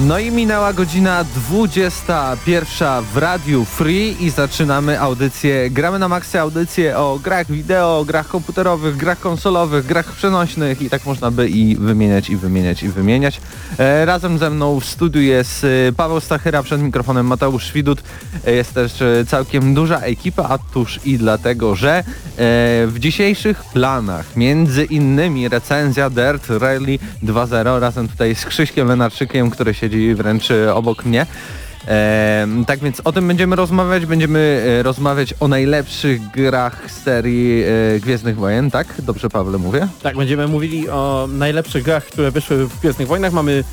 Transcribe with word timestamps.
No 0.00 0.18
i 0.18 0.30
minęła 0.30 0.72
godzina 0.72 1.24
21 1.24 3.04
w 3.14 3.16
Radiu 3.16 3.64
Free 3.64 4.16
i 4.20 4.30
zaczynamy 4.30 5.00
audycję, 5.00 5.70
gramy 5.70 5.98
na 5.98 6.08
maksy 6.08 6.40
audycję 6.40 6.98
o 6.98 7.18
grach 7.24 7.50
wideo, 7.50 8.04
grach 8.04 8.28
komputerowych, 8.28 8.96
grach 8.96 9.20
konsolowych, 9.20 9.86
grach 9.86 10.12
przenośnych 10.12 10.82
i 10.82 10.90
tak 10.90 11.06
można 11.06 11.30
by 11.30 11.48
i 11.48 11.76
wymieniać, 11.76 12.30
i 12.30 12.36
wymieniać, 12.36 12.82
i 12.82 12.88
wymieniać. 12.88 13.40
E, 13.78 14.04
razem 14.04 14.38
ze 14.38 14.50
mną 14.50 14.80
w 14.80 14.84
studiu 14.84 15.22
jest 15.22 15.64
e, 15.64 15.92
Paweł 15.92 16.20
Stachyra, 16.20 16.62
przed 16.62 16.82
mikrofonem 16.82 17.26
Mateusz 17.26 17.72
Widut. 17.72 18.02
E, 18.46 18.52
jest 18.52 18.74
też 18.74 19.02
e, 19.02 19.24
całkiem 19.26 19.74
duża 19.74 19.98
ekipa, 19.98 20.48
a 20.48 20.58
tuż 20.58 21.00
i 21.04 21.18
dlatego, 21.18 21.74
że 21.74 21.98
e, 21.98 22.04
w 22.86 22.94
dzisiejszych 22.98 23.64
planach 23.64 24.36
między 24.36 24.84
innymi 24.84 25.48
recenzja 25.48 26.10
Dirt 26.10 26.50
Rally 26.50 26.98
2.0 27.22 27.80
razem 27.80 28.08
tutaj 28.08 28.34
z 28.34 28.46
Krzyśkiem 28.46 28.88
Lenarczykiem, 28.88 29.50
który 29.50 29.71
siedzi 29.74 30.14
wręcz 30.14 30.48
obok 30.74 31.04
mnie. 31.04 31.26
E, 31.88 32.46
tak 32.66 32.80
więc 32.80 33.00
o 33.04 33.12
tym 33.12 33.28
będziemy 33.28 33.56
rozmawiać. 33.56 34.06
Będziemy 34.06 34.64
e, 34.80 34.82
rozmawiać 34.82 35.34
o 35.40 35.48
najlepszych 35.48 36.30
grach 36.30 36.90
serii 36.90 37.62
e, 37.62 38.00
Gwiezdnych 38.00 38.36
Wojen, 38.36 38.70
tak? 38.70 38.94
Dobrze 38.98 39.30
Pawle 39.30 39.58
mówię? 39.58 39.88
Tak, 40.02 40.16
będziemy 40.16 40.48
mówili 40.48 40.88
o 40.88 41.28
najlepszych 41.32 41.84
grach, 41.84 42.04
które 42.04 42.30
wyszły 42.30 42.66
w 42.66 42.80
Gwiezdnych 42.80 43.08
Wojnach. 43.08 43.32
Mamy 43.32 43.64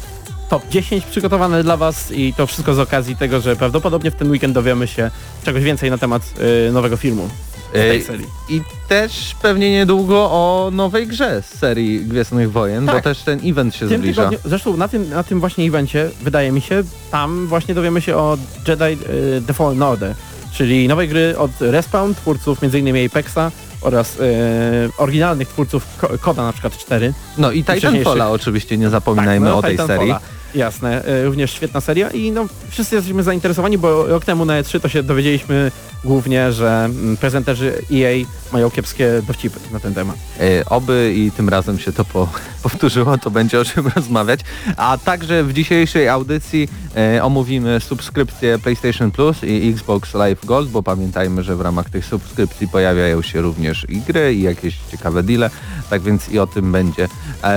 top 0.49 0.69
10 0.69 1.05
przygotowane 1.05 1.63
dla 1.63 1.77
Was 1.77 2.11
i 2.11 2.33
to 2.33 2.47
wszystko 2.47 2.73
z 2.73 2.79
okazji 2.79 3.15
tego, 3.15 3.41
że 3.41 3.55
prawdopodobnie 3.55 4.11
w 4.11 4.15
ten 4.15 4.31
weekend 4.31 4.53
dowiemy 4.53 4.87
się 4.87 5.11
czegoś 5.43 5.63
więcej 5.63 5.89
na 5.89 5.97
temat 5.97 6.33
y, 6.67 6.71
nowego 6.71 6.97
filmu 6.97 7.29
tej. 7.73 8.03
I 8.49 8.61
też 8.87 9.35
pewnie 9.41 9.71
niedługo 9.71 10.17
o 10.31 10.69
nowej 10.73 11.07
grze 11.07 11.41
z 11.41 11.59
serii 11.59 12.05
Gwiezdnych 12.05 12.51
Wojen, 12.51 12.85
bo 12.85 12.91
Tak. 12.91 13.03
też 13.03 13.19
ten 13.23 13.39
event 13.49 13.75
się 13.75 13.87
tym 13.89 13.97
zbliża. 13.97 14.15
tygodniu, 14.29 14.49
zresztą 14.49 14.77
na 14.77 14.87
tym, 14.87 15.09
na 15.09 15.23
tym 15.23 15.39
właśnie 15.39 15.65
evencie, 15.65 16.09
wydaje 16.21 16.51
mi 16.51 16.61
się, 16.61 16.83
tam 17.11 17.47
właśnie 17.47 17.75
dowiemy 17.75 18.01
się 18.01 18.15
o 18.15 18.37
Jedi 18.67 18.83
y, 18.83 19.41
The 19.47 19.53
Fallen 19.53 19.83
Order, 19.83 20.13
czyli 20.53 20.87
nowej 20.87 21.07
gry 21.07 21.37
od 21.37 21.51
Respawn, 21.59 22.13
twórców 22.15 22.63
m.in. 22.63 23.05
Apexa 23.05 23.51
oraz 23.81 24.15
y, 24.19 24.19
oryginalnych 24.97 25.47
twórców 25.47 25.85
Ko- 25.97 26.09
Koda 26.21 26.43
na 26.43 26.51
przykład 26.53 26.77
4. 26.77 27.13
No 27.37 27.51
i 27.51 27.63
Titanfalla 27.63 28.29
oczywiście, 28.29 28.77
nie 28.77 28.89
zapominajmy 28.89 29.45
Tak, 29.45 29.53
no, 29.53 29.57
o 29.59 29.61
tej 29.61 29.71
Titanfalla. 29.71 29.99
serii. 30.19 30.38
Jasne, 30.55 31.07
y, 31.07 31.25
również 31.25 31.51
świetna 31.51 31.81
seria 31.81 32.09
i 32.09 32.31
no 32.31 32.45
wszyscy 32.69 32.95
jesteśmy 32.95 33.23
zainteresowani, 33.23 33.77
bo 33.77 34.07
rok 34.07 34.25
temu 34.25 34.45
na 34.45 34.61
E3 34.61 34.79
to 34.79 34.89
się 34.89 35.03
dowiedzieliśmy 35.03 35.71
głównie, 36.03 36.51
że 36.51 36.85
mm, 36.85 37.17
prezenterzy 37.17 37.81
EA 37.93 38.25
mają 38.53 38.71
kiepskie 38.71 39.21
dowcipy 39.27 39.59
na 39.71 39.79
ten 39.79 39.93
temat. 39.93 40.15
E, 40.39 40.65
Oby 40.65 41.13
i 41.15 41.31
tym 41.31 41.49
razem 41.49 41.79
się 41.79 41.91
to 41.91 42.05
po, 42.05 42.29
powtórzyło, 42.63 43.17
to 43.17 43.31
będzie 43.31 43.59
o 43.59 43.65
czym 43.65 43.87
rozmawiać. 43.95 44.39
A 44.77 44.97
także 44.97 45.43
w 45.43 45.53
dzisiejszej 45.53 46.09
audycji 46.09 46.69
e, 46.95 47.23
omówimy 47.23 47.79
subskrypcję 47.79 48.59
PlayStation 48.59 49.11
Plus 49.11 49.43
i 49.43 49.69
Xbox 49.69 50.13
Live 50.13 50.45
Gold, 50.45 50.69
bo 50.69 50.83
pamiętajmy, 50.83 51.43
że 51.43 51.55
w 51.55 51.61
ramach 51.61 51.89
tych 51.89 52.05
subskrypcji 52.05 52.67
pojawiają 52.67 53.21
się 53.21 53.41
również 53.41 53.85
i 53.89 54.01
gry 54.01 54.35
i 54.35 54.41
jakieś 54.41 54.77
ciekawe 54.91 55.23
deale, 55.23 55.49
tak 55.89 56.01
więc 56.01 56.29
i 56.29 56.39
o 56.39 56.47
tym 56.47 56.71
będzie 56.71 57.03
e, 57.03 57.07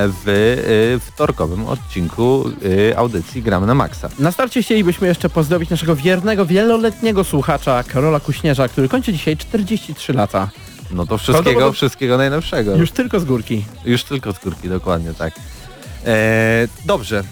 w 0.09 0.29
e, 0.29 1.01
wtorkowym 1.01 1.67
odcinku 1.67 2.45
e, 2.49 2.53
audycji 2.97 3.43
Gramy 3.43 3.67
na 3.67 3.75
Maxa. 3.75 4.09
Na 4.19 4.33
starcie 4.33 4.63
chcielibyśmy 4.63 5.09
jeszcze 5.09 5.31
pozdrowić 5.31 5.71
naszego 5.71 5.97
wiernego, 5.97 6.47
wieloletniego 6.47 7.25
słuchacza 7.25 7.83
Karola 7.83 8.21
Kuśnierza, 8.21 8.69
który 8.69 8.89
kończy 8.89 9.13
dzisiaj 9.13 9.37
43 9.37 10.13
lata. 10.13 10.51
No 10.91 11.07
to 11.07 11.19
wszystkiego, 11.19 11.73
wszystkiego 11.73 12.17
najlepszego. 12.17 12.77
Już 12.77 12.91
tylko 12.91 13.21
z 13.21 13.25
górki. 13.25 13.65
Już 13.85 14.05
tylko 14.05 14.33
skórki, 14.33 14.69
dokładnie 14.69 15.15
tak. 15.15 15.35
E, 16.07 16.69
dobrze, 16.87 17.19
e, 17.19 17.23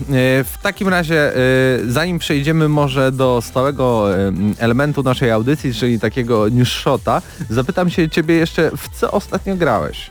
w 0.45 0.55
takim 0.63 0.89
razie 0.89 1.37
e, 1.37 1.39
zanim 1.87 2.19
przejdziemy 2.19 2.69
może 2.69 3.13
do 3.13 3.41
stałego 3.43 4.17
e, 4.19 4.33
elementu 4.59 5.03
naszej 5.03 5.31
audycji, 5.31 5.75
czyli 5.75 6.01
takiego 6.01 6.49
news 6.49 6.69
shota, 6.69 7.23
zapytam 7.51 7.91
się 7.91 8.09
ciebie 8.09 8.35
jeszcze, 8.35 8.71
w 8.77 8.89
co 9.01 9.11
ostatnio 9.11 9.57
grałeś? 9.57 10.11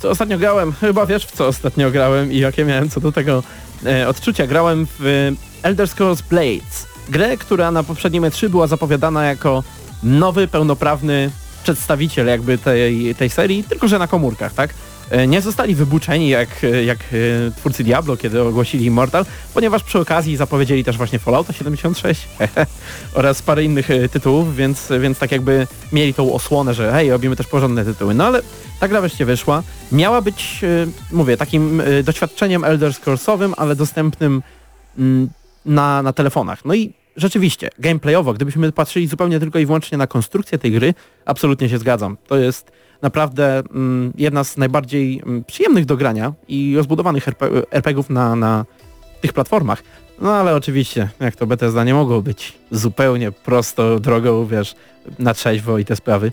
Co 0.00 0.10
ostatnio 0.10 0.38
grałem? 0.38 0.72
Chyba 0.72 1.06
wiesz 1.06 1.26
w 1.26 1.32
co 1.32 1.46
ostatnio 1.46 1.90
grałem 1.90 2.32
i 2.32 2.38
jakie 2.38 2.64
miałem 2.64 2.90
co 2.90 3.00
do 3.00 3.12
tego 3.12 3.42
e, 3.86 4.08
odczucia. 4.08 4.46
Grałem 4.46 4.86
w 4.98 5.32
Elder 5.62 5.88
Scrolls 5.88 6.22
Blades. 6.22 6.86
Grę, 7.08 7.36
która 7.36 7.70
na 7.70 7.82
poprzednim 7.82 8.22
E3 8.22 8.48
była 8.48 8.66
zapowiadana 8.66 9.24
jako 9.24 9.62
nowy, 10.02 10.48
pełnoprawny 10.48 11.30
przedstawiciel 11.62 12.26
jakby 12.26 12.58
tej, 12.58 13.14
tej 13.14 13.30
serii, 13.30 13.64
tylko 13.64 13.88
że 13.88 13.98
na 13.98 14.06
komórkach, 14.06 14.54
tak? 14.54 14.74
E, 15.10 15.26
Nie 15.26 15.40
zostali 15.40 15.74
wybuczeni 15.74 16.28
jak, 16.28 16.48
e, 16.64 16.84
jak 16.84 16.98
e, 16.98 17.50
twórcy 17.56 17.84
Diablo, 17.84 18.16
kiedy 18.16 18.42
ogłosili 18.42 18.84
Immortal, 18.84 19.24
ponieważ 19.54 19.82
przy 19.82 19.98
okazji 19.98 20.36
zapowiedzieli 20.36 20.84
też 20.84 20.96
właśnie 20.96 21.18
Fallouta 21.18 21.52
76 21.52 22.28
oraz 23.14 23.42
parę 23.42 23.64
innych 23.64 23.88
tytułów, 24.12 24.56
więc, 24.56 24.92
więc 25.00 25.18
tak 25.18 25.32
jakby 25.32 25.66
mieli 25.92 26.14
tą 26.14 26.32
osłonę, 26.32 26.74
że 26.74 26.92
hej, 26.92 27.10
robimy 27.10 27.36
też 27.36 27.46
porządne 27.46 27.84
tytuły. 27.84 28.14
No 28.14 28.26
ale 28.26 28.42
ta 28.80 28.88
gra 28.88 29.00
wreszcie 29.00 29.24
wyszła. 29.24 29.62
Miała 29.92 30.22
być, 30.22 30.60
mówię, 31.12 31.36
takim 31.36 31.82
doświadczeniem 32.04 32.64
Elder 32.64 32.94
Scrollsowym, 32.94 33.54
ale 33.56 33.76
dostępnym 33.76 34.42
mm, 34.98 35.28
na, 35.64 36.02
na 36.02 36.12
telefonach. 36.12 36.64
No 36.64 36.74
i 36.74 36.92
rzeczywiście, 37.16 37.70
gameplayowo, 37.78 38.32
gdybyśmy 38.32 38.72
patrzyli 38.72 39.06
zupełnie 39.06 39.40
tylko 39.40 39.58
i 39.58 39.66
wyłącznie 39.66 39.98
na 39.98 40.06
konstrukcję 40.06 40.58
tej 40.58 40.72
gry, 40.72 40.94
absolutnie 41.24 41.68
się 41.68 41.78
zgadzam. 41.78 42.16
To 42.26 42.36
jest 42.36 42.72
naprawdę 43.02 43.58
mm, 43.58 44.12
jedna 44.16 44.44
z 44.44 44.56
najbardziej 44.56 45.22
mm, 45.26 45.44
przyjemnych 45.44 45.84
do 45.84 45.96
grania 45.96 46.32
i 46.48 46.76
rozbudowanych 46.76 47.28
RP, 47.28 47.48
RPGów 47.70 48.10
na, 48.10 48.36
na 48.36 48.64
tych 49.20 49.32
platformach. 49.32 49.82
No 50.20 50.34
ale 50.34 50.54
oczywiście, 50.54 51.08
jak 51.20 51.36
to 51.36 51.46
Bethesda 51.46 51.84
nie 51.84 51.94
mogło 51.94 52.22
być 52.22 52.52
zupełnie 52.70 53.32
prosto 53.32 54.00
drogą, 54.00 54.46
wiesz, 54.46 54.74
na 55.18 55.34
trzeźwo 55.34 55.78
i 55.78 55.84
te 55.84 55.96
sprawy. 55.96 56.32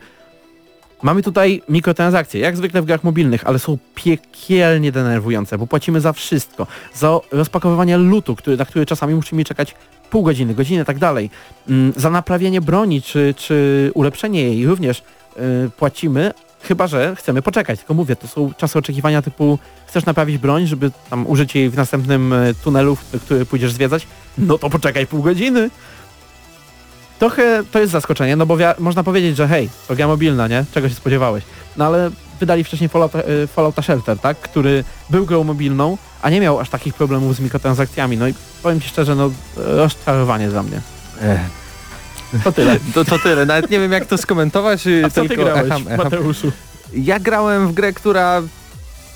Mamy 1.04 1.24
tutaj 1.24 1.62
mikrotransakcje, 1.70 2.42
jak 2.42 2.58
zwykle 2.58 2.82
w 2.82 2.86
grach 2.86 3.04
mobilnych, 3.04 3.48
ale 3.48 3.60
są 3.60 3.78
piekielnie 3.96 4.92
denerwujące, 4.92 5.58
bo 5.58 5.68
płacimy 5.68 6.02
za 6.02 6.14
wszystko. 6.14 6.68
Za 6.94 7.20
rozpakowywanie 7.32 7.98
lutu, 7.98 8.36
który, 8.36 8.58
na 8.58 8.66
który 8.66 8.86
czasami 8.86 9.16
musimy 9.16 9.44
czekać 9.44 9.76
pół 10.10 10.24
godziny, 10.24 10.54
godzinę, 10.54 10.86
tak 10.86 11.00
dalej. 11.00 11.30
Mm, 11.70 11.94
Za 11.96 12.10
naprawienie 12.10 12.62
broni, 12.62 13.02
czy, 13.02 13.34
czy 13.38 13.92
ulepszenie 13.94 14.44
jej 14.44 14.68
również 14.68 15.04
y, 15.38 15.70
płacimy, 15.78 16.32
chyba 16.64 16.88
że 16.88 17.16
chcemy 17.16 17.42
poczekać. 17.42 17.80
Tylko 17.80 17.94
mówię, 17.94 18.16
to 18.16 18.28
są 18.28 18.54
czasy 18.58 18.80
oczekiwania 18.80 19.22
typu 19.22 19.60
chcesz 19.88 20.06
naprawić 20.06 20.38
broń, 20.38 20.68
żeby 20.68 20.92
tam 21.10 21.28
użyć 21.28 21.56
jej 21.56 21.70
w 21.70 21.76
następnym 21.76 22.34
y, 22.34 22.54
tunelu, 22.64 22.98
który 23.26 23.46
pójdziesz 23.46 23.72
zwiedzać, 23.72 24.08
no 24.38 24.58
to 24.58 24.70
poczekaj 24.70 25.08
pół 25.08 25.22
godziny. 25.22 25.70
Trochę 27.20 27.64
to 27.72 27.80
jest 27.80 27.92
zaskoczenie, 27.92 28.36
no 28.36 28.46
bo 28.46 28.58
można 28.80 29.04
powiedzieć, 29.04 29.38
że 29.38 29.48
hej, 29.48 29.70
to 29.88 29.96
gra 29.96 30.08
mobilna, 30.08 30.48
nie? 30.48 30.66
Czego 30.74 30.90
się 30.90 30.96
spodziewałeś? 30.96 31.44
No 31.78 31.86
ale 31.86 32.12
wydali 32.40 32.64
wcześniej 32.64 32.90
Fallouta, 32.90 33.20
y, 33.20 33.48
Fallouta 33.48 33.82
Shelter, 33.82 34.20
tak? 34.20 34.38
Który 34.38 34.84
był 35.10 35.26
grą 35.26 35.44
mobilną, 35.44 35.98
a 36.22 36.30
nie 36.30 36.42
miał 36.42 36.60
aż 36.60 36.70
takich 36.70 36.94
problemów 36.94 37.36
z 37.36 37.40
mikrotransakcjami. 37.40 38.18
No 38.18 38.28
i 38.28 38.34
powiem 38.64 38.82
Ci 38.82 38.90
szczerze, 38.90 39.16
no 39.16 39.32
rozczarowanie 39.56 40.50
dla 40.50 40.64
mnie. 40.64 40.82
Ech, 41.22 41.61
To 42.44 42.52
tyle. 42.52 42.78
to, 42.94 43.06
to 43.06 43.20
tyle, 43.20 43.46
nawet 43.46 43.72
nie 43.72 43.80
wiem 43.80 43.92
jak 43.92 44.06
to 44.06 44.18
skomentować, 44.18 44.84
A 45.06 45.10
co 45.10 45.26
Ty 45.26 45.36
grałeś, 45.36 45.66
echam, 45.66 45.88
echam. 45.88 45.98
Mateuszu? 45.98 46.52
Ja 46.94 47.20
grałem 47.20 47.68
w 47.68 47.74
grę, 47.74 47.94
która 47.94 48.42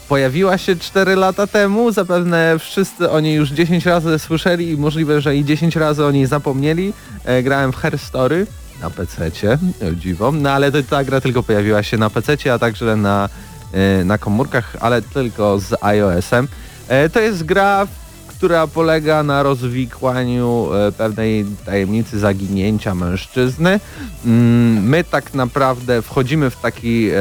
pojawiła 0.09 0.57
się 0.57 0.75
4 0.75 1.15
lata 1.15 1.47
temu, 1.47 1.91
zapewne 1.91 2.59
wszyscy 2.59 3.11
o 3.11 3.19
niej 3.19 3.35
już 3.35 3.49
10 3.49 3.85
razy 3.85 4.19
słyszeli 4.19 4.69
i 4.69 4.77
możliwe, 4.77 5.21
że 5.21 5.35
i 5.35 5.45
10 5.45 5.75
razy 5.75 6.05
o 6.05 6.11
niej 6.11 6.25
zapomnieli. 6.25 6.93
E, 7.25 7.43
grałem 7.43 7.71
w 7.71 7.75
Her 7.75 7.99
Story 7.99 8.47
na 8.81 8.89
PC-cie, 8.89 9.57
dziwo, 9.93 10.31
no 10.31 10.51
ale 10.51 10.71
to, 10.71 10.83
ta 10.83 11.03
gra 11.03 11.21
tylko 11.21 11.43
pojawiła 11.43 11.83
się 11.83 11.97
na 11.97 12.09
PC-cie, 12.09 12.53
a 12.53 12.59
także 12.59 12.95
na, 12.95 13.29
e, 13.73 14.03
na 14.03 14.17
komórkach, 14.17 14.75
ale 14.79 15.01
tylko 15.01 15.59
z 15.59 15.83
iOS-em. 15.83 16.47
E, 16.87 17.09
to 17.09 17.19
jest 17.19 17.43
gra, 17.43 17.87
która 18.37 18.67
polega 18.67 19.23
na 19.23 19.43
rozwikłaniu 19.43 20.67
e, 20.73 20.91
pewnej 20.91 21.45
tajemnicy 21.65 22.19
zaginięcia 22.19 22.95
mężczyzny. 22.95 23.79
Mm, 24.25 24.83
My 24.89 25.03
tak 25.03 25.33
naprawdę 25.33 26.01
wchodzimy 26.01 26.49
w 26.49 26.55
taki 26.55 27.09
e, 27.09 27.13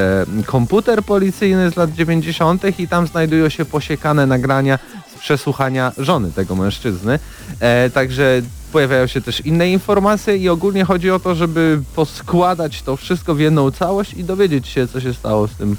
komputer 0.46 1.02
policyjny 1.02 1.70
z 1.70 1.76
lat 1.76 1.92
90. 1.92 2.78
i 2.80 2.88
tam 2.88 3.06
znajdują 3.06 3.48
się 3.48 3.64
posiekane 3.64 4.26
nagrania 4.26 4.78
z 5.16 5.18
przesłuchania 5.20 5.92
żony 5.98 6.32
tego 6.32 6.56
mężczyzny. 6.56 7.18
E, 7.60 7.90
Także 7.90 8.42
pojawiają 8.72 9.06
się 9.06 9.20
też 9.20 9.40
inne 9.40 9.70
informacje 9.70 10.36
i 10.36 10.48
ogólnie 10.48 10.84
chodzi 10.84 11.10
o 11.10 11.20
to, 11.20 11.34
żeby 11.34 11.82
poskładać 11.94 12.82
to 12.82 12.96
wszystko 12.96 13.34
w 13.34 13.40
jedną 13.40 13.70
całość 13.70 14.14
i 14.14 14.24
dowiedzieć 14.24 14.68
się, 14.68 14.88
co 14.88 15.00
się 15.00 15.14
stało 15.14 15.48
z 15.48 15.54
tym, 15.56 15.76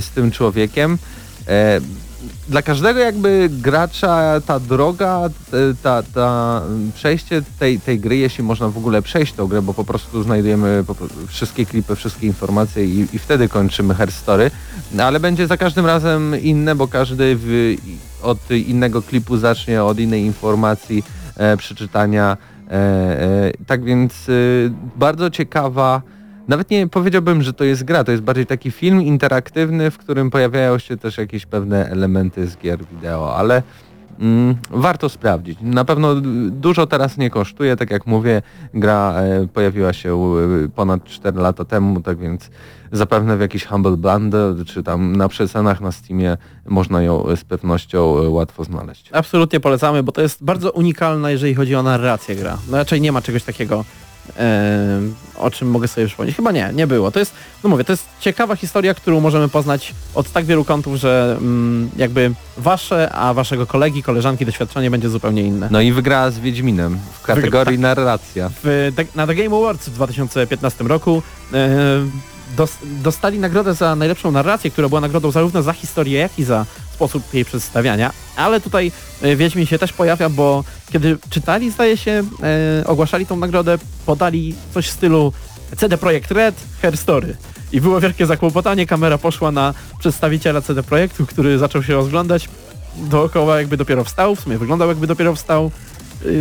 z 0.00 0.10
tym 0.14 0.30
człowiekiem. 0.30 0.98
Dla 2.48 2.62
każdego 2.62 3.00
jakby 3.00 3.48
gracza 3.52 4.40
ta 4.46 4.60
droga, 4.60 5.20
e, 5.26 5.30
ta, 5.82 6.02
ta 6.02 6.62
przejście 6.94 7.42
tej, 7.58 7.80
tej 7.80 8.00
gry, 8.00 8.16
jeśli 8.16 8.44
można 8.44 8.68
w 8.68 8.78
ogóle 8.78 9.02
przejść 9.02 9.32
tą 9.32 9.46
grę, 9.46 9.62
bo 9.62 9.74
po 9.74 9.84
prostu 9.84 10.22
znajdujemy 10.22 10.84
wszystkie 11.28 11.66
klipy, 11.66 11.96
wszystkie 11.96 12.26
informacje 12.26 12.84
i, 12.84 13.06
i 13.12 13.18
wtedy 13.18 13.48
kończymy 13.48 13.94
Her 13.94 14.12
Story, 14.12 14.50
no, 14.92 15.04
ale 15.04 15.20
będzie 15.20 15.46
za 15.46 15.56
każdym 15.56 15.86
razem 15.86 16.40
inne, 16.40 16.74
bo 16.74 16.88
każdy 16.88 17.36
w, 17.38 17.76
od 18.22 18.50
innego 18.50 19.02
klipu 19.02 19.36
zacznie, 19.36 19.84
od 19.84 19.98
innej 19.98 20.22
informacji, 20.22 21.04
e, 21.36 21.56
przeczytania. 21.56 22.36
E, 22.70 22.74
e, 22.74 23.52
tak 23.66 23.84
więc 23.84 24.28
e, 24.28 24.32
bardzo 24.96 25.30
ciekawa 25.30 26.02
nawet 26.48 26.70
nie 26.70 26.88
powiedziałbym, 26.88 27.42
że 27.42 27.52
to 27.52 27.64
jest 27.64 27.84
gra, 27.84 28.04
to 28.04 28.12
jest 28.12 28.22
bardziej 28.22 28.46
taki 28.46 28.70
film 28.70 29.02
interaktywny, 29.02 29.90
w 29.90 29.98
którym 29.98 30.30
pojawiają 30.30 30.78
się 30.78 30.96
też 30.96 31.18
jakieś 31.18 31.46
pewne 31.46 31.90
elementy 31.90 32.46
z 32.46 32.56
gier 32.56 32.78
wideo, 32.92 33.36
ale 33.36 33.62
mm, 34.20 34.54
warto 34.70 35.08
sprawdzić. 35.08 35.58
Na 35.62 35.84
pewno 35.84 36.14
dużo 36.50 36.86
teraz 36.86 37.18
nie 37.18 37.30
kosztuje, 37.30 37.76
tak 37.76 37.90
jak 37.90 38.06
mówię, 38.06 38.42
gra 38.74 39.14
e, 39.14 39.46
pojawiła 39.48 39.92
się 39.92 40.14
e, 40.64 40.68
ponad 40.68 41.04
4 41.04 41.38
lata 41.38 41.64
temu, 41.64 42.00
tak 42.00 42.18
więc 42.18 42.50
zapewne 42.92 43.36
w 43.36 43.40
jakiś 43.40 43.66
Humble 43.66 43.96
Bundle, 43.96 44.54
czy 44.66 44.82
tam 44.82 45.16
na 45.16 45.28
przecenach 45.28 45.80
na 45.80 45.92
Steamie 45.92 46.36
można 46.66 47.02
ją 47.02 47.28
e, 47.28 47.36
z 47.36 47.44
pewnością 47.44 48.18
e, 48.18 48.28
łatwo 48.28 48.64
znaleźć. 48.64 49.10
Absolutnie 49.12 49.60
polecamy, 49.60 50.02
bo 50.02 50.12
to 50.12 50.22
jest 50.22 50.44
bardzo 50.44 50.70
unikalna, 50.70 51.30
jeżeli 51.30 51.54
chodzi 51.54 51.74
o 51.74 51.82
narrację 51.82 52.36
gra. 52.36 52.58
No 52.70 52.76
raczej 52.76 53.00
nie 53.00 53.12
ma 53.12 53.22
czegoś 53.22 53.44
takiego, 53.44 53.84
o 55.38 55.50
czym 55.50 55.70
mogę 55.70 55.88
sobie 55.88 56.06
przypomnieć. 56.06 56.36
Chyba 56.36 56.52
nie, 56.52 56.70
nie 56.74 56.86
było. 56.86 57.10
To 57.10 57.18
jest, 57.18 57.32
no 57.64 57.70
mówię, 57.70 57.84
to 57.84 57.92
jest 57.92 58.06
ciekawa 58.20 58.56
historia, 58.56 58.94
którą 58.94 59.20
możemy 59.20 59.48
poznać 59.48 59.94
od 60.14 60.32
tak 60.32 60.44
wielu 60.44 60.64
kątów, 60.64 60.96
że 60.96 61.36
mm, 61.38 61.90
jakby 61.96 62.32
wasze, 62.56 63.12
a 63.12 63.34
waszego 63.34 63.66
kolegi, 63.66 64.02
koleżanki 64.02 64.46
doświadczenie 64.46 64.90
będzie 64.90 65.08
zupełnie 65.08 65.42
inne. 65.42 65.68
No 65.70 65.80
i 65.80 65.92
wygrała 65.92 66.30
z 66.30 66.38
Wiedźminem 66.38 66.98
w 67.12 67.22
kategorii 67.22 67.78
narracja. 67.78 68.50
W, 68.64 68.92
na 69.14 69.26
The 69.26 69.34
Game 69.34 69.56
Awards 69.56 69.88
w 69.88 69.94
2015 69.94 70.84
roku 70.84 71.22
dos, 72.56 72.78
dostali 72.82 73.38
nagrodę 73.38 73.74
za 73.74 73.96
najlepszą 73.96 74.30
narrację, 74.30 74.70
która 74.70 74.88
była 74.88 75.00
nagrodą 75.00 75.30
zarówno 75.30 75.62
za 75.62 75.72
historię, 75.72 76.18
jak 76.18 76.38
i 76.38 76.44
za 76.44 76.66
sposób 77.02 77.34
jej 77.34 77.44
przedstawiania. 77.44 78.12
Ale 78.36 78.60
tutaj 78.60 78.92
e, 79.22 79.36
Wiedźmin 79.36 79.66
się 79.66 79.78
też 79.78 79.92
pojawia, 79.92 80.28
bo 80.28 80.64
kiedy 80.92 81.18
czytali, 81.30 81.70
zdaje 81.70 81.96
się, 81.96 82.22
e, 82.82 82.86
ogłaszali 82.86 83.26
tą 83.26 83.36
nagrodę, 83.36 83.78
podali 84.06 84.54
coś 84.74 84.86
w 84.86 84.90
stylu 84.90 85.32
CD 85.76 85.98
Projekt 85.98 86.30
Red, 86.30 86.54
Her 86.82 86.96
Story. 86.96 87.36
I 87.72 87.80
było 87.80 88.00
wielkie 88.00 88.26
zakłopotanie, 88.26 88.86
kamera 88.86 89.18
poszła 89.18 89.50
na 89.50 89.74
przedstawiciela 89.98 90.60
CD 90.60 90.82
Projektu, 90.82 91.26
który 91.26 91.58
zaczął 91.58 91.82
się 91.82 91.92
rozglądać 91.92 92.48
dookoła, 92.96 93.58
jakby 93.58 93.76
dopiero 93.76 94.04
wstał, 94.04 94.36
w 94.36 94.40
sumie 94.40 94.58
wyglądał 94.58 94.88
jakby 94.88 95.06
dopiero 95.06 95.34
wstał, 95.34 95.70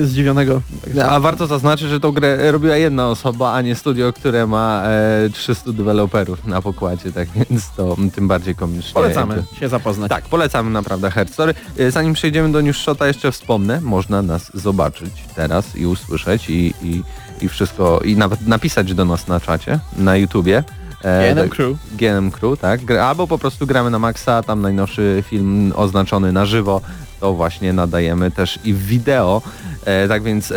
zdziwionego. 0.03 0.61
Także- 0.85 1.09
A 1.09 1.19
warto 1.19 1.47
zaznaczyć, 1.47 1.89
że 1.89 1.99
tą 1.99 2.11
grę 2.11 2.51
robiła 2.51 2.75
jedna 2.75 3.07
osoba, 3.09 3.53
a 3.53 3.61
nie 3.61 3.75
studio, 3.75 4.13
które 4.13 4.47
ma 4.47 4.83
e, 4.85 5.29
300 5.33 5.71
deweloperów 5.71 6.45
na 6.47 6.61
pokładzie, 6.61 7.11
tak 7.11 7.27
więc 7.49 7.69
to 7.77 7.97
tym 8.15 8.27
bardziej 8.27 8.55
komicznie. 8.55 8.93
Polecamy 8.93 9.43
się 9.59 9.69
zapoznać. 9.69 10.09
Tak, 10.09 10.25
polecamy 10.25 10.69
naprawdę 10.69 11.11
Heart 11.11 11.33
Story. 11.33 11.53
E, 11.77 11.91
Zanim 11.91 12.13
przejdziemy 12.13 12.51
do 12.51 12.61
News 12.61 12.77
Shota, 12.77 13.07
jeszcze 13.07 13.31
wspomnę, 13.31 13.81
można 13.81 14.21
nas 14.21 14.51
zobaczyć 14.53 15.11
teraz 15.35 15.75
i 15.75 15.85
usłyszeć 15.85 16.49
i, 16.49 16.73
i, 16.83 17.03
i 17.41 17.49
wszystko, 17.49 17.99
i 18.05 18.15
nawet 18.17 18.47
napisać 18.47 18.93
do 18.93 19.05
nas 19.05 19.27
na 19.27 19.39
czacie, 19.39 19.79
na 19.97 20.17
YouTubie. 20.17 20.63
E, 21.03 21.33
GNM 21.33 21.43
tak- 21.43 21.49
Crew. 21.57 21.77
GNM 21.97 22.31
Crew, 22.31 22.59
tak. 22.59 22.91
Albo 22.91 23.27
po 23.27 23.37
prostu 23.37 23.67
gramy 23.67 23.89
na 23.89 23.99
maksa, 23.99 24.43
tam 24.43 24.61
najnowszy 24.61 25.23
film 25.27 25.73
oznaczony 25.75 26.31
na 26.31 26.45
żywo, 26.45 26.81
to 27.21 27.33
właśnie 27.33 27.73
nadajemy 27.73 28.31
też 28.31 28.59
i 28.63 28.73
w 28.73 28.85
wideo. 28.85 29.41
E, 29.85 30.07
tak 30.07 30.23
więc 30.23 30.51
e, 30.51 30.55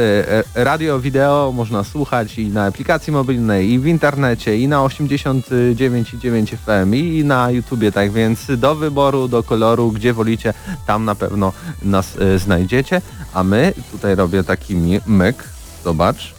e, 0.57 0.65
radio, 0.65 1.01
wideo 1.01 1.53
można 1.55 1.85
słuchać 1.85 2.39
i 2.39 2.49
na 2.49 2.67
aplikacji 2.67 3.13
mobilnej, 3.13 3.71
i 3.71 3.79
w 3.79 3.87
internecie, 3.87 4.59
i 4.59 4.69
na 4.69 4.77
89,9 4.77 6.57
FM, 6.57 6.95
i 6.95 7.25
na 7.25 7.51
YouTubie, 7.51 7.93
tak 7.93 8.13
więc 8.13 8.47
do 8.57 8.75
wyboru, 8.75 9.29
do 9.29 9.43
koloru, 9.43 9.93
gdzie 9.93 10.13
wolicie, 10.13 10.55
tam 10.87 11.05
na 11.05 11.15
pewno 11.15 11.53
nas 11.83 12.17
e, 12.17 12.39
znajdziecie. 12.39 13.01
A 13.35 13.45
my, 13.45 13.73
tutaj 13.93 14.15
robię 14.15 14.45
taki 14.45 14.77
myk, 15.07 15.45
zobacz. 15.85 16.35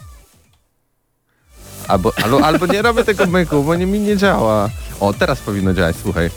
Albo, 1.87 2.11
albo, 2.23 2.45
albo 2.45 2.65
nie 2.65 2.81
robię 2.81 3.03
tego 3.03 3.25
myku, 3.25 3.63
bo 3.63 3.75
nie, 3.75 3.85
mi 3.85 3.99
nie 3.99 4.17
działa. 4.17 4.69
O, 4.99 5.13
teraz 5.13 5.39
powinno 5.39 5.73
działać, 5.73 5.95
słuchaj. 6.03 6.29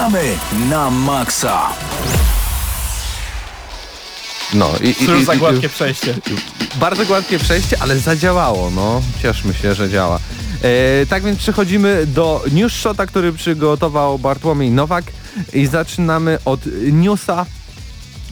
Gramy 0.00 0.38
na 0.70 0.90
maksa. 0.90 1.60
No 4.54 4.70
i, 4.82 4.88
i, 4.88 4.94
Cóż 4.94 5.20
i, 5.20 5.24
za 5.24 5.34
i- 5.34 5.38
gładkie 5.38 5.68
przejście. 5.68 6.14
Bardzo 6.76 7.06
gładkie 7.06 7.38
przejście, 7.38 7.76
ale 7.80 7.98
zadziałało, 7.98 8.70
no. 8.70 9.02
Cieszmy 9.22 9.54
się, 9.54 9.74
że 9.74 9.90
działa. 9.90 10.18
E, 10.62 11.06
tak 11.06 11.22
więc 11.22 11.38
przechodzimy 11.38 12.06
do 12.06 12.44
news 12.52 12.72
shota, 12.72 13.06
który 13.06 13.32
przygotował 13.32 14.18
Bartłomiej 14.18 14.70
Nowak 14.70 15.04
i 15.52 15.66
zaczynamy 15.66 16.38
od 16.44 16.60
newsa 16.92 17.46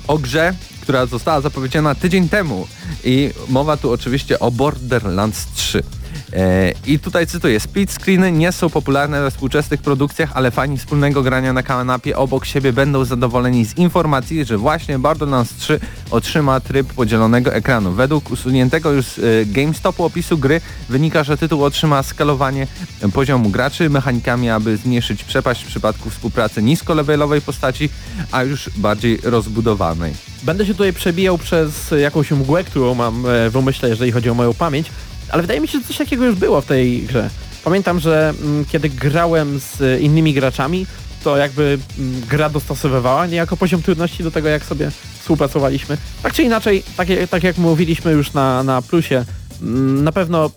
o 0.06 0.19
grze, 0.19 0.55
która 0.82 1.06
została 1.06 1.41
zapowiedziana 1.41 1.95
tydzień 1.95 2.28
temu 2.28 2.66
i 3.04 3.31
mowa 3.49 3.76
tu 3.76 3.93
oczywiście 3.93 4.38
o 4.38 4.50
Borderlands 4.50 5.47
3. 5.54 5.83
E, 6.32 6.73
I 6.87 6.99
tutaj 6.99 7.26
cytuję, 7.26 7.61
split 7.61 7.92
screeny 7.92 8.32
nie 8.32 8.52
są 8.52 8.70
popularne 8.70 9.20
we 9.23 9.30
współczesnych 9.30 9.82
produkcjach, 9.82 10.30
ale 10.35 10.50
fani 10.50 10.78
wspólnego 10.78 11.23
grania 11.23 11.52
na 11.52 11.62
kanapie 11.62 12.16
obok 12.16 12.47
siebie 12.47 12.73
będą 12.73 13.04
zadowoleni 13.04 13.64
z 13.64 13.76
informacji, 13.76 14.44
że 14.44 14.58
właśnie 14.58 14.99
Borderlands 14.99 15.54
3 15.56 15.80
otrzyma 16.11 16.61
tryb 16.61 16.92
podzielonego 16.92 17.54
ekranu. 17.54 17.92
Według 17.92 18.30
usuniętego 18.30 18.92
już 18.92 19.18
e, 19.18 19.23
GameStopu 19.47 20.04
opisu 20.04 20.38
gry 20.38 20.61
wynika, 20.88 21.25
że 21.25 21.37
tytuł 21.37 21.64
otrzyma 21.64 22.02
skalowanie 22.02 22.66
poziomu 23.12 23.50
graczy 23.50 23.90
mechanikami, 23.90 24.50
aby 24.50 24.76
zmniejszyć 24.76 25.25
przepaść 25.25 25.64
w 25.64 25.66
przypadku 25.66 26.11
współpracy 26.11 26.62
niskolevelowej 26.62 27.40
postaci, 27.40 27.88
a 28.32 28.42
już 28.42 28.70
bardziej 28.76 29.18
rozbudowanej. 29.23 30.12
Będę 30.42 30.66
się 30.66 30.73
tutaj 30.73 30.92
przebijał 30.92 31.38
przez 31.38 31.90
jakąś 32.00 32.30
mgłę, 32.30 32.64
którą 32.64 32.94
mam 32.94 33.26
e, 33.26 33.50
w 33.50 33.56
umyśle, 33.56 33.88
jeżeli 33.88 34.12
chodzi 34.12 34.30
o 34.30 34.35
moją 34.35 34.54
pamięć, 34.54 34.90
ale 35.30 35.42
wydaje 35.42 35.61
mi 35.61 35.68
się, 35.68 35.78
że 35.78 35.85
coś 35.85 35.97
takiego 35.97 36.25
już 36.25 36.35
było 36.35 36.61
w 36.61 36.66
tej 36.66 37.02
grze. 37.02 37.30
Pamiętam, 37.64 38.00
że 38.00 38.35
mm, 38.42 38.64
kiedy 38.64 38.88
grałem 38.88 39.61
z 39.61 39.80
e, 39.80 40.00
innymi 40.00 40.35
graczami, 40.35 40.87
to 41.25 41.37
jakby 41.37 41.78
mm, 41.99 42.20
gra 42.28 42.49
dostosowywała 42.50 43.26
niejako 43.26 43.56
poziom 43.56 43.82
trudności 43.82 44.23
do 44.23 44.30
tego, 44.30 44.49
jak 44.49 44.64
sobie 44.64 44.90
współpracowaliśmy. 45.20 45.97
Tak 46.23 46.32
czy 46.32 46.42
inaczej, 46.42 46.82
tak, 46.97 47.08
tak 47.30 47.42
jak 47.42 47.58
mówiliśmy 47.58 48.12
już 48.12 48.32
na, 48.32 48.62
na 48.62 48.82
plusie, 48.82 49.25
mm, 49.62 50.04
na 50.04 50.12
pewno 50.12 50.50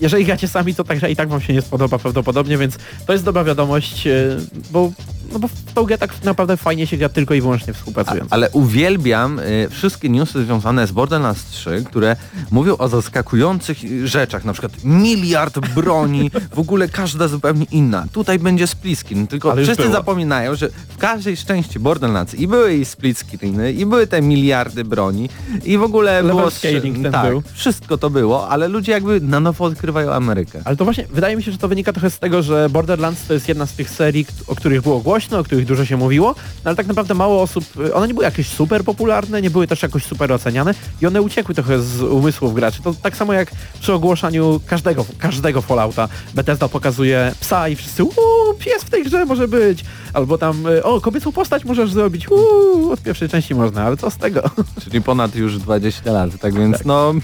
jeżeli 0.00 0.24
gracie 0.24 0.48
sami, 0.48 0.74
to 0.74 0.84
ta 0.84 0.96
gra 0.96 1.08
i 1.08 1.16
tak 1.16 1.28
wam 1.28 1.40
się 1.40 1.52
nie 1.52 1.62
spodoba 1.62 1.98
prawdopodobnie, 1.98 2.58
więc 2.58 2.74
to 3.06 3.12
jest 3.12 3.24
dobra 3.24 3.44
wiadomość, 3.44 4.06
e, 4.06 4.36
bo 4.70 4.92
no 5.32 5.38
bo 5.38 5.48
w 5.48 5.72
tą 5.74 5.84
grę 5.84 5.98
tak 5.98 6.24
naprawdę 6.24 6.56
fajnie 6.56 6.86
się 6.86 6.96
gra 6.96 7.08
tylko 7.08 7.34
i 7.34 7.40
wyłącznie 7.40 7.72
współpracując. 7.72 8.32
Ale 8.32 8.50
uwielbiam 8.50 9.38
y, 9.38 9.68
wszystkie 9.70 10.08
newsy 10.08 10.44
związane 10.44 10.86
z 10.86 10.92
Borderlands 10.92 11.44
3, 11.44 11.84
które 11.86 12.16
mówią 12.50 12.76
o 12.76 12.88
zaskakujących 12.88 13.84
y, 13.84 14.08
rzeczach, 14.08 14.44
na 14.44 14.52
przykład 14.52 14.72
miliard 14.84 15.58
broni, 15.74 16.30
w 16.54 16.58
ogóle 16.58 16.88
każda 16.88 17.28
zupełnie 17.28 17.66
inna. 17.70 18.06
Tutaj 18.12 18.38
będzie 18.38 18.66
split 18.66 18.98
screen, 18.98 19.26
tylko 19.26 19.52
Ale 19.52 19.62
wszyscy 19.62 19.82
było. 19.82 19.94
zapominają, 19.94 20.54
że 20.54 20.68
w 20.88 20.96
każdej 20.98 21.36
części 21.36 21.78
Borderlands 21.80 22.34
i 22.34 22.46
były 22.46 22.74
i 22.74 22.84
split 22.84 23.18
screeny, 23.18 23.72
i 23.72 23.86
były 23.86 24.06
te 24.06 24.22
miliardy 24.22 24.84
broni, 24.84 25.28
i 25.64 25.78
w 25.78 25.82
ogóle 25.82 26.12
Level 26.22 26.36
było... 26.36 26.50
scaling 26.50 27.02
ten 27.02 27.12
tak, 27.12 27.30
był. 27.30 27.42
wszystko 27.52 27.98
to 27.98 28.10
było, 28.10 28.48
ale 28.48 28.68
ludzie 28.68 28.92
jakby 28.92 29.20
na 29.20 29.40
nowo 29.40 29.64
odkrywają 29.64 30.12
Amerykę. 30.12 30.62
Ale 30.64 30.76
to 30.76 30.84
właśnie, 30.84 31.06
wydaje 31.10 31.36
mi 31.36 31.42
się, 31.42 31.52
że 31.52 31.58
to 31.58 31.68
wynika 31.68 31.92
trochę 31.92 32.10
z 32.10 32.18
tego, 32.18 32.42
że 32.42 32.70
Borderlands 32.70 33.26
to 33.26 33.34
jest 33.34 33.48
jedna 33.48 33.66
z 33.66 33.72
tych 33.72 33.90
serii, 33.90 34.26
o 34.46 34.54
których 34.54 34.82
było 34.82 35.00
głośno, 35.00 35.19
o 35.32 35.44
których 35.44 35.66
dużo 35.66 35.84
się 35.84 35.96
mówiło, 35.96 36.34
no 36.64 36.68
ale 36.68 36.76
tak 36.76 36.86
naprawdę 36.86 37.14
mało 37.14 37.42
osób, 37.42 37.64
one 37.94 38.08
nie 38.08 38.14
były 38.14 38.24
jakieś 38.24 38.48
super 38.48 38.84
popularne, 38.84 39.42
nie 39.42 39.50
były 39.50 39.66
też 39.66 39.82
jakoś 39.82 40.04
super 40.04 40.32
oceniane 40.32 40.74
i 41.02 41.06
one 41.06 41.22
uciekły 41.22 41.54
trochę 41.54 41.80
z 41.82 42.02
umysłów 42.02 42.54
graczy. 42.54 42.82
To 42.82 42.94
tak 42.94 43.16
samo 43.16 43.32
jak 43.32 43.50
przy 43.80 43.92
ogłoszeniu 43.92 44.60
każdego, 44.66 45.06
każdego 45.18 45.62
Fallouta 45.62 46.08
Bethesda 46.34 46.68
pokazuje 46.68 47.34
psa 47.40 47.68
i 47.68 47.76
wszyscy 47.76 48.04
uuu, 48.04 48.54
pies 48.58 48.82
w 48.82 48.90
tej 48.90 49.04
grze 49.04 49.24
może 49.24 49.48
być, 49.48 49.84
albo 50.12 50.38
tam 50.38 50.66
y, 50.66 50.84
o, 50.84 51.00
kobiecą 51.00 51.32
postać 51.32 51.64
możesz 51.64 51.92
zrobić, 51.92 52.30
uuu, 52.30 52.92
od 52.92 53.00
pierwszej 53.00 53.28
części 53.28 53.54
można, 53.54 53.82
ale 53.82 53.96
co 53.96 54.10
z 54.10 54.16
tego? 54.16 54.50
Czyli 54.84 55.02
ponad 55.02 55.34
już 55.34 55.58
20 55.58 56.12
lat, 56.12 56.30
tak 56.40 56.54
więc 56.54 56.84
no... 56.84 57.14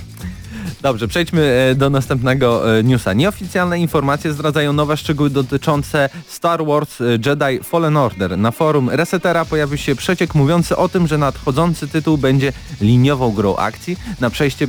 Dobrze, 0.82 1.08
przejdźmy 1.08 1.42
e, 1.42 1.75
do 1.75 1.90
następnego 1.90 2.78
e, 2.78 2.85
newsa. 2.85 3.12
Nieoficjalne 3.12 3.78
informacje 3.78 4.32
zdradzają 4.32 4.73
nowe 4.73 4.96
szczegóły 4.96 5.30
dotyczące 5.30 6.08
Star 6.28 6.66
Wars 6.66 7.00
e, 7.00 7.04
Jedi 7.04 7.64
Fallen 7.64 7.96
Order. 7.96 8.38
Na 8.38 8.50
forum 8.50 8.90
Resetera 8.90 9.44
pojawił 9.44 9.78
się 9.78 9.94
przeciek 9.94 10.35
mówiący 10.35 10.76
o 10.76 10.88
tym, 10.88 11.06
że 11.06 11.18
nadchodzący 11.18 11.88
tytuł 11.88 12.18
będzie 12.18 12.52
liniową 12.80 13.32
grą 13.32 13.56
akcji, 13.56 13.96
na 14.20 14.30
przejście 14.30 14.66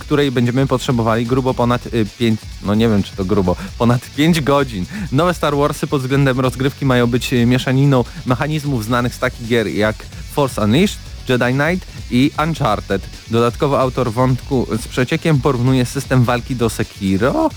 której 0.00 0.30
będziemy 0.30 0.66
potrzebowali 0.66 1.26
grubo 1.26 1.54
ponad 1.54 1.88
5, 2.18 2.40
no 2.62 2.74
nie 2.74 2.88
wiem 2.88 3.02
czy 3.02 3.16
to 3.16 3.24
grubo, 3.24 3.56
ponad 3.78 4.00
5 4.16 4.40
godzin. 4.40 4.86
Nowe 5.12 5.34
Star 5.34 5.56
Warsy 5.56 5.86
pod 5.86 6.00
względem 6.00 6.40
rozgrywki 6.40 6.86
mają 6.86 7.06
być 7.06 7.30
mieszaniną 7.46 8.04
mechanizmów 8.26 8.84
znanych 8.84 9.14
z 9.14 9.18
takich 9.18 9.48
gier 9.48 9.66
jak 9.66 9.96
Force 10.32 10.62
Unleashed, 10.62 11.13
Jedi 11.28 11.52
Knight 11.52 11.86
i 12.10 12.30
Uncharted. 12.42 13.02
Dodatkowo 13.30 13.80
autor 13.80 14.12
wątku 14.12 14.66
z 14.82 14.88
przeciekiem 14.88 15.40
porównuje 15.40 15.86
system 15.86 16.24
walki 16.24 16.56
do 16.56 16.70
Sekiro, 16.70 17.50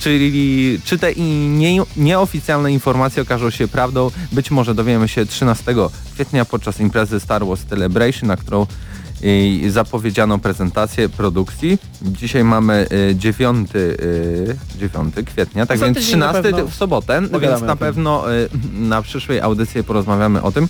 czyli 0.00 0.80
czy 0.84 0.98
te 0.98 1.12
i 1.12 1.22
nie, 1.48 1.82
nieoficjalne 1.96 2.72
informacje 2.72 3.22
okażą 3.22 3.50
się 3.50 3.68
prawdą, 3.68 4.10
być 4.32 4.50
może 4.50 4.74
dowiemy 4.74 5.08
się 5.08 5.26
13 5.26 5.74
kwietnia 6.14 6.44
podczas 6.44 6.80
imprezy 6.80 7.20
Star 7.20 7.46
Wars 7.46 7.64
Celebration, 7.64 8.28
na 8.28 8.36
którą 8.36 8.66
y, 9.24 9.70
zapowiedziano 9.70 10.38
prezentację 10.38 11.08
produkcji. 11.08 11.78
Dzisiaj 12.02 12.44
mamy 12.44 12.86
y, 13.10 13.16
9, 13.16 13.70
y, 13.74 14.56
9 14.78 15.14
kwietnia, 15.26 15.66
tak 15.66 15.78
Za 15.78 15.84
więc 15.84 15.98
tydzień 15.98 16.18
na 16.18 16.28
13 16.28 16.52
pewno 16.52 16.70
w 16.70 16.74
sobotę, 16.74 17.22
pogadamy 17.22 17.56
więc 17.56 17.68
na 17.68 17.76
pewno 17.76 18.34
y, 18.34 18.48
na 18.72 19.02
przyszłej 19.02 19.40
audycji 19.40 19.84
porozmawiamy 19.84 20.42
o 20.42 20.52
tym. 20.52 20.68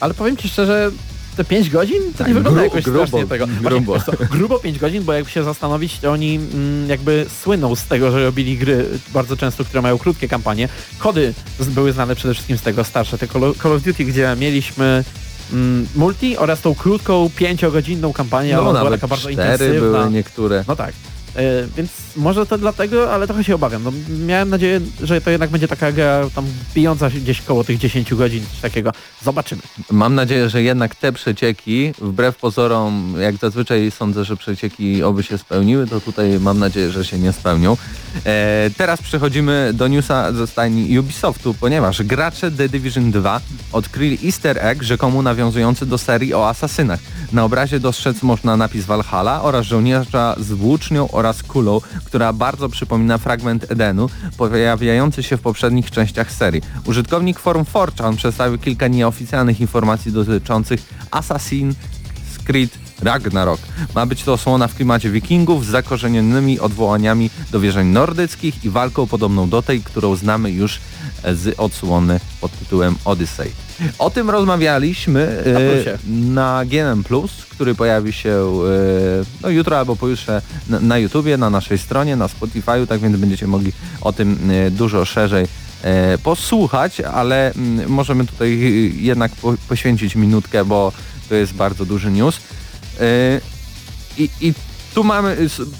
Ale 0.00 0.14
powiem 0.14 0.36
Ci 0.36 0.48
szczerze, 0.48 0.90
te 1.38 1.44
5 1.44 1.70
godzin 1.70 2.02
to 2.12 2.18
Tak, 2.18 2.28
nie 2.28 2.34
wygląda 2.34 2.60
gru- 2.60 2.64
jakoś 2.64 2.84
grubo, 2.84 3.06
strasznie 3.06 3.26
tego. 3.26 3.46
grubo. 3.46 3.98
Właśnie, 3.98 4.26
grubo 4.30 4.58
5 4.58 4.78
godzin, 4.78 5.04
bo 5.04 5.12
jakby 5.12 5.30
się 5.30 5.44
zastanowić, 5.44 5.98
to 5.98 6.10
oni 6.12 6.34
mm, 6.54 6.88
jakby 6.88 7.26
słyną 7.42 7.76
z 7.76 7.84
tego, 7.84 8.10
że 8.10 8.24
robili 8.24 8.58
gry 8.58 8.86
bardzo 9.14 9.36
często, 9.36 9.64
które 9.64 9.82
mają 9.82 9.98
krótkie 9.98 10.28
kampanie. 10.28 10.68
Kody 10.98 11.34
były 11.60 11.92
znane 11.92 12.14
przede 12.16 12.34
wszystkim 12.34 12.58
z 12.58 12.62
tego 12.62 12.84
starsze, 12.84 13.18
te 13.18 13.28
Call 13.28 13.44
of, 13.44 13.82
Duty, 13.82 14.04
gdzie 14.04 14.36
mieliśmy 14.40 15.04
mm, 15.52 15.86
multi 15.94 16.36
oraz 16.36 16.60
tą 16.60 16.74
krótką, 16.74 17.30
pięciogodzinną 17.36 18.12
kampanię, 18.12 18.54
No 18.56 18.70
ona 18.70 18.78
była 18.78 18.90
taka 18.90 19.08
bardzo 19.08 19.30
intensywna. 19.30 19.80
były 19.98 20.10
niektóre. 20.10 20.64
No 20.68 20.76
tak. 20.76 20.92
E, 21.38 21.66
więc 21.76 21.90
może 22.16 22.46
to 22.46 22.58
dlatego, 22.58 23.14
ale 23.14 23.26
trochę 23.26 23.44
się 23.44 23.54
obawiam. 23.54 23.82
No, 23.82 23.92
miałem 24.26 24.48
nadzieję, 24.48 24.80
że 25.02 25.20
to 25.20 25.30
jednak 25.30 25.50
będzie 25.50 25.68
taka 25.68 25.92
gra 25.92 26.20
tam 26.34 26.46
bijąca 26.74 27.10
gdzieś 27.10 27.42
koło 27.42 27.64
tych 27.64 27.78
10 27.78 28.14
godzin, 28.14 28.44
takiego. 28.62 28.92
Zobaczymy. 29.22 29.62
Mam 29.90 30.14
nadzieję, 30.14 30.48
że 30.48 30.62
jednak 30.62 30.94
te 30.94 31.12
przecieki, 31.12 31.92
wbrew 31.98 32.36
pozorom, 32.36 33.14
jak 33.20 33.36
zazwyczaj 33.36 33.90
sądzę, 33.90 34.24
że 34.24 34.36
przecieki 34.36 35.02
oby 35.02 35.22
się 35.22 35.38
spełniły, 35.38 35.86
to 35.86 36.00
tutaj 36.00 36.40
mam 36.40 36.58
nadzieję, 36.58 36.90
że 36.90 37.04
się 37.04 37.18
nie 37.18 37.32
spełnią. 37.32 37.76
E, 38.26 38.70
teraz 38.76 39.02
przechodzimy 39.02 39.70
do 39.74 39.88
newsa 39.88 40.32
ze 40.32 40.46
stajni 40.46 40.98
Ubisoftu, 40.98 41.54
ponieważ 41.54 42.02
gracze 42.02 42.50
The 42.50 42.68
Division 42.68 43.10
2 43.10 43.40
odkryli 43.72 44.18
easter 44.26 44.58
egg 44.66 44.82
rzekomo 44.82 45.22
nawiązujący 45.22 45.86
do 45.86 45.98
serii 45.98 46.34
o 46.34 46.48
asasynach. 46.48 47.00
Na 47.32 47.44
obrazie 47.44 47.80
dostrzec 47.80 48.22
można 48.22 48.56
napis 48.56 48.84
Valhalla 48.84 49.42
oraz 49.42 49.66
żołnierza 49.66 50.36
z 50.40 50.52
włócznią 50.52 51.10
oraz 51.10 51.27
kulą, 51.42 51.80
która 52.04 52.32
bardzo 52.32 52.68
przypomina 52.68 53.18
fragment 53.18 53.70
Edenu, 53.70 54.08
pojawiający 54.36 55.22
się 55.22 55.36
w 55.36 55.40
poprzednich 55.40 55.90
częściach 55.90 56.32
serii. 56.32 56.62
Użytkownik 56.84 57.38
forum 57.38 57.64
4chan 57.64 58.16
przedstawił 58.16 58.58
kilka 58.58 58.88
nieoficjalnych 58.88 59.60
informacji 59.60 60.12
dotyczących 60.12 60.80
Assassin's 61.10 61.74
Creed 62.44 62.78
Ragnarok. 63.02 63.60
Ma 63.94 64.06
być 64.06 64.22
to 64.22 64.32
osłona 64.32 64.68
w 64.68 64.74
klimacie 64.74 65.10
wikingów 65.10 65.66
z 65.66 65.68
zakorzenionymi 65.68 66.60
odwołaniami 66.60 67.30
do 67.50 67.60
wierzeń 67.60 67.88
nordyckich 67.88 68.64
i 68.64 68.70
walką 68.70 69.06
podobną 69.06 69.48
do 69.48 69.62
tej, 69.62 69.82
którą 69.82 70.16
znamy 70.16 70.50
już 70.50 70.80
z 71.34 71.58
odsłony 71.58 72.20
pod 72.40 72.52
tytułem 72.52 72.94
Odyssey. 73.04 73.67
O 73.98 74.10
tym 74.10 74.30
rozmawialiśmy 74.30 75.42
Na 75.52 75.60
plusie. 75.60 75.98
na 76.06 76.64
GNM+, 76.66 77.04
który 77.50 77.74
pojawi 77.74 78.12
się 78.12 78.30
e, 78.30 79.24
no, 79.42 79.48
jutro 79.48 79.78
albo 79.78 79.96
pojutrze 79.96 80.42
na, 80.68 80.80
na 80.80 80.98
YouTubie, 80.98 81.36
na 81.36 81.50
naszej 81.50 81.78
stronie, 81.78 82.16
na 82.16 82.26
Spotify'u, 82.26 82.86
tak 82.86 83.00
więc 83.00 83.16
będziecie 83.16 83.46
mogli 83.46 83.72
o 84.00 84.12
tym 84.12 84.50
e, 84.50 84.70
dużo 84.70 85.04
szerzej 85.04 85.46
posłuchać, 86.22 87.00
ale 87.00 87.52
mm, 87.52 87.90
możemy 87.90 88.26
tutaj 88.26 88.58
jednak 88.96 89.32
po, 89.32 89.54
poświęcić 89.68 90.16
minutkę, 90.16 90.64
bo 90.64 90.92
to 91.28 91.34
jest 91.34 91.52
bardzo 91.52 91.84
duży 91.86 92.10
news. 92.10 92.40
I, 94.18 94.28
i 94.40 94.54
tu 94.94 95.04
mamy, 95.04 95.36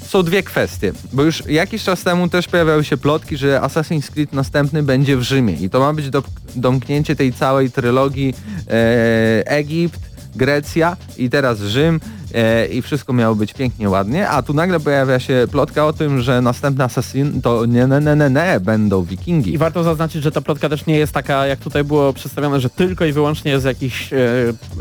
są 0.07 0.23
dwie 0.23 0.43
kwestie, 0.43 0.93
bo 1.12 1.23
już 1.23 1.47
jakiś 1.47 1.85
czas 1.85 2.03
temu 2.03 2.29
też 2.29 2.49
pojawiały 2.49 2.85
się 2.85 2.97
plotki, 2.97 3.37
że 3.37 3.61
Assassin's 3.61 4.11
Creed 4.11 4.33
następny 4.33 4.83
będzie 4.83 5.17
w 5.17 5.23
Rzymie 5.23 5.53
i 5.55 5.71
to 5.71 5.81
ma 5.81 5.93
być 5.93 6.11
do, 6.11 6.23
domknięcie 6.57 7.17
tej 7.17 7.33
całej 7.33 7.71
trylogii 7.71 8.35
e, 8.69 9.43
Egipt, 9.47 10.00
Grecja 10.38 10.97
i 11.18 11.30
teraz 11.30 11.61
Rzym 11.61 12.00
e, 12.35 12.66
i 12.66 12.83
wszystko 12.83 13.12
miało 13.12 13.35
być 13.35 13.54
pięknie, 13.54 13.88
ładnie, 13.88 14.28
a 14.28 14.42
tu 14.42 14.54
nagle 14.54 14.80
pojawia 14.80 15.21
się 15.21 15.47
plotka 15.50 15.87
o 15.87 15.92
tym, 15.92 16.23
że 16.23 16.42
następny 16.42 16.85
Assassin 16.85 17.42
to 17.42 17.66
nie, 17.66 17.87
nie, 17.87 18.00
nie, 18.00 18.16
nie, 18.16 18.30
nie 18.30 18.61
będą 18.61 19.02
wikingi. 19.04 19.52
I 19.54 19.59
warto 19.59 19.83
zaznaczyć, 19.85 20.23
że 20.23 20.33
ta 20.33 20.40
plotka 20.40 20.68
też 20.68 20.87
nie 20.87 20.99
jest 20.99 21.12
taka, 21.12 21.47
jak 21.47 21.59
tutaj 21.59 21.85
było 21.85 22.12
przedstawione, 22.12 22.61
że 22.61 22.71
tylko 22.71 23.04
i 23.04 23.12
wyłącznie 23.12 23.61
z 23.61 23.64
jakichś 23.64 24.12
e, 24.12 24.16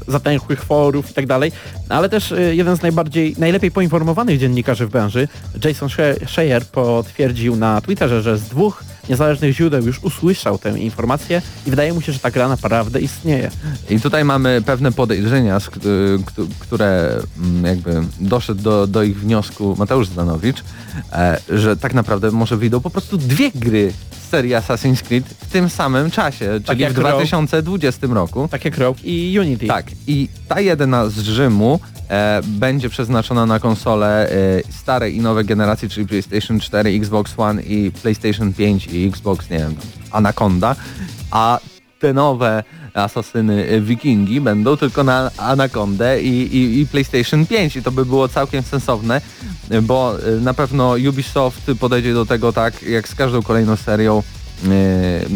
zatęchłych 0.07 0.63
forów 0.63 1.11
i 1.11 1.13
tak 1.13 1.25
dalej, 1.27 1.51
ale 1.89 2.09
też 2.09 2.31
e, 2.31 2.55
jeden 2.55 2.77
z 2.77 2.81
najbardziej, 2.81 3.35
najlepiej 3.37 3.71
poinformowanych 3.71 4.39
dziennikarzy 4.39 4.85
w 4.85 4.89
branży, 4.89 5.27
Jason 5.63 5.89
She- 5.89 6.27
Scheyer 6.27 6.65
potwierdził 6.65 7.55
na 7.55 7.81
Twitterze, 7.81 8.21
że 8.21 8.37
z 8.37 8.43
dwóch 8.43 8.83
niezależnych 9.09 9.55
źródeł 9.55 9.85
już 9.85 9.99
usłyszał 10.03 10.57
tę 10.57 10.79
informację 10.79 11.41
i 11.67 11.69
wydaje 11.69 11.93
mu 11.93 12.01
się, 12.01 12.11
że 12.11 12.19
ta 12.19 12.31
gra 12.31 12.47
naprawdę 12.47 12.99
istnieje. 12.99 13.51
I 13.89 13.99
tutaj 13.99 14.25
mamy 14.25 14.61
pewne 14.65 14.91
podejrzenia, 14.91 15.59
k- 15.59 15.79
które 16.59 17.19
mm, 17.39 17.65
jakby 17.65 18.01
doszedł 18.19 18.61
do, 18.61 18.87
do 18.87 19.03
ich 19.03 19.19
wniosku 19.19 19.75
Mateusz 19.79 20.07
Zdanowicz, 20.07 20.63
e, 21.11 21.39
że 21.49 21.77
tak 21.77 21.93
naprawdę 21.93 22.31
może 22.31 22.57
wyjdą 22.57 22.79
po 22.81 22.89
prostu 22.89 23.17
dwie 23.17 23.51
gry 23.55 23.93
z 24.25 24.29
serii 24.29 24.51
Assassin's 24.53 25.01
Creed 25.03 25.25
w 25.29 25.45
tym 25.51 25.69
samym 25.69 26.11
czasie, 26.11 26.59
czyli 26.65 26.81
jak 26.81 26.93
w 26.93 26.97
Rogue. 26.97 27.09
2020 27.09 28.07
roku. 28.07 28.47
Tak 28.51 28.65
jak 28.65 28.77
Rogue 28.77 28.99
i 29.03 29.39
Unity. 29.39 29.67
Tak, 29.67 29.85
i 30.07 30.29
ta 30.47 30.59
jedyna 30.61 31.09
z 31.09 31.19
Rzymu 31.19 31.79
e, 32.09 32.41
będzie 32.43 32.89
przeznaczona 32.89 33.45
na 33.45 33.59
konsole 33.59 34.29
e, 34.29 34.35
starej 34.69 35.15
i 35.15 35.21
nowej 35.21 35.45
generacji, 35.45 35.89
czyli 35.89 36.07
PlayStation 36.07 36.59
4, 36.59 36.89
Xbox 36.89 37.33
One 37.37 37.61
i 37.61 37.91
PlayStation 37.91 38.53
5 38.53 38.87
i 38.87 39.07
Xbox, 39.07 39.49
nie 39.49 39.57
wiem, 39.57 39.75
Anaconda, 40.11 40.75
a 41.31 41.59
te 41.99 42.13
nowe 42.13 42.63
asasyny 42.93 43.67
e, 43.67 43.81
wikingi 43.81 44.41
będą 44.41 44.77
tylko 44.77 45.03
na 45.03 45.31
Anacondę 45.37 46.21
i, 46.21 46.57
i, 46.57 46.79
i 46.79 46.87
PlayStation 46.87 47.45
5 47.45 47.75
i 47.75 47.83
to 47.83 47.91
by 47.91 48.05
było 48.05 48.27
całkiem 48.27 48.63
sensowne, 48.63 49.21
bo 49.81 50.15
e, 50.19 50.31
na 50.31 50.53
pewno 50.53 50.95
Ubisoft 51.09 51.71
podejdzie 51.79 52.13
do 52.13 52.25
tego 52.25 52.53
tak 52.53 52.83
jak 52.83 53.07
z 53.07 53.15
każdą 53.15 53.41
kolejną 53.41 53.75
serią 53.75 54.23
e, 54.65 54.69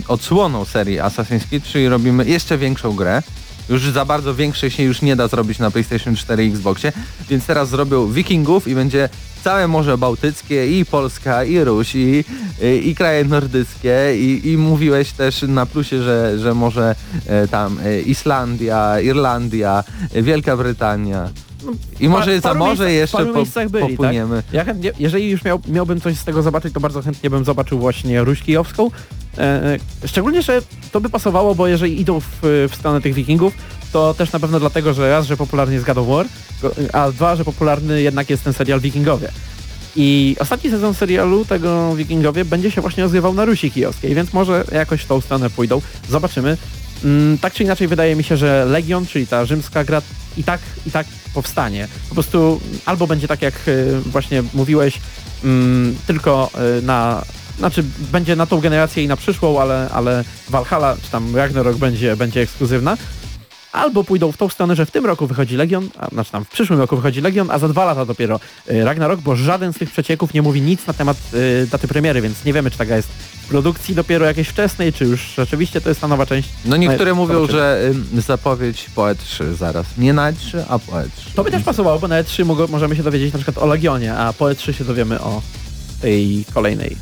odsłoną 0.07 0.65
serii 0.65 0.99
Assassin's 0.99 1.47
Creed, 1.49 1.63
czyli 1.63 1.89
robimy 1.89 2.25
jeszcze 2.25 2.57
większą 2.57 2.95
grę, 2.95 3.21
Już 3.69 3.81
za 3.81 4.05
bardzo 4.05 4.35
większe 4.35 4.71
się 4.71 4.83
już 4.83 5.01
nie 5.01 5.15
da 5.15 5.27
zrobić 5.27 5.59
na 5.59 5.71
PlayStation 5.71 6.15
4 6.15 6.45
i 6.45 6.49
Xboxie, 6.49 6.91
więc 7.29 7.45
teraz 7.45 7.69
zrobią 7.69 8.11
Wikingów 8.11 8.67
i 8.67 8.75
będzie 8.75 9.09
całe 9.43 9.67
Morze 9.67 9.97
Bałtyckie 9.97 10.79
i 10.79 10.85
Polska 10.85 11.43
i 11.43 11.63
Ruś 11.63 11.95
i, 11.95 12.25
i, 12.61 12.89
i 12.89 12.95
kraje 12.95 13.25
nordyckie 13.25 14.13
i, 14.15 14.51
i 14.51 14.57
mówiłeś 14.57 15.11
też 15.11 15.41
na 15.41 15.65
plusie, 15.65 16.03
że, 16.03 16.39
że 16.39 16.53
może 16.53 16.95
e, 17.27 17.47
tam 17.47 17.79
e, 17.79 18.01
Islandia, 18.01 18.99
Irlandia, 18.99 19.83
e, 20.13 20.21
Wielka 20.21 20.57
Brytania. 20.57 21.29
I 21.99 22.09
może 22.09 22.39
za 22.39 22.53
morze 22.53 22.93
jeszcze 22.93 23.25
po, 23.25 23.33
miejscach 23.33 23.69
byli, 23.69 23.87
popłyniemy. 23.87 24.43
Tak? 24.43 24.53
Ja 24.53 24.63
chętnie, 24.63 24.91
jeżeli 24.99 25.29
już 25.29 25.43
miał, 25.43 25.59
miałbym 25.67 26.01
coś 26.01 26.17
z 26.17 26.23
tego 26.23 26.41
zobaczyć, 26.41 26.73
to 26.73 26.79
bardzo 26.79 27.01
chętnie 27.01 27.29
bym 27.29 27.45
zobaczył 27.45 27.79
właśnie 27.79 28.23
Ruś 28.23 28.41
Kijowską. 28.41 28.91
E, 29.37 29.41
e, 29.41 30.07
szczególnie, 30.07 30.41
że 30.41 30.61
to 30.91 31.01
by 31.01 31.09
pasowało, 31.09 31.55
bo 31.55 31.67
jeżeli 31.67 32.01
idą 32.01 32.19
w, 32.19 32.27
w 32.41 32.75
stronę 32.75 33.01
tych 33.01 33.13
wikingów, 33.13 33.53
to 33.91 34.13
też 34.13 34.31
na 34.31 34.39
pewno 34.39 34.59
dlatego, 34.59 34.93
że 34.93 35.09
raz, 35.09 35.25
że 35.25 35.37
popularny 35.37 35.73
jest 35.73 35.85
God 35.85 35.97
of 35.97 36.07
War, 36.07 36.25
a 36.93 37.11
dwa, 37.11 37.35
że 37.35 37.45
popularny 37.45 38.01
jednak 38.01 38.29
jest 38.29 38.43
ten 38.43 38.53
serial 38.53 38.79
Wikingowie. 38.79 39.31
I 39.95 40.35
ostatni 40.39 40.69
sezon 40.69 40.93
serialu 40.93 41.45
tego 41.45 41.95
Wikingowie 41.95 42.45
będzie 42.45 42.71
się 42.71 42.81
właśnie 42.81 43.03
rozgrywał 43.03 43.33
na 43.33 43.45
Rusi 43.45 43.71
Kijowskiej, 43.71 44.15
więc 44.15 44.33
może 44.33 44.63
jakoś 44.71 45.01
w 45.01 45.07
tą 45.07 45.21
stronę 45.21 45.49
pójdą. 45.49 45.81
Zobaczymy. 46.09 46.57
Mm, 47.03 47.37
tak 47.37 47.53
czy 47.53 47.63
inaczej 47.63 47.87
wydaje 47.87 48.15
mi 48.15 48.23
się, 48.23 48.37
że 48.37 48.65
Legion, 48.65 49.05
czyli 49.05 49.27
ta 49.27 49.45
rzymska 49.45 49.83
gra 49.83 50.01
i 50.37 50.43
tak, 50.43 50.61
i 50.85 50.91
tak 50.91 51.07
powstanie. 51.33 51.87
Po 52.09 52.15
prostu 52.15 52.61
albo 52.85 53.07
będzie 53.07 53.27
tak 53.27 53.41
jak 53.41 53.67
y, 53.67 54.01
właśnie 54.05 54.43
mówiłeś, 54.53 54.99
mm, 55.43 55.95
tylko 56.07 56.51
y, 56.79 56.81
na 56.81 57.25
znaczy 57.57 57.83
będzie 58.11 58.35
na 58.35 58.45
tą 58.45 58.59
generację 58.59 59.03
i 59.03 59.07
na 59.07 59.15
przyszłą, 59.15 59.61
ale, 59.61 59.89
ale 59.93 60.23
Valhalla 60.49 60.97
czy 61.03 61.11
tam 61.11 61.35
Ragnarok 61.35 61.77
będzie, 61.77 62.15
będzie 62.15 62.41
ekskluzywna. 62.41 62.97
Albo 63.71 64.03
pójdą 64.03 64.31
w 64.31 64.37
tą 64.37 64.49
stronę, 64.49 64.75
że 64.75 64.85
w 64.85 64.91
tym 64.91 65.05
roku 65.05 65.27
wychodzi 65.27 65.55
Legion, 65.55 65.89
a, 65.97 66.07
znaczy 66.07 66.31
tam 66.31 66.45
w 66.45 66.49
przyszłym 66.49 66.79
roku 66.79 66.95
wychodzi 66.95 67.21
Legion, 67.21 67.51
a 67.51 67.59
za 67.59 67.67
dwa 67.67 67.85
lata 67.85 68.05
dopiero 68.05 68.39
y, 68.71 68.83
Ragnarok, 68.83 69.21
bo 69.21 69.35
żaden 69.35 69.73
z 69.73 69.77
tych 69.77 69.91
przecieków 69.91 70.33
nie 70.33 70.41
mówi 70.41 70.61
nic 70.61 70.87
na 70.87 70.93
temat 70.93 71.17
y, 71.33 71.67
daty 71.71 71.87
premiery, 71.87 72.21
więc 72.21 72.45
nie 72.45 72.53
wiemy, 72.53 72.71
czy 72.71 72.77
taka 72.77 72.95
jest 72.95 73.07
w 73.41 73.47
produkcji 73.47 73.95
dopiero 73.95 74.25
jakiejś 74.25 74.47
wczesnej, 74.47 74.93
czy 74.93 75.05
już 75.05 75.33
rzeczywiście 75.37 75.81
to 75.81 75.89
jest 75.89 76.01
ta 76.01 76.07
nowa 76.07 76.25
część. 76.25 76.49
No 76.65 76.77
niektóre 76.77 77.11
No, 77.11 77.15
mówią, 77.15 77.47
że 77.47 77.81
ym, 78.13 78.21
zapowiedź 78.21 78.89
po 78.95 79.01
E3 79.01 79.53
zaraz. 79.53 79.85
Nie 79.97 80.13
na 80.13 80.31
E3, 80.31 80.63
a 80.69 80.79
po 80.79 80.91
E3. 80.91 81.07
To 81.35 81.43
by 81.43 81.51
też 81.51 81.63
pasowało, 81.63 81.99
bo 81.99 82.07
na 82.07 82.23
E3 82.23 82.45
mogą, 82.45 82.67
możemy 82.67 82.95
się 82.95 83.03
dowiedzieć 83.03 83.33
na 83.33 83.39
przykład 83.39 83.57
o 83.57 83.67
Legionie, 83.67 84.15
a 84.15 84.33
po 84.33 84.45
E3 84.45 84.71
się 84.71 84.83
dowiemy 84.83 85.19
o 85.19 85.41
tej 86.01 86.45
kolejnej. 86.53 86.97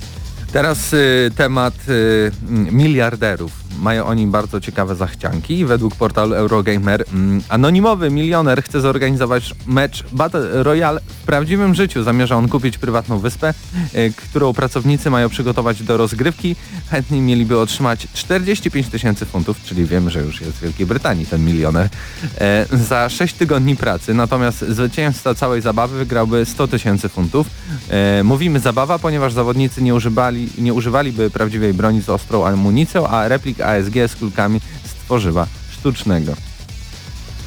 Teraz 0.53 0.93
y, 0.93 1.31
temat 1.35 1.73
y, 1.89 2.31
miliarderów. 2.71 3.58
Mają 3.79 4.05
oni 4.05 4.27
bardzo 4.27 4.61
ciekawe 4.61 4.95
zachcianki. 4.95 5.65
Według 5.65 5.95
portalu 5.95 6.35
Eurogamer 6.35 7.03
mm, 7.13 7.41
anonimowy 7.49 8.09
milioner 8.09 8.63
chce 8.63 8.81
zorganizować 8.81 9.55
mecz 9.67 10.03
Battle 10.11 10.63
Royale 10.63 11.01
w 11.07 11.25
prawdziwym 11.25 11.75
życiu. 11.75 12.03
Zamierza 12.03 12.35
on 12.35 12.49
kupić 12.49 12.77
prywatną 12.77 13.19
wyspę, 13.19 13.53
y, 13.95 14.13
którą 14.15 14.53
pracownicy 14.53 15.09
mają 15.09 15.29
przygotować 15.29 15.83
do 15.83 15.97
rozgrywki. 15.97 16.55
Chętni 16.89 17.21
mieliby 17.21 17.59
otrzymać 17.59 18.07
45 18.13 18.87
tysięcy 18.87 19.25
funtów, 19.25 19.63
czyli 19.63 19.85
wiemy, 19.85 20.11
że 20.11 20.21
już 20.21 20.41
jest 20.41 20.57
w 20.57 20.61
Wielkiej 20.61 20.85
Brytanii 20.85 21.25
ten 21.25 21.45
milioner, 21.45 21.89
e, 22.37 22.65
za 22.71 23.09
6 23.09 23.33
tygodni 23.33 23.75
pracy. 23.75 24.13
Natomiast 24.13 24.59
zwycięzca 24.59 25.35
całej 25.35 25.61
zabawy 25.61 25.97
wygrałby 25.97 26.45
100 26.45 26.67
tysięcy 26.67 27.09
funtów. 27.09 27.47
E, 27.89 28.23
mówimy 28.23 28.59
zabawa, 28.59 28.99
ponieważ 28.99 29.33
zawodnicy 29.33 29.81
nie 29.81 29.95
używali, 29.95 30.49
nie 30.57 30.73
używaliby 30.73 31.29
prawdziwej 31.29 31.73
broni 31.73 32.01
z 32.01 32.09
ostrą 32.09 32.45
amunicją, 32.45 33.07
a 33.07 33.27
replik 33.27 33.58
ASG 33.61 33.93
z 34.07 34.15
kulkami 34.15 34.61
z 34.85 34.93
tworzywa 35.05 35.47
sztucznego. 35.71 36.33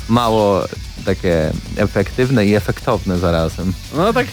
Mało 0.09 0.65
takie 1.05 1.53
efektywne 1.77 2.47
i 2.47 2.55
efektowne 2.55 3.19
zarazem. 3.19 3.73
No 3.97 4.13
tak, 4.13 4.27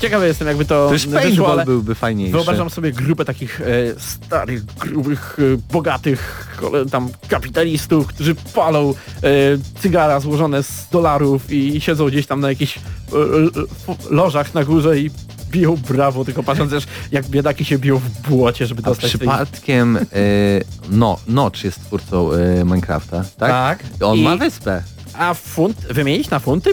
ciekawy 0.00 0.26
jestem 0.26 0.48
jakby 0.48 0.64
to 0.64 0.90
Też 0.90 1.06
wyszło, 1.06 1.52
ale 1.52 1.64
byłby 1.64 1.94
fajniejszy. 1.94 2.32
wyobrażam 2.32 2.70
sobie 2.70 2.92
grupę 2.92 3.24
takich 3.24 3.60
e, 3.60 3.64
starych, 4.00 4.64
grubych, 4.64 5.36
e, 5.38 5.72
bogatych 5.72 6.46
tam 6.90 7.08
kapitalistów, 7.28 8.06
którzy 8.06 8.34
palą 8.34 8.90
e, 9.22 9.28
cygara 9.80 10.20
złożone 10.20 10.62
z 10.62 10.88
dolarów 10.92 11.52
i 11.52 11.80
siedzą 11.80 12.06
gdzieś 12.06 12.26
tam 12.26 12.40
na 12.40 12.48
jakichś 12.48 12.76
e, 12.78 12.80
e, 13.92 13.96
lożach 14.10 14.54
na 14.54 14.64
górze 14.64 14.98
i 14.98 15.10
biją 15.50 15.76
brawo, 15.88 16.24
tylko 16.24 16.42
patrząc 16.42 16.70
też 16.70 16.86
jak 17.12 17.26
biedaki 17.26 17.64
się 17.64 17.78
biją 17.78 17.98
w 17.98 18.28
błocie, 18.28 18.66
żeby 18.66 18.82
A 18.84 18.84
dostać 18.84 19.10
tej... 19.10 19.18
przypadkiem 19.18 19.96
y, 19.96 20.64
no, 20.90 21.18
Notch 21.26 21.64
jest 21.64 21.84
twórcą 21.84 22.32
y, 22.32 22.64
Minecrafta, 22.64 23.24
tak? 23.38 23.50
Tak. 23.50 23.84
On 24.02 24.18
I- 24.18 24.22
ma 24.22 24.36
wyspę. 24.36 24.82
A 25.14 25.34
funt, 25.34 25.76
wymienić 25.90 26.30
na 26.30 26.38
funty? 26.38 26.70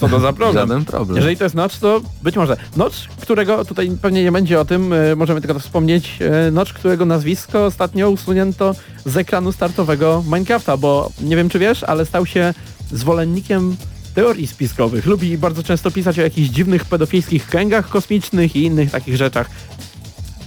Co 0.00 0.08
to 0.08 0.20
za 0.20 0.32
problem? 0.32 0.68
Żaden 0.68 0.84
problem. 0.84 1.16
Jeżeli 1.16 1.36
to 1.36 1.44
jest 1.44 1.54
Notch, 1.56 1.78
to 1.78 2.00
być 2.22 2.36
może. 2.36 2.56
Notch, 2.76 2.96
którego, 3.20 3.64
tutaj 3.64 3.90
pewnie 4.02 4.24
nie 4.24 4.32
będzie 4.32 4.60
o 4.60 4.64
tym, 4.64 4.92
e, 4.92 5.16
możemy 5.16 5.40
tylko 5.40 5.54
to 5.54 5.60
wspomnieć, 5.60 6.18
e, 6.20 6.50
Notch, 6.50 6.72
którego 6.72 7.04
nazwisko 7.04 7.66
ostatnio 7.66 8.10
usunięto 8.10 8.74
z 9.06 9.16
ekranu 9.16 9.52
startowego 9.52 10.22
Minecrafta, 10.26 10.76
bo 10.76 11.10
nie 11.20 11.36
wiem 11.36 11.48
czy 11.48 11.58
wiesz, 11.58 11.82
ale 11.84 12.06
stał 12.06 12.26
się 12.26 12.54
zwolennikiem 12.92 13.76
teorii 14.18 14.46
spiskowych. 14.46 15.06
Lubi 15.06 15.38
bardzo 15.38 15.62
często 15.62 15.90
pisać 15.90 16.18
o 16.18 16.22
jakichś 16.22 16.48
dziwnych 16.48 16.84
pedofilskich 16.84 17.46
kręgach 17.46 17.88
kosmicznych 17.88 18.56
i 18.56 18.62
innych 18.62 18.90
takich 18.90 19.16
rzeczach. 19.16 19.50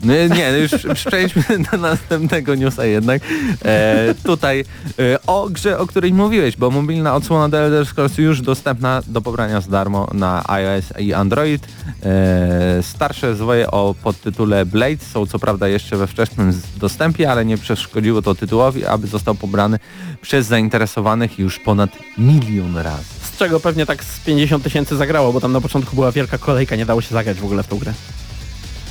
No, 0.04 0.14
nie, 0.36 0.50
już 0.50 0.72
przejdźmy 1.06 1.44
do 1.72 1.78
następnego 1.78 2.56
newsa 2.56 2.86
jednak. 2.86 3.22
E, 3.66 4.16
tutaj 4.24 4.66
e, 5.00 5.20
o 5.28 5.50
grze, 5.50 5.80
o 5.80 5.88
której 5.88 6.14
mówiłeś, 6.14 6.58
bo 6.58 6.72
mobilna 6.72 7.16
odsłona 7.16 7.50
The 7.50 7.60
Elder 7.60 7.86
Scrolls 7.86 8.18
już 8.18 8.42
dostępna 8.42 9.02
do 9.08 9.22
pobrania 9.22 9.62
za 9.62 9.72
darmo 9.72 10.08
na 10.14 10.44
iOS 10.48 10.86
i 11.00 11.14
Android. 11.14 11.68
E, 12.04 12.84
starsze 12.84 13.36
zwoje 13.36 13.72
o 13.72 13.96
podtytule 14.04 14.66
Blade 14.66 15.06
są 15.14 15.26
co 15.26 15.40
prawda 15.40 15.68
jeszcze 15.68 15.98
we 15.98 16.08
wczesnym 16.08 16.62
dostępie, 16.78 17.32
ale 17.32 17.46
nie 17.46 17.58
przeszkodziło 17.58 18.22
to 18.22 18.36
tytułowi, 18.36 18.86
aby 18.86 19.08
został 19.08 19.36
pobrany 19.36 19.80
przez 20.22 20.48
zainteresowanych 20.48 21.40
już 21.40 21.60
ponad 21.60 21.90
milion 22.18 22.78
razy. 22.78 23.04
Z 23.34 23.38
czego 23.38 23.60
pewnie 23.60 23.86
tak 23.86 24.04
z 24.04 24.20
50 24.20 24.64
tysięcy 24.64 24.96
zagrało, 24.96 25.34
bo 25.34 25.42
tam 25.42 25.52
na 25.52 25.62
początku 25.62 25.96
była 25.96 26.12
wielka 26.12 26.38
kolejka, 26.38 26.76
nie 26.76 26.86
dało 26.86 27.02
się 27.02 27.10
zagrać 27.10 27.38
w 27.38 27.46
ogóle 27.46 27.64
w 27.64 27.68
tą 27.68 27.78
grę. 27.78 27.94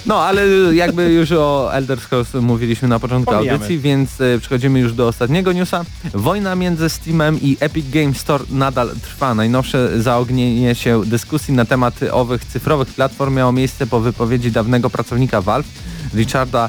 No, 0.06 0.22
ale 0.22 0.42
jakby 0.74 1.12
już 1.12 1.32
o 1.32 1.74
Elder 1.74 2.00
Scrolls 2.00 2.34
mówiliśmy 2.34 2.88
na 2.88 2.98
początku 2.98 3.32
Pomijamy. 3.32 3.56
audycji, 3.56 3.78
więc 3.78 4.20
e, 4.20 4.38
przechodzimy 4.38 4.80
już 4.80 4.92
do 4.92 5.08
ostatniego 5.08 5.52
newsa. 5.52 5.84
Wojna 6.14 6.54
między 6.54 6.88
Steamem 6.88 7.40
i 7.42 7.56
Epic 7.60 7.86
Games 7.90 8.18
Store 8.18 8.44
nadal 8.50 8.90
trwa. 9.02 9.34
Najnowsze 9.34 10.02
zaognienie 10.02 10.74
się 10.74 11.02
dyskusji 11.06 11.54
na 11.54 11.64
temat 11.64 11.94
owych 12.12 12.44
cyfrowych 12.44 12.88
platform 12.88 13.34
miało 13.34 13.52
miejsce 13.52 13.86
po 13.86 14.00
wypowiedzi 14.00 14.52
dawnego 14.52 14.90
pracownika 14.90 15.40
Valve, 15.40 15.68
Richarda 16.14 16.68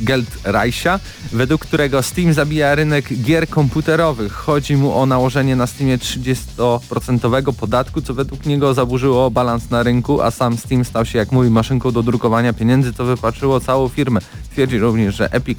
Geldreicha, 0.00 1.00
według 1.32 1.60
którego 1.66 2.02
Steam 2.02 2.32
zabija 2.32 2.74
rynek 2.74 3.22
gier 3.22 3.48
komputerowych. 3.48 4.32
Chodzi 4.32 4.76
mu 4.76 4.98
o 4.98 5.06
nałożenie 5.06 5.56
na 5.56 5.66
Steamie 5.66 5.98
30% 5.98 7.52
podatku, 7.52 8.02
co 8.02 8.14
według 8.14 8.46
niego 8.46 8.74
zaburzyło 8.74 9.30
balans 9.30 9.70
na 9.70 9.82
rynku, 9.82 10.22
a 10.22 10.30
sam 10.30 10.58
Steam 10.58 10.84
stał 10.84 11.04
się, 11.04 11.18
jak 11.18 11.32
mówi, 11.32 11.50
maszynką 11.50 11.92
do 11.92 12.02
drukowania 12.02 12.52
pieniędzy, 12.52 12.92
co 12.92 13.04
wypaczyło 13.04 13.60
całą 13.60 13.88
firmę. 13.88 14.20
Twierdzi 14.52 14.78
również, 14.78 15.14
że 15.14 15.32
Epic 15.32 15.58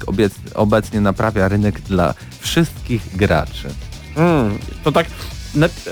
obecnie 0.54 1.00
naprawia 1.00 1.48
rynek 1.48 1.80
dla 1.80 2.14
wszystkich 2.40 3.16
graczy. 3.16 3.68
Mm, 4.16 4.58
to 4.84 4.92
tak, 4.92 5.06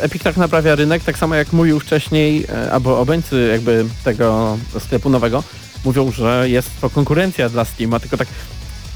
Epic 0.00 0.22
tak 0.22 0.36
naprawia 0.36 0.74
rynek, 0.74 1.04
tak 1.04 1.18
samo 1.18 1.34
jak 1.34 1.52
mówił 1.52 1.80
wcześniej, 1.80 2.46
e, 2.48 2.72
albo 2.72 2.98
obrońcy 3.00 3.48
jakby 3.52 3.84
tego 4.04 4.58
sklepu 4.78 5.10
nowego, 5.10 5.42
mówią, 5.84 6.12
że 6.12 6.50
jest 6.50 6.70
to 6.80 6.90
konkurencja 6.90 7.48
dla 7.48 7.64
Steama, 7.64 8.00
tylko 8.00 8.16
tak 8.16 8.28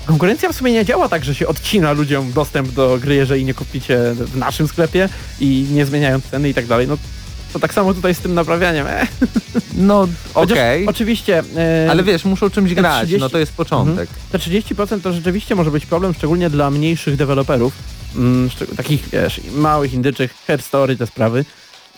konkurencja 0.07 0.53
w 0.53 0.57
sumie 0.57 0.73
nie 0.73 0.85
działa 0.85 1.09
tak, 1.09 1.25
że 1.25 1.35
się 1.35 1.47
odcina 1.47 1.93
ludziom 1.93 2.33
dostęp 2.33 2.69
do 2.69 2.99
gry, 2.99 3.15
jeżeli 3.15 3.45
nie 3.45 3.55
kupicie 3.55 3.99
w 4.15 4.37
naszym 4.37 4.69
sklepie 4.69 5.09
i 5.41 5.67
nie 5.71 5.87
zmieniają 5.87 6.21
ceny 6.21 6.49
i 6.49 6.55
tak 6.55 6.67
dalej. 6.67 6.89
No 6.89 6.97
to 7.53 7.59
tak 7.59 7.75
samo 7.75 7.95
tutaj 7.95 8.15
z 8.15 8.19
tym 8.19 8.35
naprawianiem. 8.35 8.87
E, 8.87 9.07
No 9.75 10.09
okej, 10.35 10.87
Oczywiście. 10.87 11.43
e, 11.57 11.91
ale 11.91 12.03
wiesz, 12.03 12.25
muszą 12.25 12.51
czymś 12.51 12.75
grać, 12.75 12.97
30 12.97 13.21
no 13.21 13.29
to 13.29 13.39
jest 13.39 13.53
początek. 13.53 14.09
Te 14.33 14.39
30% 14.39 15.01
to 15.01 15.13
rzeczywiście 15.13 15.55
może 15.55 15.71
być 15.71 15.87
problem, 15.87 16.15
szczególnie 16.15 16.51
dla 16.51 16.71
mniejszych 16.71 17.17
deweloperów, 17.17 17.73
mm, 18.17 18.51
takich 18.77 19.09
wiesz, 19.09 19.41
małych, 19.53 19.93
indyczych, 19.93 20.35
Hair 20.47 20.63
Story, 20.63 20.97
te 20.97 21.07
sprawy, 21.07 21.45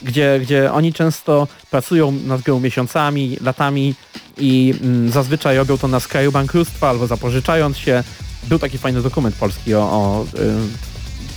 gdzie, 0.03 0.41
gdzie 0.43 0.73
oni 0.73 0.93
często 0.93 1.49
pracują 1.71 2.13
nad 2.13 2.41
grą 2.41 2.61
miesiącami, 2.61 3.37
latami 3.41 3.95
i 4.39 4.75
mm, 4.83 5.11
zazwyczaj 5.11 5.57
robią 5.57 5.79
to 5.79 5.89
na 5.89 6.01
skraju 6.01 6.33
bankructwa 6.33 6.89
albo 6.89 7.07
zapożyczając 7.07 7.79
się. 7.79 8.05
Był 8.49 8.59
taki 8.59 8.79
fajny 8.79 9.03
dokument 9.03 9.35
polski 9.35 9.75
o, 9.75 9.81
o 9.81 10.25
y, 10.25 10.27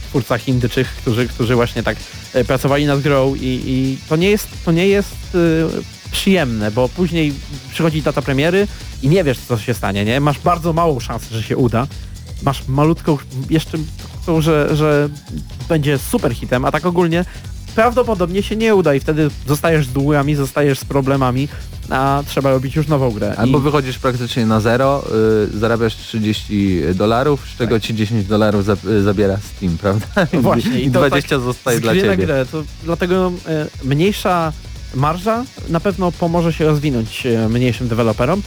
twórcach 0.09 0.47
indyczych, 0.47 0.87
którzy, 0.87 1.27
którzy 1.27 1.55
właśnie 1.55 1.83
tak 1.83 1.97
y, 2.35 2.45
pracowali 2.45 2.85
nad 2.85 3.01
grą 3.01 3.35
i, 3.35 3.61
i 3.65 3.97
to 4.09 4.15
nie 4.15 4.29
jest, 4.29 4.47
to 4.65 4.71
nie 4.71 4.87
jest 4.87 5.35
y, 5.35 5.67
przyjemne, 6.11 6.71
bo 6.71 6.89
później 6.89 7.33
przychodzi 7.71 8.01
data 8.01 8.21
premiery 8.21 8.67
i 9.01 9.09
nie 9.09 9.23
wiesz 9.23 9.39
co 9.39 9.57
się 9.57 9.73
stanie, 9.73 10.05
nie? 10.05 10.19
Masz 10.19 10.39
bardzo 10.39 10.73
małą 10.73 10.99
szansę, 10.99 11.25
że 11.31 11.43
się 11.43 11.57
uda. 11.57 11.87
Masz 12.43 12.67
malutką, 12.67 13.17
jeszcze 13.49 13.77
że, 14.39 14.75
że 14.75 15.09
będzie 15.69 15.97
super 15.97 16.35
hitem, 16.35 16.65
a 16.65 16.71
tak 16.71 16.85
ogólnie 16.85 17.25
prawdopodobnie 17.75 18.43
się 18.43 18.55
nie 18.55 18.75
uda 18.75 18.95
i 18.95 18.99
wtedy 18.99 19.29
zostajesz 19.47 19.87
z 19.87 19.93
długami, 19.93 20.35
zostajesz 20.35 20.79
z 20.79 20.85
problemami, 20.85 21.47
a 21.89 22.23
trzeba 22.27 22.51
robić 22.51 22.75
już 22.75 22.87
nową 22.87 23.11
grę. 23.11 23.35
Albo 23.37 23.57
I 23.57 23.61
wychodzisz 23.61 23.99
praktycznie 23.99 24.45
na 24.45 24.59
zero, 24.59 25.03
y, 25.53 25.57
zarabiasz 25.59 25.95
30 25.95 26.81
dolarów, 26.95 27.47
z 27.55 27.57
czego 27.57 27.79
ci 27.79 27.95
10 27.95 28.25
dolarów 28.27 28.65
za, 28.65 28.77
y, 28.89 29.01
zabiera 29.03 29.37
Steam, 29.37 29.77
prawda? 29.77 30.05
No 30.33 30.41
właśnie, 30.51 30.81
I 30.81 30.87
i 30.87 30.91
to 30.91 30.99
20 30.99 31.39
zostaje 31.39 31.77
z 31.77 31.81
dla 31.81 31.93
gry 31.93 32.01
na 32.01 32.11
ciebie. 32.11 32.25
grę, 32.25 32.45
to 32.51 32.63
dlatego 32.83 33.31
e, 33.47 33.67
mniejsza 33.83 34.53
marża 34.95 35.43
na 35.69 35.79
pewno 35.79 36.11
pomoże 36.11 36.53
się 36.53 36.65
rozwinąć 36.65 37.25
e, 37.25 37.49
mniejszym 37.49 37.87
deweloperom. 37.87 38.41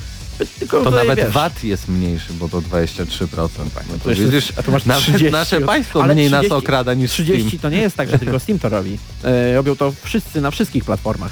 Tylko 0.59 0.85
To 0.85 0.91
nawet 0.91 1.19
wiesz, 1.19 1.29
VAT 1.29 1.65
jest 1.65 1.89
mniejszy, 1.89 2.33
bo 2.33 2.49
to 2.49 2.61
23%. 2.61 3.49
No 3.91 3.99
to 4.05 4.11
widzisz, 4.15 4.53
a 4.59 4.63
tu 4.63 4.71
masz 4.73 4.85
nawet 4.85 5.03
30. 5.03 5.31
nasze 5.31 5.61
państwo 5.61 6.03
Ale 6.03 6.15
mniej 6.15 6.31
nas 6.31 6.41
30 6.41 6.55
okrada 6.59 6.95
niż 6.95 7.11
30 7.11 7.49
Steam. 7.49 7.61
to 7.61 7.71
nie 7.71 7.79
jest 7.79 7.97
tak, 7.97 8.11
że 8.11 8.19
tylko 8.19 8.39
Steam 8.41 8.59
to 8.59 8.69
robi. 8.69 8.99
E, 9.25 9.55
robią 9.55 9.77
to 9.77 9.93
wszyscy 10.03 10.41
na 10.41 10.51
wszystkich 10.51 10.85
platformach. 10.85 11.31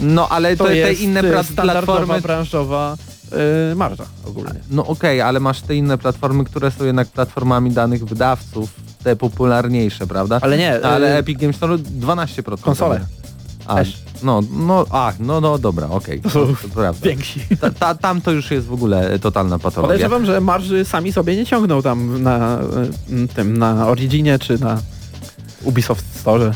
No 0.00 0.28
ale 0.28 0.56
To 0.56 0.64
to 0.64 0.70
te 0.70 0.76
jest 0.76 1.00
inne 1.00 1.20
e, 1.20 1.44
platformy... 1.62 2.20
branżowa 2.20 2.96
e, 3.72 3.74
marża 3.74 4.06
ogólnie. 4.24 4.60
No 4.70 4.86
okej, 4.86 5.20
ale 5.20 5.40
masz 5.40 5.60
te 5.60 5.74
inne 5.74 5.98
platformy, 5.98 6.44
które 6.44 6.70
są 6.70 6.84
jednak 6.84 7.08
platformami 7.08 7.70
danych 7.70 8.04
wydawców, 8.04 8.70
te 9.04 9.16
popularniejsze, 9.16 10.06
prawda? 10.06 10.38
Ale 10.42 10.58
nie, 10.58 10.84
ale 10.86 11.14
e, 11.14 11.18
Epic 11.18 11.38
Games 11.40 11.56
Store 11.56 11.76
12%. 11.76 12.60
Konsole. 12.60 13.00
A, 13.66 13.74
Też. 13.74 13.98
no, 14.22 14.42
no, 14.52 14.86
ach, 14.90 15.20
no, 15.20 15.40
no 15.40 15.58
dobra, 15.58 15.88
okej, 15.90 16.20
To 16.20 16.30
są 16.30 16.46
to, 16.46 16.52
to 16.62 16.68
prawda. 16.74 17.08
Więksi. 17.08 17.40
Ta, 17.60 17.70
ta, 17.70 17.94
tam 17.94 18.20
to 18.20 18.32
już 18.32 18.50
jest 18.50 18.66
w 18.66 18.72
ogóle 18.72 19.18
totalna 19.18 19.58
patologia. 19.58 19.94
Podejrzewam, 19.94 20.26
że 20.26 20.40
marży 20.40 20.84
sami 20.84 21.12
sobie 21.12 21.36
nie 21.36 21.46
ciągną 21.46 21.82
tam 21.82 22.22
na 22.22 22.58
e, 22.58 23.28
tym, 23.34 23.58
na 23.58 23.88
Originie 23.88 24.38
czy 24.38 24.58
na 24.58 24.78
Ubisoft 25.62 26.20
Store. 26.20 26.52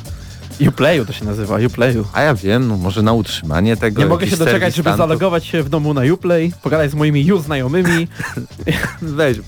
Uplayu 0.69 1.07
to 1.07 1.13
się 1.13 1.25
nazywa, 1.25 1.59
Uplayu. 1.67 2.05
A 2.13 2.23
ja 2.23 2.35
wiem, 2.35 2.69
no 2.69 2.77
może 2.77 3.03
na 3.03 3.13
utrzymanie 3.13 3.77
tego 3.77 4.03
Nie 4.03 4.09
mogę 4.09 4.27
się 4.27 4.37
doczekać, 4.37 4.75
żeby 4.75 4.97
zalogować 4.97 5.45
się 5.45 5.63
w 5.63 5.69
domu 5.69 5.95
na 5.95 6.03
Uplay, 6.13 6.53
pogadać 6.63 6.91
z 6.91 6.95
moimi 6.95 7.27
już 7.27 7.41
znajomymi. 7.41 8.09
Weź, 9.03 9.39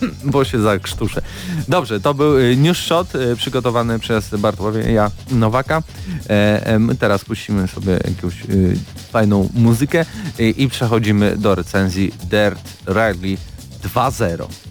bo 0.32 0.44
się 0.44 0.60
zakrztuszę. 0.60 1.22
Dobrze, 1.68 2.00
to 2.00 2.14
był 2.14 2.38
y, 2.38 2.56
news 2.56 2.78
shot 2.78 3.14
y, 3.14 3.36
przygotowany 3.36 3.98
przez 3.98 4.30
Bartłomieja 4.38 5.10
Nowaka. 5.30 5.82
E, 6.28 6.78
my 6.78 6.94
teraz 6.94 7.24
puścimy 7.24 7.68
sobie 7.68 7.92
jakąś 7.92 8.42
y, 8.44 8.76
fajną 9.12 9.48
muzykę 9.54 10.04
i 10.56 10.68
przechodzimy 10.68 11.36
do 11.36 11.54
recenzji 11.54 12.12
Dirt 12.30 12.60
Rally 12.86 13.36
2.0. 13.84 14.69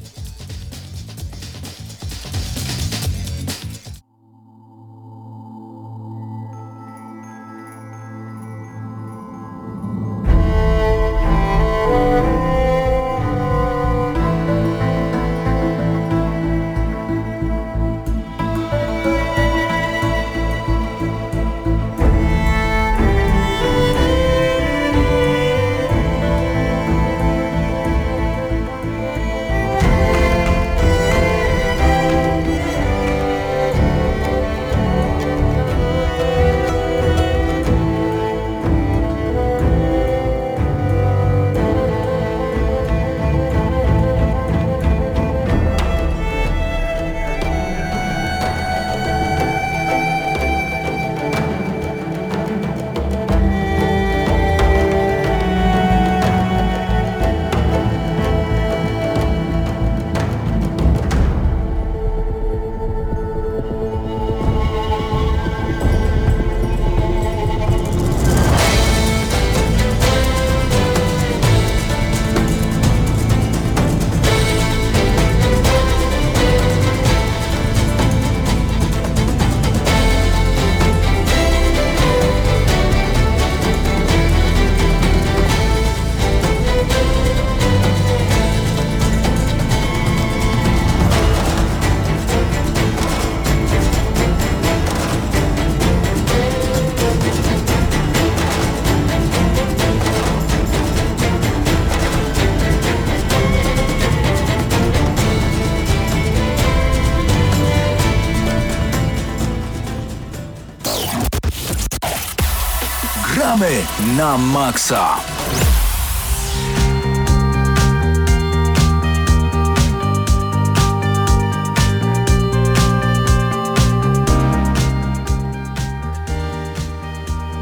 na 114.20 114.38
maksa. 114.38 115.16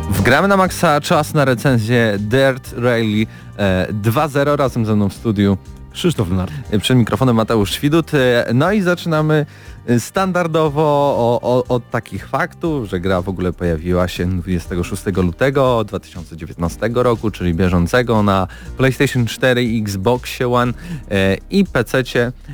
Wgramy 0.10 0.48
na 0.48 0.58
maksa 0.58 1.02
czas 1.02 1.34
na 1.34 1.46
recenzję 1.46 2.16
Dirt 2.20 2.74
Rally 2.78 3.28
e, 3.58 3.88
2.0 3.94 4.56
razem 4.56 4.86
ze 4.86 4.96
mną 4.96 5.10
w 5.10 5.14
studiu 5.14 5.58
Krzysztof 5.98 6.30
Lenart. 6.30 6.52
przed 6.82 6.98
mikrofonem 6.98 7.36
Mateusz 7.36 7.72
Świdut. 7.72 8.14
E, 8.14 8.46
No 8.54 8.72
i 8.72 8.82
zaczynamy 8.82 9.46
e, 9.88 10.00
standardowo 10.00 11.40
od 11.70 11.90
takich 11.90 12.28
faktów, 12.28 12.90
że 12.90 13.00
gra 13.00 13.22
w 13.22 13.30
ogóle 13.30 13.54
pojawiła 13.54 14.08
się 14.08 14.38
26 14.38 15.04
lutego 15.16 15.84
2019 15.84 16.90
roku, 16.94 17.32
czyli 17.32 17.54
bieżącego 17.54 18.24
na 18.24 18.48
PlayStation 18.78 19.26
4, 19.26 19.62
Xbox 19.82 20.42
One 20.42 20.74
e, 21.12 21.38
i 21.50 21.66
PC 21.66 22.04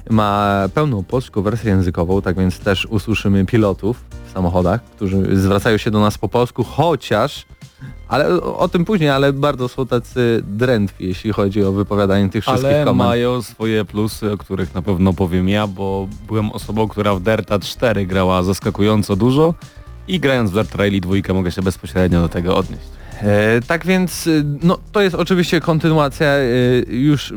ma 0.10 0.60
pełną 0.73 1.03
polską 1.03 1.41
wersję 1.41 1.71
językową, 1.71 2.21
tak 2.21 2.36
więc 2.36 2.60
też 2.60 2.86
usłyszymy 2.86 3.45
pilotów 3.45 4.03
w 4.27 4.32
samochodach, 4.32 4.84
którzy 4.84 5.38
zwracają 5.38 5.77
się 5.77 5.91
do 5.91 5.99
nas 5.99 6.17
po 6.17 6.29
polsku, 6.29 6.63
chociaż 6.63 7.45
ale 8.08 8.30
o, 8.30 8.58
o 8.58 8.67
tym 8.67 8.86
później, 8.86 9.10
ale 9.10 9.34
bardzo 9.34 9.67
są 9.67 9.88
tacy 9.88 10.43
drętwi, 10.48 11.08
jeśli 11.08 11.32
chodzi 11.34 11.63
o 11.63 11.72
wypowiadanie 11.72 12.30
tych 12.30 12.43
wszystkich 12.43 12.65
Ale 12.65 12.86
komend. 12.86 13.10
mają 13.10 13.41
swoje 13.41 13.86
plusy, 13.86 14.32
o 14.32 14.38
których 14.38 14.76
na 14.76 14.82
pewno 14.82 15.13
powiem 15.13 15.50
ja, 15.50 15.67
bo 15.67 16.08
byłem 16.28 16.52
osobą, 16.52 16.88
która 16.88 17.15
w 17.15 17.22
Derta 17.22 17.60
4 17.60 18.06
grała 18.06 18.43
zaskakująco 18.43 19.15
dużo 19.15 19.54
i 20.08 20.19
grając 20.19 20.52
w 20.52 20.54
Dirt 20.54 20.76
Rally 20.76 21.02
2 21.02 21.34
mogę 21.34 21.52
się 21.52 21.62
bezpośrednio 21.62 22.22
do 22.22 22.30
tego 22.30 22.58
odnieść. 22.58 22.84
E, 23.22 23.62
tak 23.62 23.86
więc 23.86 24.28
y, 24.28 24.46
no, 24.63 24.78
to 24.91 25.02
jest 25.02 25.15
oczywiście 25.15 25.62
kontynuacja 25.62 26.38
y, 26.38 26.86
już 26.89 27.34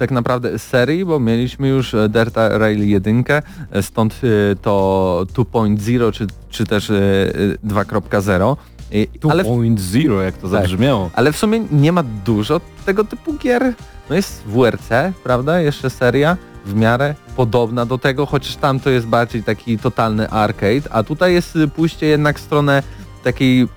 tak 0.00 0.10
naprawdę 0.10 0.58
serii, 0.58 1.04
bo 1.04 1.20
mieliśmy 1.20 1.68
już 1.68 1.94
e, 1.94 2.08
Delta 2.08 2.58
Rally 2.58 2.86
1, 2.86 3.24
e, 3.70 3.82
stąd 3.82 4.20
y, 4.24 4.56
to 4.62 5.26
2.0 5.34 6.12
czy, 6.12 6.26
czy 6.50 6.66
też 6.66 6.90
y, 6.90 6.94
y, 6.94 7.58
2.0. 7.68 8.56
I- 8.92 9.08
Ale, 9.30 9.44
w- 9.44 9.46
2.0 9.46 10.20
jak 10.22 10.34
to 10.34 10.42
Tak. 10.42 10.50
zabrzmiało. 10.50 11.10
ale 11.14 11.32
w 11.32 11.36
sumie 11.36 11.60
nie 11.72 11.92
ma 11.92 12.02
dużo 12.02 12.60
tego 12.86 13.04
typu 13.04 13.34
gier. 13.34 13.72
No 14.10 14.16
jest 14.16 14.42
WRC, 14.46 15.12
prawda? 15.24 15.60
Jeszcze 15.60 15.90
seria 15.90 16.36
w 16.66 16.74
miarę 16.74 17.14
podobna 17.36 17.86
do 17.86 17.98
tego, 17.98 18.26
chociaż 18.26 18.56
tam 18.56 18.80
to 18.80 18.90
jest 18.90 19.06
bardziej 19.06 19.42
taki 19.42 19.78
totalny 19.78 20.30
arcade, 20.30 20.82
a 20.92 21.02
tutaj 21.02 21.32
jest 21.34 21.56
y, 21.56 21.68
pójście 21.68 22.06
jednak 22.06 22.38
w 22.38 22.42
stronę 22.42 22.82
takiej 23.24 23.68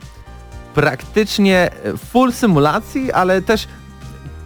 praktycznie 0.74 1.72
e, 1.84 1.98
full 1.98 2.32
symulacji, 2.34 3.12
ale 3.12 3.42
też 3.42 3.68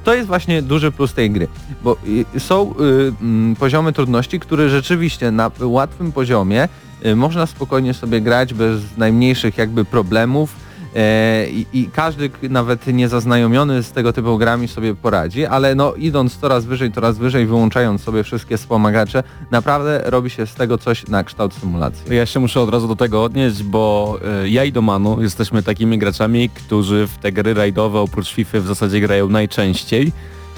to 0.03 0.13
jest 0.13 0.27
właśnie 0.27 0.61
duży 0.61 0.91
plus 0.91 1.13
tej 1.13 1.31
gry, 1.31 1.47
bo 1.83 1.97
y, 2.35 2.39
są 2.39 2.73
y, 2.79 3.13
mm, 3.21 3.55
poziomy 3.55 3.93
trudności, 3.93 4.39
które 4.39 4.69
rzeczywiście 4.69 5.31
na 5.31 5.51
łatwym 5.59 6.11
poziomie 6.11 6.63
y, 6.63 6.67
można 7.15 7.45
spokojnie 7.45 7.93
sobie 7.93 8.21
grać 8.21 8.53
bez 8.53 8.97
najmniejszych 8.97 9.57
jakby 9.57 9.85
problemów 9.85 10.55
e, 10.95 11.49
i, 11.49 11.65
i 11.73 11.89
każdy 11.93 12.29
nawet 12.49 12.87
niezaznajomiony 12.87 13.83
z 13.83 13.91
tego 13.91 14.13
typu 14.13 14.37
grami 14.37 14.67
sobie 14.67 14.95
poradzi, 14.95 15.45
ale 15.45 15.75
no 15.75 15.93
idąc 15.93 16.37
coraz 16.37 16.65
wyżej, 16.65 16.91
coraz 16.91 17.17
wyżej, 17.17 17.45
wyłączając 17.45 18.01
sobie 18.01 18.23
wszystkie 18.23 18.57
wspomagacze, 18.57 19.23
naprawdę 19.51 20.01
robi 20.05 20.29
się 20.29 20.47
z 20.47 20.53
tego 20.53 20.77
coś 20.77 21.07
na 21.07 21.23
kształt 21.23 21.53
symulacji. 21.53 22.15
Ja 22.15 22.25
się 22.25 22.39
muszę 22.39 22.61
od 22.61 22.69
razu 22.69 22.87
do 22.87 22.95
tego 22.95 23.23
odnieść, 23.23 23.63
bo 23.63 24.17
e, 24.43 24.49
ja 24.49 24.63
i 24.63 24.71
Domanu 24.71 25.21
jesteśmy 25.21 25.63
takimi 25.63 25.97
graczami, 25.97 26.49
którzy 26.49 27.07
w 27.07 27.17
te 27.17 27.31
gry 27.31 27.53
rajdowe 27.53 27.99
oprócz 27.99 28.33
FIFA 28.33 28.59
w 28.59 28.67
zasadzie 28.67 29.01
grają 29.01 29.29
najczęściej. 29.29 30.11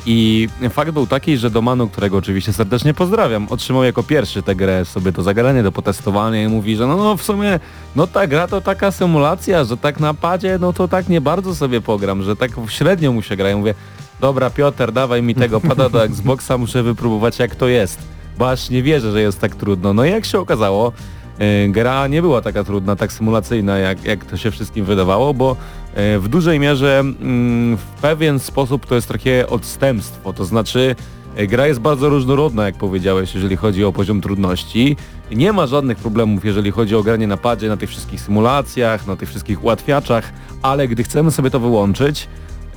I 0.06 0.48
fakt 0.70 0.92
był 0.92 1.08
taki, 1.08 1.38
że 1.38 1.50
Domanu, 1.50 1.88
którego 1.88 2.18
oczywiście 2.18 2.54
serdecznie 2.54 2.94
pozdrawiam, 2.94 3.48
otrzymał 3.50 3.84
jako 3.84 4.04
pierwszy 4.04 4.44
tę 4.44 4.56
grę 4.56 4.86
sobie 4.86 5.12
do 5.12 5.24
zagrania, 5.24 5.64
do 5.64 5.72
potestowania 5.72 6.44
i 6.44 6.48
mówi, 6.48 6.76
że 6.76 6.88
no, 6.88 6.98
no 6.98 7.18
w 7.18 7.24
sumie 7.24 7.60
no 7.96 8.08
ta 8.08 8.28
gra 8.28 8.48
to 8.48 8.62
taka 8.62 8.92
symulacja, 8.92 9.64
że 9.64 9.78
tak 9.78 10.00
na 10.00 10.14
padzie 10.14 10.58
no 10.62 10.74
to 10.74 10.88
tak 10.88 11.10
nie 11.10 11.22
bardzo 11.22 11.56
sobie 11.56 11.82
pogram, 11.82 12.24
że 12.24 12.36
tak 12.36 12.52
średnio 12.68 13.12
mu 13.12 13.22
się 13.22 13.36
gra. 13.36 13.50
Ja 13.50 13.58
mówię, 13.58 13.76
dobra 14.20 14.50
Piotr, 14.50 14.92
dawaj 14.92 15.24
mi 15.24 15.36
tego 15.36 15.62
pada 15.62 15.90
do 15.90 16.04
Xboxa, 16.04 16.58
muszę 16.58 16.84
wypróbować 16.84 17.40
jak 17.40 17.56
to 17.56 17.68
jest, 17.68 18.00
bo 18.38 18.52
aż 18.52 18.70
nie 18.70 18.84
wierzę, 18.84 19.12
że 19.12 19.22
jest 19.22 19.40
tak 19.40 19.56
trudno. 19.56 19.94
No 19.94 20.06
i 20.06 20.12
jak 20.12 20.26
się 20.26 20.40
okazało, 20.40 20.92
gra 21.70 22.08
nie 22.08 22.22
była 22.22 22.42
taka 22.42 22.64
trudna, 22.64 22.96
tak 22.96 23.14
symulacyjna, 23.14 23.78
jak, 23.78 24.04
jak 24.04 24.26
to 24.26 24.38
się 24.38 24.52
wszystkim 24.52 24.86
wydawało, 24.86 25.34
bo 25.34 25.56
e, 25.94 26.20
w 26.20 26.28
dużej 26.28 26.60
mierze 26.60 27.00
mm, 27.00 27.78
w 27.78 28.02
pewien 28.02 28.40
sposób 28.40 28.86
to 28.86 28.96
jest 28.96 29.08
takie 29.08 29.48
odstępstwo, 29.48 30.34
to 30.34 30.46
znaczy 30.46 30.96
e, 31.36 31.48
gra 31.48 31.68
jest 31.68 31.80
bardzo 31.80 32.10
różnorodna, 32.10 32.66
jak 32.66 32.76
powiedziałeś, 32.76 33.36
jeżeli 33.36 33.56
chodzi 33.56 33.84
o 33.84 33.92
poziom 33.92 34.22
trudności. 34.22 34.96
Nie 35.32 35.54
ma 35.54 35.68
żadnych 35.68 35.98
problemów, 35.98 36.46
jeżeli 36.46 36.72
chodzi 36.72 36.96
o 36.96 37.04
granie 37.04 37.28
na 37.28 37.38
padzie, 37.38 37.68
na 37.68 37.78
tych 37.78 37.90
wszystkich 37.90 38.22
symulacjach, 38.22 39.08
na 39.08 39.16
tych 39.16 39.30
wszystkich 39.30 39.64
ułatwiaczach, 39.64 40.34
ale 40.62 40.88
gdy 40.88 41.04
chcemy 41.04 41.32
sobie 41.32 41.50
to 41.50 41.60
wyłączyć, 41.60 42.28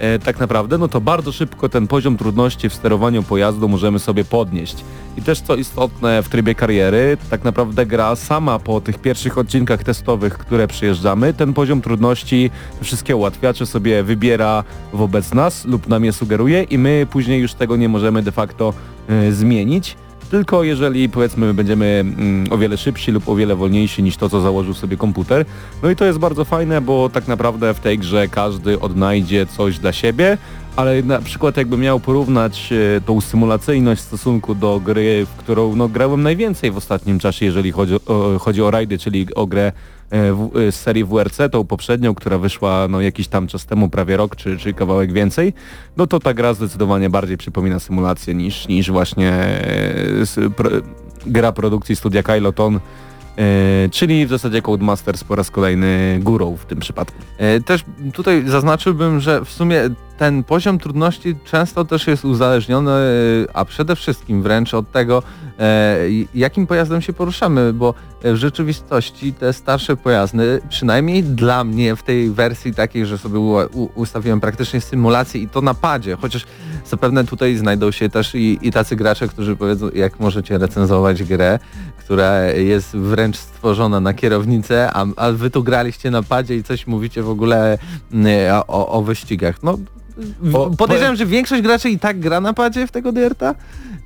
e, 0.02 0.18
tak 0.18 0.40
naprawdę, 0.40 0.78
no 0.78 0.88
to 0.88 1.00
bardzo 1.00 1.32
szybko 1.32 1.68
ten 1.68 1.86
poziom 1.86 2.16
trudności 2.16 2.68
w 2.68 2.74
sterowaniu 2.74 3.22
pojazdu 3.22 3.68
możemy 3.68 3.98
sobie 3.98 4.24
podnieść. 4.24 4.76
I 5.16 5.22
też 5.22 5.40
co 5.40 5.54
istotne 5.54 6.22
w 6.22 6.28
trybie 6.28 6.54
kariery, 6.54 7.16
tak 7.30 7.44
naprawdę 7.44 7.86
gra 7.86 8.16
sama 8.16 8.58
po 8.58 8.80
tych 8.80 8.98
pierwszych 8.98 9.38
odcinkach 9.38 9.84
testowych, 9.84 10.38
które 10.38 10.68
przyjeżdżamy, 10.68 11.34
ten 11.34 11.52
poziom 11.52 11.80
trudności, 11.80 12.50
wszystkie 12.82 13.16
ułatwiacze 13.16 13.66
sobie 13.66 14.02
wybiera 14.02 14.64
wobec 14.92 15.34
nas 15.34 15.64
lub 15.64 15.88
nam 15.88 16.04
je 16.04 16.12
sugeruje 16.12 16.62
i 16.62 16.78
my 16.78 17.06
później 17.10 17.40
już 17.40 17.54
tego 17.54 17.76
nie 17.76 17.88
możemy 17.88 18.22
de 18.22 18.32
facto 18.32 18.74
e, 19.08 19.32
zmienić. 19.32 19.96
Tylko 20.32 20.64
jeżeli 20.64 21.08
powiedzmy 21.08 21.54
będziemy 21.54 21.86
mm, 21.86 22.46
o 22.50 22.58
wiele 22.58 22.76
szybsi 22.76 23.12
lub 23.12 23.28
o 23.28 23.36
wiele 23.36 23.56
wolniejsi 23.56 24.02
niż 24.02 24.16
to, 24.16 24.28
co 24.28 24.40
założył 24.40 24.74
sobie 24.74 24.96
komputer. 24.96 25.44
No 25.82 25.90
i 25.90 25.96
to 25.96 26.04
jest 26.04 26.18
bardzo 26.18 26.44
fajne, 26.44 26.80
bo 26.80 27.08
tak 27.08 27.28
naprawdę 27.28 27.74
w 27.74 27.80
tej 27.80 27.98
grze 27.98 28.28
każdy 28.28 28.80
odnajdzie 28.80 29.46
coś 29.46 29.78
dla 29.78 29.92
siebie, 29.92 30.38
ale 30.76 31.02
na 31.02 31.20
przykład 31.20 31.56
jakbym 31.56 31.80
miał 31.80 32.00
porównać 32.00 32.72
e, 32.72 33.00
tą 33.00 33.20
symulacyjność 33.20 34.02
w 34.02 34.04
stosunku 34.04 34.54
do 34.54 34.80
gry, 34.80 35.26
w 35.26 35.36
którą 35.36 35.76
no, 35.76 35.88
grałem 35.88 36.22
najwięcej 36.22 36.70
w 36.70 36.76
ostatnim 36.76 37.18
czasie, 37.18 37.46
jeżeli 37.46 37.72
chodzi 37.72 37.94
o, 37.94 38.38
chodzi 38.38 38.62
o 38.62 38.70
rajdy, 38.70 38.98
czyli 38.98 39.34
o 39.34 39.46
grę 39.46 39.62
e, 39.62 39.72
e, 39.72 39.72
z 40.70 40.74
serii 40.74 41.04
WRC, 41.04 41.38
tą 41.52 41.64
poprzednią, 41.64 42.14
która 42.14 42.38
wyszła 42.38 42.88
no, 42.88 43.00
jakiś 43.00 43.28
tam 43.28 43.46
czas 43.46 43.66
temu, 43.66 43.88
prawie 43.88 44.16
rok 44.16 44.36
czy, 44.36 44.58
czy 44.58 44.72
kawałek 44.72 45.12
więcej, 45.12 45.52
no 45.96 46.06
to 46.06 46.20
ta 46.20 46.34
gra 46.34 46.54
zdecydowanie 46.54 47.10
bardziej 47.10 47.36
przypomina 47.36 47.78
symulację 47.78 48.34
niż, 48.34 48.68
niż 48.68 48.90
właśnie 48.90 49.32
e, 49.32 50.50
pro, 50.56 50.70
gra 51.26 51.52
produkcji 51.52 51.96
studia 51.96 52.22
Kyloton, 52.22 52.80
e, 53.36 53.88
czyli 53.90 54.26
w 54.26 54.28
zasadzie 54.28 54.62
Codemasters 54.62 55.24
po 55.24 55.36
raz 55.36 55.50
kolejny 55.50 56.18
górą 56.22 56.56
w 56.56 56.64
tym 56.64 56.80
przypadku. 56.80 57.18
E, 57.38 57.60
Też 57.60 57.84
tutaj 58.12 58.44
zaznaczyłbym, 58.46 59.20
że 59.20 59.44
w 59.44 59.50
sumie 59.50 59.90
ten 60.22 60.44
poziom 60.44 60.78
trudności 60.78 61.36
często 61.44 61.84
też 61.84 62.06
jest 62.06 62.24
uzależniony, 62.24 62.90
e, 62.90 63.56
a 63.56 63.64
przede 63.64 63.96
wszystkim 63.96 64.42
wręcz 64.42 64.74
od 64.74 64.92
tego, 64.92 65.22
e, 65.58 65.96
jakim 66.34 66.66
pojazdem 66.66 67.02
się 67.02 67.12
poruszamy, 67.12 67.72
bo 67.72 67.94
w 68.24 68.34
rzeczywistości 68.34 69.32
te 69.32 69.52
starsze 69.52 69.96
pojazdy, 69.96 70.60
przynajmniej 70.68 71.22
dla 71.22 71.64
mnie 71.64 71.96
w 71.96 72.02
tej 72.02 72.30
wersji 72.30 72.74
takiej, 72.74 73.06
że 73.06 73.18
sobie 73.18 73.38
ustawiłem 73.94 74.40
praktycznie 74.40 74.80
symulację 74.80 75.40
i 75.40 75.48
to 75.48 75.60
na 75.60 75.74
padzie, 75.74 76.16
chociaż 76.16 76.46
zapewne 76.86 77.24
tutaj 77.24 77.56
znajdą 77.56 77.90
się 77.90 78.08
też 78.08 78.34
i, 78.34 78.58
i 78.62 78.72
tacy 78.72 78.96
gracze, 78.96 79.28
którzy 79.28 79.56
powiedzą, 79.56 79.90
jak 79.94 80.20
możecie 80.20 80.58
recenzować 80.58 81.22
grę, 81.22 81.58
która 81.98 82.42
jest 82.42 82.96
wręcz 82.96 83.36
stworzona 83.36 84.00
na 84.00 84.14
kierownicę, 84.14 84.90
a, 84.92 85.06
a 85.16 85.32
wy 85.32 85.50
tu 85.50 85.62
graliście 85.62 86.10
na 86.10 86.22
padzie 86.22 86.56
i 86.56 86.62
coś 86.62 86.86
mówicie 86.86 87.22
w 87.22 87.28
ogóle 87.28 87.78
mm, 88.12 88.62
o, 88.68 88.88
o 88.88 89.02
wyścigach. 89.02 89.62
No, 89.62 89.78
w- 90.40 90.54
O, 90.56 90.70
podejrzewam, 90.70 91.16
że 91.16 91.26
większość 91.26 91.62
graczy 91.62 91.90
i 91.90 91.98
tak 91.98 92.20
gra 92.20 92.40
na 92.40 92.52
padzie 92.52 92.86
w 92.86 92.90
tego 92.90 93.12
Dirta, 93.12 93.54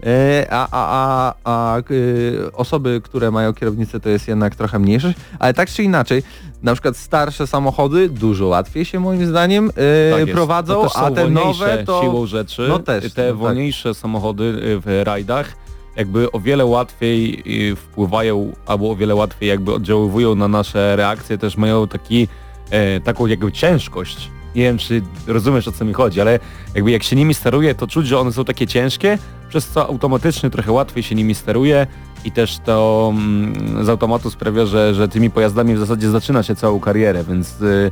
e, 0.06 0.46
a, 0.50 0.68
a, 0.70 1.34
a, 1.44 1.74
a 1.74 1.78
y, 1.90 2.52
osoby, 2.52 3.00
które 3.04 3.30
mają 3.30 3.54
kierownicę 3.54 4.00
to 4.00 4.08
jest 4.08 4.28
jednak 4.28 4.54
trochę 4.56 4.78
mniejszość, 4.78 5.18
ale 5.38 5.54
tak 5.54 5.70
czy 5.70 5.82
inaczej, 5.82 6.22
na 6.62 6.72
przykład 6.72 6.96
starsze 6.96 7.46
samochody 7.46 8.08
dużo 8.08 8.46
łatwiej 8.46 8.84
się 8.84 9.00
moim 9.00 9.26
zdaniem 9.26 9.70
e, 10.14 10.18
Tak 10.26 10.34
prowadzą, 10.34 10.88
a 10.94 11.10
te 11.10 11.30
nowe 11.30 11.84
to... 11.84 12.00
siłą 12.02 12.26
rzeczy, 12.26 12.66
No 12.68 12.78
też, 12.78 13.12
te 13.12 13.22
no 13.22 13.28
tak. 13.32 13.36
wolniejsze 13.38 13.94
samochody 13.94 14.44
y, 14.44 14.80
w 14.80 15.02
rajdach 15.04 15.52
jakby 15.96 16.32
o 16.32 16.40
wiele 16.40 16.64
łatwiej 16.66 17.42
wpływają 17.76 18.52
albo 18.66 18.90
o 18.90 18.96
wiele 18.96 19.14
łatwiej 19.14 19.48
jakby 19.48 19.74
oddziaływują 19.74 20.34
na 20.34 20.48
nasze 20.48 20.96
reakcje, 20.96 21.38
też 21.38 21.56
mają 21.56 21.88
taki, 21.88 22.28
e, 22.70 23.00
taką 23.00 23.26
jakby 23.26 23.52
ciężkość. 23.52 24.30
Nie 24.56 24.62
wiem, 24.62 24.78
czy 24.78 25.02
rozumiesz 25.26 25.68
o 25.68 25.72
co 25.72 25.84
mi 25.84 25.92
chodzi, 25.92 26.20
ale 26.20 26.38
jakby 26.74 26.90
jak 26.90 27.02
się 27.02 27.16
nimi 27.16 27.34
steruje, 27.34 27.74
to 27.74 27.86
czuć, 27.86 28.06
że 28.06 28.18
one 28.18 28.32
są 28.32 28.44
takie 28.44 28.66
ciężkie, 28.66 29.18
przez 29.48 29.68
co 29.68 29.88
automatycznie 29.88 30.50
trochę 30.50 30.72
łatwiej 30.72 31.02
się 31.02 31.14
nimi 31.14 31.34
steruje 31.34 31.86
i 32.24 32.32
też 32.32 32.58
to 32.64 33.08
mm, 33.14 33.84
z 33.84 33.88
automatu 33.88 34.30
sprawia, 34.30 34.66
że, 34.66 34.94
że 34.94 35.08
tymi 35.08 35.30
pojazdami 35.30 35.74
w 35.74 35.78
zasadzie 35.78 36.10
zaczyna 36.10 36.42
się 36.42 36.54
całą 36.54 36.80
karierę, 36.80 37.24
więc 37.24 37.60
y, 37.60 37.64
y, 37.64 37.90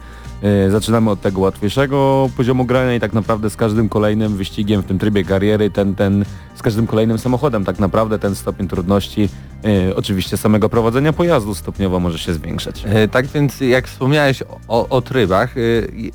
zaczynamy 0.71 1.11
od 1.11 1.21
tego 1.21 1.41
łatwiejszego 1.41 2.31
poziomu 2.37 2.65
grania 2.65 2.95
i 2.95 3.01
tak 3.01 3.13
naprawdę 3.13 3.51
z 3.51 3.57
każdym 3.57 3.89
kolejnym 3.89 4.37
wyścigiem 4.37 4.83
w 4.83 4.87
tym 4.87 4.99
trybie 4.99 5.25
kariery, 5.25 5.71
ten, 5.71 5.95
ten, 5.95 6.25
z 6.55 6.63
każdym 6.63 6.87
kolejnym 6.87 7.19
samochodem 7.19 7.65
tak 7.65 7.79
naprawdę 7.79 8.19
ten 8.19 8.35
stopień 8.35 8.69
trudności 8.69 9.29
y, 9.89 9.97
oczywiście 9.97 10.37
samego 10.37 10.69
prowadzenia 10.69 11.13
pojazdu 11.13 11.55
stopniowo 11.55 12.01
może 12.01 12.19
się 12.19 12.35
zwiększać. 12.35 12.85
E, 12.87 13.09
Tak 13.09 13.27
więc 13.27 13.61
jak 13.61 13.89
wspomniałeś 13.89 14.43
o, 14.69 14.89
o 14.89 15.03
trybach, 15.03 15.55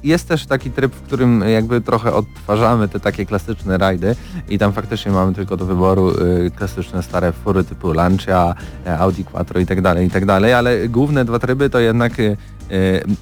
jest 0.03 0.27
też 0.27 0.45
taki 0.45 0.71
tryb, 0.71 0.95
w 0.95 1.01
którym 1.01 1.43
jakby 1.53 1.81
trochę 1.81 2.13
odtwarzamy 2.13 2.87
te 2.87 2.99
takie 2.99 3.25
klasyczne 3.25 3.77
rajdy 3.77 4.15
i 4.49 4.57
tam 4.59 4.73
faktycznie 4.73 5.11
mamy 5.11 5.33
tylko 5.33 5.57
do 5.57 5.65
wyboru 5.65 6.13
klasyczne 6.55 7.03
stare 7.03 7.31
fury 7.31 7.63
typu 7.63 7.93
Lancia, 7.93 8.55
e, 8.85 8.99
Audi 8.99 9.23
Quattro 9.23 9.59
i 9.59 9.65
tak 9.65 9.81
dalej, 9.81 10.07
i 10.07 10.09
tak 10.09 10.25
dalej, 10.25 10.53
ale 10.53 10.89
główne 10.89 11.25
dwa 11.25 11.39
tryby 11.39 11.69
to 11.69 11.79
jednak 11.79 12.13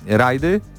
rajdy 0.07 0.62
e, 0.73 0.76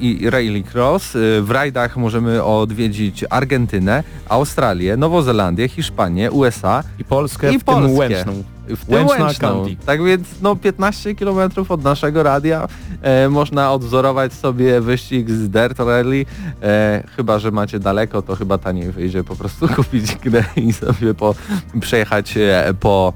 i 0.00 0.30
Rallycross. 0.30 1.14
Y, 1.16 1.42
W 1.42 1.50
rajdach 1.50 1.96
możemy 1.96 2.44
odwiedzić 2.44 3.24
Argentynę, 3.30 4.02
Australię, 4.28 4.96
Nową 4.96 5.22
Zelandię, 5.22 5.68
Hiszpanię, 5.68 6.30
USA 6.30 6.84
I 6.98 7.04
Polskę 7.04 7.52
I 7.52 7.58
w 7.58 7.64
tym 7.64 7.74
Polskę. 7.74 7.98
łęczną. 7.98 8.32
w 8.68 8.84
tym 8.84 8.94
Łęczną. 9.06 9.26
Atlantic. 9.26 9.84
Tak 9.84 10.04
więc 10.04 10.28
no 10.42 10.56
15 10.56 11.14
km 11.14 11.50
od 11.68 11.84
naszego 11.84 12.22
radia 12.22 12.68
e, 13.02 13.28
można 13.28 13.72
odwzorować 13.72 14.32
sobie 14.32 14.80
wyścig 14.80 15.30
z 15.30 15.48
Dirt 15.48 15.78
Rally. 15.78 16.26
E, 16.62 17.02
chyba, 17.16 17.38
że 17.38 17.50
macie 17.50 17.78
daleko, 17.78 18.22
to 18.22 18.36
chyba 18.36 18.58
taniej 18.58 18.92
wyjdzie 18.92 19.24
po 19.24 19.36
prostu 19.36 19.68
kupić 19.76 20.14
grę 20.16 20.44
i 20.56 20.72
sobie 20.72 21.14
po, 21.14 21.34
przejechać 21.80 22.36
e, 22.36 22.74
po, 22.80 23.12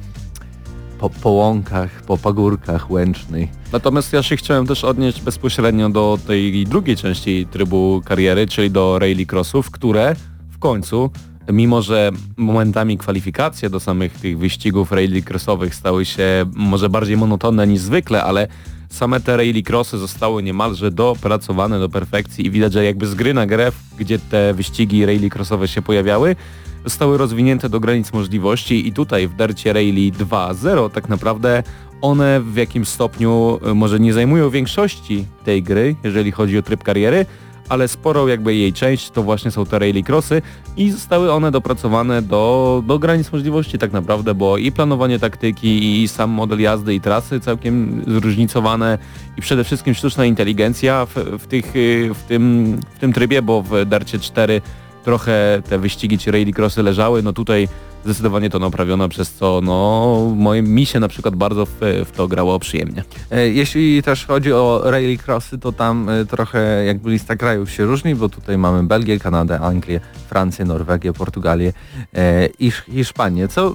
po, 1.05 1.11
po 1.11 1.31
łąkach, 1.31 2.03
po 2.03 2.19
pagórkach 2.19 2.91
Łęcznej. 2.91 3.49
Natomiast 3.73 4.13
ja 4.13 4.23
się 4.23 4.37
chciałem 4.37 4.67
też 4.67 4.85
odnieść 4.85 5.21
bezpośrednio 5.21 5.91
do 5.91 6.19
tej 6.27 6.67
drugiej 6.67 6.97
części 6.97 7.47
trybu 7.51 8.03
kariery, 8.05 8.47
czyli 8.47 8.71
do 8.71 8.99
rallycrossów, 8.99 9.71
które 9.71 10.17
w 10.51 10.59
końcu, 10.59 11.11
mimo 11.53 11.83
że 11.83 12.11
momentami 12.37 12.99
kwalifikacje 12.99 13.71
do 13.71 13.81
samych 13.81 14.13
tych 14.13 14.39
wyścigów 14.39 14.93
rallycrossowych 14.93 15.75
stały 15.75 16.05
się 16.05 16.45
może 16.55 16.89
bardziej 16.89 17.17
monotonne 17.17 17.67
niż 17.67 17.81
zwykle, 17.81 18.23
ale 18.23 18.49
same 18.89 19.21
te 19.21 19.37
rallycrossy 19.37 19.99
zostały 19.99 20.43
niemalże 20.43 20.91
dopracowane 20.91 21.79
do 21.81 21.89
perfekcji 21.89 22.47
i 22.47 22.51
widać, 22.51 22.73
że 22.73 22.85
jakby 22.85 23.07
z 23.07 23.15
gry 23.15 23.35
na 23.35 23.47
grę, 23.47 23.73
gdzie 23.99 24.19
te 24.19 24.55
wyścigi 24.55 25.07
rallycrossowe 25.07 25.69
się 25.69 25.83
pojawiały, 25.83 26.37
zostały 26.85 27.19
rozwinięte 27.19 27.69
do 27.69 27.81
granic 27.81 28.13
możliwości 28.13 28.89
i 28.89 28.93
tutaj 28.93 29.29
w 29.29 29.35
Dercie 29.35 29.73
Rally 29.73 30.13
2.0 30.13 30.91
tak 30.91 31.09
naprawdę 31.09 31.63
one 32.01 32.41
w 32.41 32.57
jakimś 32.57 32.89
stopniu 32.89 33.61
y, 33.71 33.75
może 33.75 34.01
nie 34.01 34.13
zajmują 34.13 34.51
większości 34.51 35.27
tej 35.45 35.63
gry, 35.63 35.97
jeżeli 36.05 36.33
chodzi 36.33 36.59
o 36.59 36.63
tryb 36.63 36.83
kariery, 36.83 37.27
ale 37.69 37.89
sporą 37.89 38.27
jakby 38.27 38.55
jej 38.55 38.73
część 38.73 39.11
to 39.11 39.23
właśnie 39.23 39.51
są 39.51 39.67
te 39.67 39.79
rallycrossy 39.79 40.43
i 40.77 40.91
zostały 40.91 41.33
one 41.33 41.51
dopracowane 41.51 42.23
do, 42.23 42.83
do 42.87 42.99
granic 42.99 43.33
możliwości 43.33 43.79
tak 43.79 43.93
naprawdę, 43.93 44.35
bo 44.35 44.59
i 44.59 44.73
planowanie 44.73 45.19
taktyki 45.19 46.03
i 46.03 46.09
sam 46.09 46.31
model 46.31 46.61
jazdy 46.61 46.95
i 46.95 47.01
trasy 47.01 47.41
całkiem 47.41 48.05
zróżnicowane 48.07 48.99
i 49.37 49.41
przede 49.41 49.65
wszystkim 49.65 49.95
sztuczna 49.95 50.25
inteligencja 50.25 51.07
w, 51.07 51.15
w, 51.15 51.47
tych, 51.47 51.77
y, 51.77 52.11
w, 52.15 52.23
tym, 52.23 52.77
w 52.95 52.99
tym 52.99 53.13
trybie, 53.13 53.43
bo 53.43 53.63
w 53.63 53.85
Darcie 53.87 54.19
4 54.19 54.61
trochę 55.05 55.63
te 55.69 55.79
wyścigi 55.79 56.19
czy 56.19 56.31
rallycrossy 56.31 56.83
leżały, 56.83 57.23
no 57.23 57.33
tutaj 57.33 57.69
zdecydowanie 58.05 58.51
to 58.51 58.59
naprawiono, 58.59 59.09
przez 59.09 59.33
co 59.33 59.61
no 59.63 60.33
moje, 60.37 60.63
mi 60.63 60.87
się 60.87 61.01
na 61.01 61.09
przykład 61.09 61.37
bardzo 61.37 61.67
w, 61.67 61.73
w 61.81 62.11
to 62.17 62.29
grało 62.29 62.59
przyjemnie. 62.59 63.05
E, 63.31 63.49
Jeśli 63.49 64.03
też 64.03 64.27
chodzi 64.27 64.53
o 64.53 64.81
rallycrossy, 64.85 65.59
to 65.59 65.73
tam 65.73 66.09
e, 66.09 66.25
trochę 66.25 66.85
jakby 66.85 67.11
lista 67.11 67.37
krajów 67.37 67.71
się 67.71 67.85
różni, 67.85 68.15
bo 68.15 68.29
tutaj 68.29 68.59
mamy 68.59 68.83
Belgię, 68.83 69.19
Kanadę, 69.19 69.61
Anglię, 69.61 70.01
Francję, 70.29 70.65
Norwegię, 70.65 71.13
Portugalię 71.13 71.73
e, 72.15 72.47
i 72.47 72.71
Hisz- 72.71 72.93
Hiszpanię, 72.93 73.49
co 73.49 73.69
y, 73.71 73.75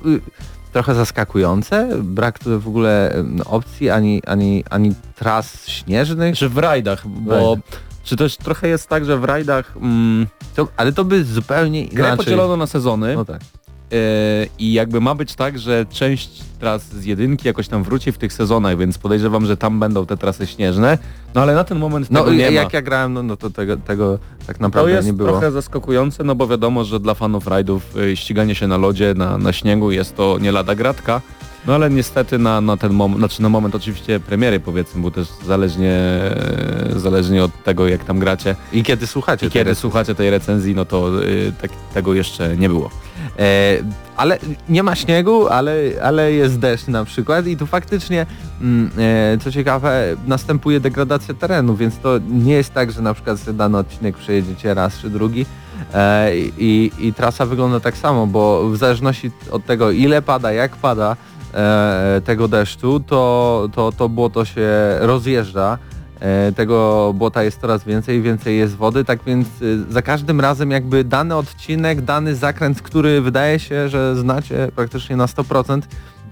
trochę 0.73 0.95
zaskakujące. 0.95 1.89
Brak 2.03 2.39
tu 2.39 2.59
w 2.59 2.67
ogóle 2.67 3.13
opcji 3.45 3.89
ani, 3.89 4.21
ani, 4.27 4.63
ani 4.69 4.93
tras 5.15 5.67
śnieżnych. 5.67 6.37
Czy 6.37 6.49
w 6.49 6.57
rajdach, 6.57 7.07
bo 7.07 7.31
rajdach. 7.31 7.88
Czy 8.09 8.15
też 8.15 8.37
trochę 8.37 8.67
jest 8.67 8.87
tak, 8.89 9.05
że 9.05 9.17
w 9.17 9.23
rajdach 9.23 9.73
mm, 9.77 10.27
To, 10.55 10.67
ale 10.77 10.93
to 10.93 11.03
by 11.05 11.23
zupełnie 11.23 11.85
grę 11.87 11.99
inaczej... 12.07 12.17
podzielono 12.17 12.57
na 12.57 12.67
sezony 12.67 13.15
No 13.15 13.25
tak. 13.25 13.41
e, 13.41 13.95
i 14.59 14.73
jakby 14.73 15.01
ma 15.01 15.15
być 15.15 15.35
tak, 15.35 15.59
że 15.59 15.85
część 15.89 16.29
tras 16.59 16.83
z 16.89 17.05
jedynki 17.05 17.47
jakoś 17.47 17.67
tam 17.67 17.83
wróci 17.83 18.11
w 18.11 18.17
tych 18.17 18.33
sezonach, 18.33 18.77
więc 18.77 18.97
podejrzewam, 18.97 19.45
że 19.45 19.57
tam 19.57 19.79
będą 19.79 20.05
te 20.05 20.17
trasy 20.17 20.47
śnieżne, 20.47 20.97
no 21.35 21.41
ale 21.41 21.55
na 21.55 21.63
ten 21.63 21.79
moment 21.79 22.11
No 22.11 22.19
tego 22.19 22.33
nie 22.33 22.51
jak 22.51 22.65
ma. 22.65 22.69
ja 22.73 22.81
grałem, 22.81 23.13
no, 23.13 23.23
no 23.23 23.37
to 23.37 23.49
tego, 23.49 23.77
tego 23.77 24.19
tak 24.47 24.57
To 24.57 24.63
naprawdę 24.63 24.91
jest 24.91 25.07
nie 25.07 25.13
było. 25.13 25.29
trochę 25.29 25.51
zaskakujące, 25.51 26.23
no 26.23 26.35
bo 26.35 26.47
wiadomo, 26.47 26.83
że 26.83 26.99
dla 26.99 27.13
fanów 27.13 27.47
rajdów 27.47 27.97
y, 27.97 28.15
ściganie 28.17 28.55
się 28.55 28.67
na 28.67 28.77
lodzie, 28.77 29.13
na, 29.17 29.37
na 29.37 29.53
śniegu 29.53 29.91
jest 29.91 30.15
to 30.15 30.37
nie 30.41 30.51
lada 30.51 30.75
gratka. 30.75 31.21
No 31.69 31.75
ale 31.75 31.89
niestety 31.89 32.37
na, 32.37 32.61
na 32.61 32.77
ten 32.77 32.93
moment, 32.93 33.19
znaczy 33.19 33.41
na 33.41 33.49
moment 33.49 33.75
oczywiście 33.75 34.19
premiery 34.19 34.59
powiedzmy, 34.59 35.01
bo 35.01 35.11
też 35.11 35.27
zależnie, 35.45 35.99
zależnie 36.95 37.43
od 37.43 37.63
tego 37.63 37.87
jak 37.87 38.03
tam 38.03 38.19
gracie 38.19 38.55
I 38.73 38.83
kiedy 38.83 39.07
słuchacie 39.07 39.45
i 39.45 39.49
tej 39.49 39.61
kiedy 39.61 39.75
słuchacie 39.75 40.15
tej 40.15 40.29
recenzji, 40.29 40.75
no 40.75 40.85
to 40.85 41.23
y, 41.23 41.53
tak, 41.61 41.71
tego 41.93 42.13
jeszcze 42.13 42.57
nie 42.57 42.69
było. 42.69 42.89
E, 43.39 43.77
ale 44.17 44.37
nie 44.69 44.83
ma 44.83 44.95
śniegu, 44.95 45.47
ale, 45.47 45.73
ale 46.03 46.31
jest 46.31 46.59
deszcz 46.59 46.87
na 46.87 47.05
przykład 47.05 47.47
i 47.47 47.57
tu 47.57 47.67
faktycznie, 47.67 48.25
mm, 48.61 48.91
e, 48.97 49.37
co 49.37 49.51
ciekawe, 49.51 50.15
następuje 50.27 50.79
degradacja 50.79 51.33
terenu, 51.33 51.75
więc 51.75 51.97
to 51.97 52.19
nie 52.29 52.53
jest 52.53 52.73
tak, 52.73 52.91
że 52.91 53.01
na 53.01 53.13
przykład 53.13 53.39
sobie 53.39 53.57
dany 53.57 53.77
odcinek 53.77 54.17
przejedziecie 54.17 54.73
raz 54.73 54.97
czy 54.97 55.09
drugi 55.09 55.45
e, 55.93 56.31
i, 56.37 56.91
i 56.99 57.13
trasa 57.13 57.45
wygląda 57.45 57.79
tak 57.79 57.97
samo, 57.97 58.27
bo 58.27 58.69
w 58.69 58.77
zależności 58.77 59.31
od 59.51 59.65
tego 59.65 59.91
ile 59.91 60.21
pada, 60.21 60.51
jak 60.51 60.75
pada 60.75 61.15
tego 62.25 62.47
deszczu, 62.47 62.99
to, 62.99 63.69
to, 63.73 63.91
to 63.91 64.09
błoto 64.09 64.45
się 64.45 64.69
rozjeżdża. 64.99 65.77
E, 66.19 66.51
tego 66.51 67.11
błota 67.15 67.43
jest 67.43 67.61
coraz 67.61 67.83
więcej, 67.83 68.21
więcej 68.21 68.57
jest 68.57 68.75
wody, 68.75 69.05
tak 69.05 69.19
więc 69.25 69.47
y, 69.61 69.91
za 69.91 70.01
każdym 70.01 70.41
razem 70.41 70.71
jakby 70.71 71.03
dany 71.03 71.35
odcinek, 71.35 72.01
dany 72.01 72.35
zakręt, 72.35 72.81
który 72.81 73.21
wydaje 73.21 73.59
się, 73.59 73.89
że 73.89 74.15
znacie 74.15 74.71
praktycznie 74.75 75.15
na 75.15 75.25
100%, 75.25 75.81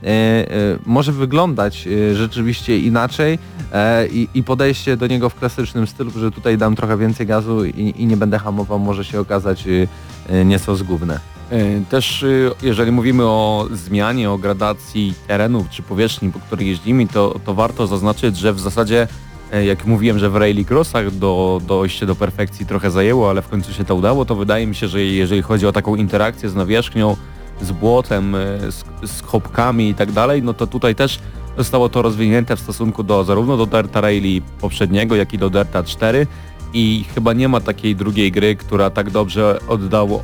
e, 0.03 0.07
e, 0.07 0.47
może 0.85 1.11
wyglądać 1.11 1.87
e, 1.87 2.15
rzeczywiście 2.15 2.79
inaczej 2.79 3.39
e, 3.73 4.07
i, 4.07 4.27
i 4.33 4.43
podejście 4.43 4.97
do 4.97 5.07
niego 5.07 5.29
w 5.29 5.35
klasycznym 5.35 5.87
stylu, 5.87 6.11
że 6.11 6.31
tutaj 6.31 6.57
dam 6.57 6.75
trochę 6.75 6.97
więcej 6.97 7.27
gazu 7.27 7.65
i, 7.65 7.93
i 7.97 8.05
nie 8.05 8.17
będę 8.17 8.39
hamował, 8.39 8.79
może 8.79 9.05
się 9.05 9.19
okazać 9.19 9.67
e, 9.67 9.87
e, 10.29 10.45
nieco 10.45 10.75
zgubne. 10.75 11.36
Y, 11.51 11.83
Też 11.89 12.23
y, 12.23 12.51
jeżeli 12.61 12.91
mówimy 12.91 13.23
o 13.25 13.67
zmianie, 13.71 14.31
o 14.31 14.37
gradacji 14.37 15.13
terenów 15.27 15.69
czy 15.69 15.83
powierzchni, 15.83 16.31
po 16.31 16.39
której 16.39 16.67
jeździmy, 16.67 17.07
to, 17.07 17.39
to 17.45 17.53
warto 17.53 17.87
zaznaczyć, 17.87 18.37
że 18.37 18.53
w 18.53 18.59
zasadzie 18.59 19.07
e, 19.53 19.65
jak 19.65 19.85
mówiłem, 19.85 20.19
że 20.19 20.29
w 20.29 20.35
rallycrossach 20.35 21.11
do, 21.11 21.61
dojście 21.67 22.05
do 22.05 22.15
perfekcji 22.15 22.65
trochę 22.65 22.91
zajęło, 22.91 23.29
ale 23.29 23.41
w 23.41 23.47
końcu 23.47 23.73
się 23.73 23.85
to 23.85 23.95
udało, 23.95 24.25
to 24.25 24.35
wydaje 24.35 24.67
mi 24.67 24.75
się, 24.75 24.87
że 24.87 25.03
jeżeli 25.03 25.41
chodzi 25.41 25.67
o 25.67 25.71
taką 25.71 25.95
interakcję 25.95 26.49
z 26.49 26.55
nawierzchnią, 26.55 27.15
z 27.61 27.71
błotem, 27.71 28.35
e, 28.35 28.39
z, 28.71 28.83
z 29.05 29.21
chopkami 29.21 29.89
i 29.89 29.95
tak 29.95 30.11
dalej, 30.11 30.43
no 30.43 30.53
to 30.53 30.67
tutaj 30.67 30.95
też 30.95 31.19
zostało 31.57 31.89
to 31.89 32.01
rozwinięte 32.01 32.55
w 32.55 32.59
stosunku 32.59 33.03
do 33.03 33.23
zarówno 33.23 33.57
do 33.57 33.65
Derta 33.65 34.01
Rally 34.01 34.41
poprzedniego, 34.61 35.15
jak 35.15 35.33
i 35.33 35.37
do 35.37 35.49
Derta 35.49 35.83
4 35.83 36.27
i 36.73 37.05
chyba 37.15 37.33
nie 37.33 37.47
ma 37.47 37.61
takiej 37.61 37.95
drugiej 37.95 38.31
gry, 38.31 38.55
która 38.55 38.89
tak 38.89 39.09
dobrze 39.09 39.59
oddało, 39.67 40.23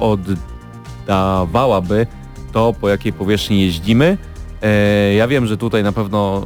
oddawałaby 1.04 2.08
to, 2.52 2.74
po 2.82 2.90
jakiej 2.90 3.14
powierzchni 3.14 3.62
jeździmy. 3.62 4.18
E, 4.62 5.14
ja 5.14 5.28
wiem, 5.28 5.48
że 5.48 5.58
tutaj 5.58 5.84
na 5.84 5.92
pewno 5.92 6.46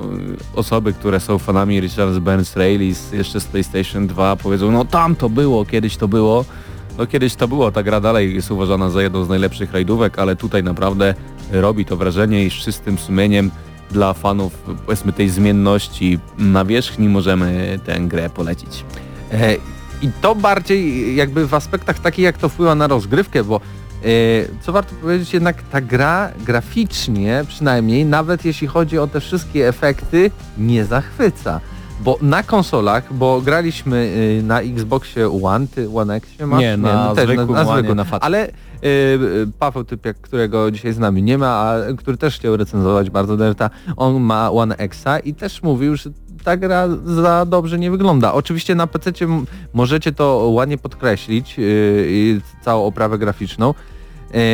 y, 0.55 0.57
osoby, 0.59 0.93
które 0.93 1.19
są 1.19 1.37
fanami 1.37 1.81
Richard 1.81 2.17
Burns 2.19 2.53
z, 2.53 3.11
jeszcze 3.13 3.39
z 3.39 3.45
PlayStation 3.45 4.07
2 4.07 4.35
powiedzą, 4.35 4.71
no 4.71 4.85
tam 4.85 5.15
to 5.15 5.29
było, 5.29 5.65
kiedyś 5.65 5.97
to 5.97 6.07
było. 6.07 6.45
No 6.97 7.07
kiedyś 7.07 7.35
to 7.35 7.47
było, 7.47 7.71
ta 7.71 7.83
gra 7.83 8.01
dalej 8.01 8.35
jest 8.35 8.51
uważana 8.51 8.89
za 8.89 9.01
jedną 9.01 9.23
z 9.23 9.29
najlepszych 9.29 9.73
rajdówek, 9.73 10.19
ale 10.19 10.35
tutaj 10.35 10.63
naprawdę 10.63 11.15
robi 11.51 11.85
to 11.85 11.97
wrażenie 11.97 12.45
i 12.45 12.49
z 12.49 12.53
czystym 12.53 12.97
sumieniem 12.97 13.51
dla 13.91 14.13
fanów 14.13 14.53
powiedzmy 14.85 15.13
tej 15.13 15.29
zmienności 15.29 16.19
nawierzchni 16.37 17.09
możemy 17.09 17.79
tę 17.85 17.99
grę 17.99 18.29
polecić. 18.29 18.85
E, 19.31 19.55
I 20.01 20.09
to 20.21 20.35
bardziej 20.35 21.15
jakby 21.15 21.47
w 21.47 21.53
aspektach 21.53 21.99
takich 21.99 22.25
jak 22.25 22.37
to 22.37 22.49
wpływa 22.49 22.75
na 22.75 22.87
rozgrywkę, 22.87 23.43
bo 23.43 23.61
co 24.61 24.71
warto 24.71 24.95
powiedzieć, 24.95 25.33
jednak 25.33 25.61
ta 25.61 25.81
gra 25.81 26.31
graficznie 26.45 27.45
przynajmniej, 27.47 28.05
nawet 28.05 28.45
jeśli 28.45 28.67
chodzi 28.67 28.99
o 28.99 29.07
te 29.07 29.19
wszystkie 29.19 29.67
efekty, 29.67 30.31
nie 30.57 30.85
zachwyca. 30.85 31.59
Bo 31.99 32.17
na 32.21 32.43
konsolach, 32.43 33.13
bo 33.13 33.41
graliśmy 33.41 34.11
e, 34.39 34.43
na 34.43 34.61
Xboxie 34.61 35.29
One, 35.43 35.67
ty 35.67 35.89
One 35.95 36.15
X 36.15 36.29
masz? 36.45 36.59
Nie, 36.59 36.77
na 36.77 37.15
zwykłym 37.15 37.49
One, 37.49 37.95
na 37.95 38.03
Fat. 38.03 38.23
Ale 38.23 38.47
e, 38.47 38.51
Paweł 39.59 39.83
Typiak, 39.83 40.17
którego 40.17 40.71
dzisiaj 40.71 40.93
z 40.93 40.99
nami 40.99 41.23
nie 41.23 41.37
ma, 41.37 41.47
a 41.47 41.75
który 41.97 42.17
też 42.17 42.35
chciał 42.35 42.57
recenzować 42.57 43.09
bardzo 43.09 43.37
Delta, 43.37 43.69
on 43.95 44.21
ma 44.21 44.51
One 44.51 44.77
Xa 44.77 45.19
i 45.19 45.33
też 45.33 45.63
mówił, 45.63 45.95
że 45.95 46.09
ta 46.43 46.57
gra 46.57 46.87
za 47.05 47.45
dobrze 47.45 47.79
nie 47.79 47.91
wygląda. 47.91 48.33
Oczywiście 48.33 48.75
na 48.75 48.87
PC 48.87 49.11
możecie 49.73 50.11
to 50.11 50.49
ładnie 50.53 50.77
podkreślić, 50.77 51.57
yy, 51.57 52.41
całą 52.61 52.85
oprawę 52.85 53.17
graficzną. 53.17 53.73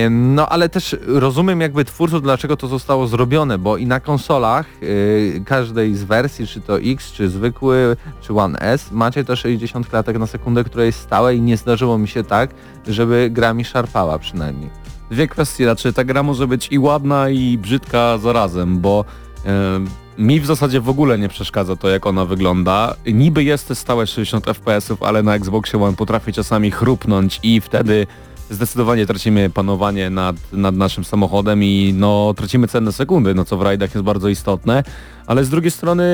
No 0.10 0.50
ale 0.50 0.70
też 0.70 0.96
rozumiem 1.08 1.62
jakby 1.62 1.86
twórców, 1.86 2.22
dlaczego 2.22 2.58
to 2.58 2.68
zostało 2.68 3.08
zrobione, 3.08 3.58
bo 3.58 3.78
i 3.78 3.86
na 3.86 4.00
konsolach 4.00 4.66
yy, 4.82 5.44
każdej 5.46 5.96
z 5.96 6.04
wersji, 6.04 6.48
czy 6.48 6.62
to 6.62 6.80
X, 6.80 7.12
czy 7.12 7.30
zwykły, 7.30 7.98
czy 8.22 8.34
One 8.34 8.60
S, 8.60 8.92
macie 8.92 9.24
to 9.24 9.36
60 9.36 9.88
klatek 9.88 10.20
na 10.20 10.28
sekundę, 10.28 10.64
które 10.64 10.86
jest 10.86 11.00
stałe 11.00 11.36
i 11.36 11.42
nie 11.42 11.58
zdarzyło 11.58 11.98
mi 11.98 12.08
się 12.08 12.24
tak, 12.24 12.50
żeby 12.88 13.30
gra 13.32 13.54
mi 13.54 13.66
szarpała 13.66 14.20
przynajmniej. 14.20 14.70
Dwie 15.12 15.28
kwestie, 15.28 15.64
znaczy 15.64 15.94
ta 15.94 16.04
gra 16.04 16.24
może 16.24 16.48
być 16.48 16.68
i 16.72 16.80
ładna 16.80 17.30
i 17.30 17.58
brzydka 17.58 18.18
zarazem, 18.18 18.80
bo 18.80 19.06
e, 19.46 19.80
mi 20.18 20.40
w 20.40 20.46
zasadzie 20.46 20.82
w 20.82 20.90
ogóle 20.90 21.18
nie 21.18 21.30
przeszkadza 21.30 21.76
to 21.76 21.90
jak 21.90 22.08
ona 22.08 22.26
wygląda. 22.26 22.96
Niby 23.14 23.44
jest 23.44 23.78
stałe 23.78 24.08
60 24.08 24.46
fps-ów, 24.46 25.04
ale 25.04 25.24
na 25.24 25.36
Xboxie 25.36 25.84
One 25.84 25.96
potrafi 25.96 26.34
czasami 26.34 26.72
chrupnąć 26.72 27.40
i 27.44 27.62
wtedy 27.62 28.08
zdecydowanie 28.50 29.06
tracimy 29.06 29.50
panowanie 29.50 30.10
nad, 30.10 30.36
nad 30.52 30.76
naszym 30.76 31.04
samochodem 31.04 31.64
i 31.64 31.94
no 31.98 32.34
tracimy 32.38 32.68
cenne 32.68 32.92
sekundy, 32.92 33.36
no 33.36 33.46
co 33.46 33.58
w 33.58 33.62
rajdach 33.62 33.96
jest 33.96 34.06
bardzo 34.06 34.30
istotne, 34.30 34.84
ale 35.28 35.46
z 35.46 35.50
drugiej 35.50 35.72
strony 35.72 36.06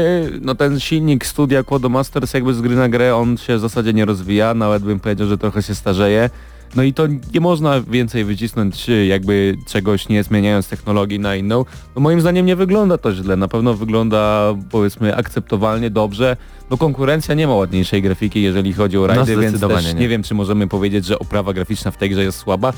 no 0.42 0.56
ten 0.56 0.80
silnik 0.80 1.26
studia 1.26 1.64
Quadmasters 1.64 2.34
jakby 2.34 2.54
z 2.54 2.62
gry 2.62 2.76
na 2.76 2.90
grę 2.90 3.16
on 3.16 3.38
się 3.38 3.58
w 3.58 3.60
zasadzie 3.60 3.94
nie 3.94 4.06
rozwija, 4.06 4.54
nawet 4.54 4.84
bym 4.84 5.00
powiedział, 5.00 5.28
że 5.28 5.38
trochę 5.38 5.64
się 5.64 5.76
starzeje. 5.76 6.30
No 6.76 6.84
i 6.84 6.94
to 6.94 7.08
nie 7.34 7.40
można 7.40 7.82
więcej 7.82 8.26
wycisnąć 8.26 8.88
jakby 9.08 9.56
czegoś 9.68 10.10
nie 10.10 10.24
zmieniając 10.24 10.68
technologii 10.68 11.20
na 11.20 11.36
inną. 11.36 11.66
No 11.96 12.02
moim 12.02 12.22
zdaniem 12.22 12.46
nie 12.46 12.56
wygląda 12.56 12.98
to 12.98 13.14
źle, 13.14 13.36
na 13.36 13.48
pewno 13.48 13.74
wygląda 13.74 14.54
powiedzmy 14.72 15.16
akceptowalnie, 15.16 15.90
dobrze. 15.90 16.38
No 16.70 16.78
konkurencja 16.78 17.36
nie 17.36 17.48
ma 17.48 17.56
ładniejszej 17.56 18.02
grafiki, 18.02 18.42
jeżeli 18.42 18.74
chodzi 18.74 18.98
o 18.98 19.08
rajdy, 19.08 19.26
więc 19.26 19.50
zdecydowanie 19.50 19.86
też 19.86 19.94
nie. 19.94 20.00
nie 20.00 20.08
wiem 20.08 20.24
czy 20.24 20.34
możemy 20.34 20.68
powiedzieć, 20.68 21.06
że 21.06 21.20
oprawa 21.20 21.54
graficzna 21.54 21.92
w 21.92 21.98
tej 21.98 22.10
grze 22.10 22.24
jest 22.24 22.38
słaba. 22.38 22.74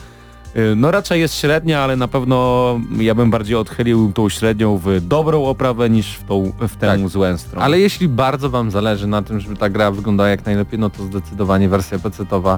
Y, 0.55 0.75
No 0.75 0.91
raczej 0.91 1.21
jest 1.21 1.35
średnia, 1.35 1.79
ale 1.83 1.95
na 1.95 2.07
pewno 2.07 2.79
ja 2.97 3.15
bym 3.15 3.31
bardziej 3.31 3.55
odchylił 3.55 4.11
tą 4.13 4.29
średnią 4.29 4.77
w 4.77 5.01
dobrą 5.07 5.45
oprawę 5.45 5.89
niż 5.89 6.15
w, 6.15 6.23
tą, 6.23 6.51
w 6.59 6.75
tę 6.75 6.87
Tak. 6.87 7.09
złą 7.09 7.37
stronę. 7.37 7.65
Ale 7.65 7.79
jeśli 7.79 8.07
bardzo 8.07 8.49
Wam 8.49 8.71
zależy 8.71 9.07
na 9.07 9.21
tym, 9.21 9.39
żeby 9.39 9.55
ta 9.55 9.69
gra 9.69 9.91
wyglądała 9.91 10.29
jak 10.29 10.45
najlepiej, 10.45 10.79
no 10.79 10.89
to 10.89 11.03
zdecydowanie 11.03 11.69
wersja 11.69 11.97
PC-towa 11.99 12.57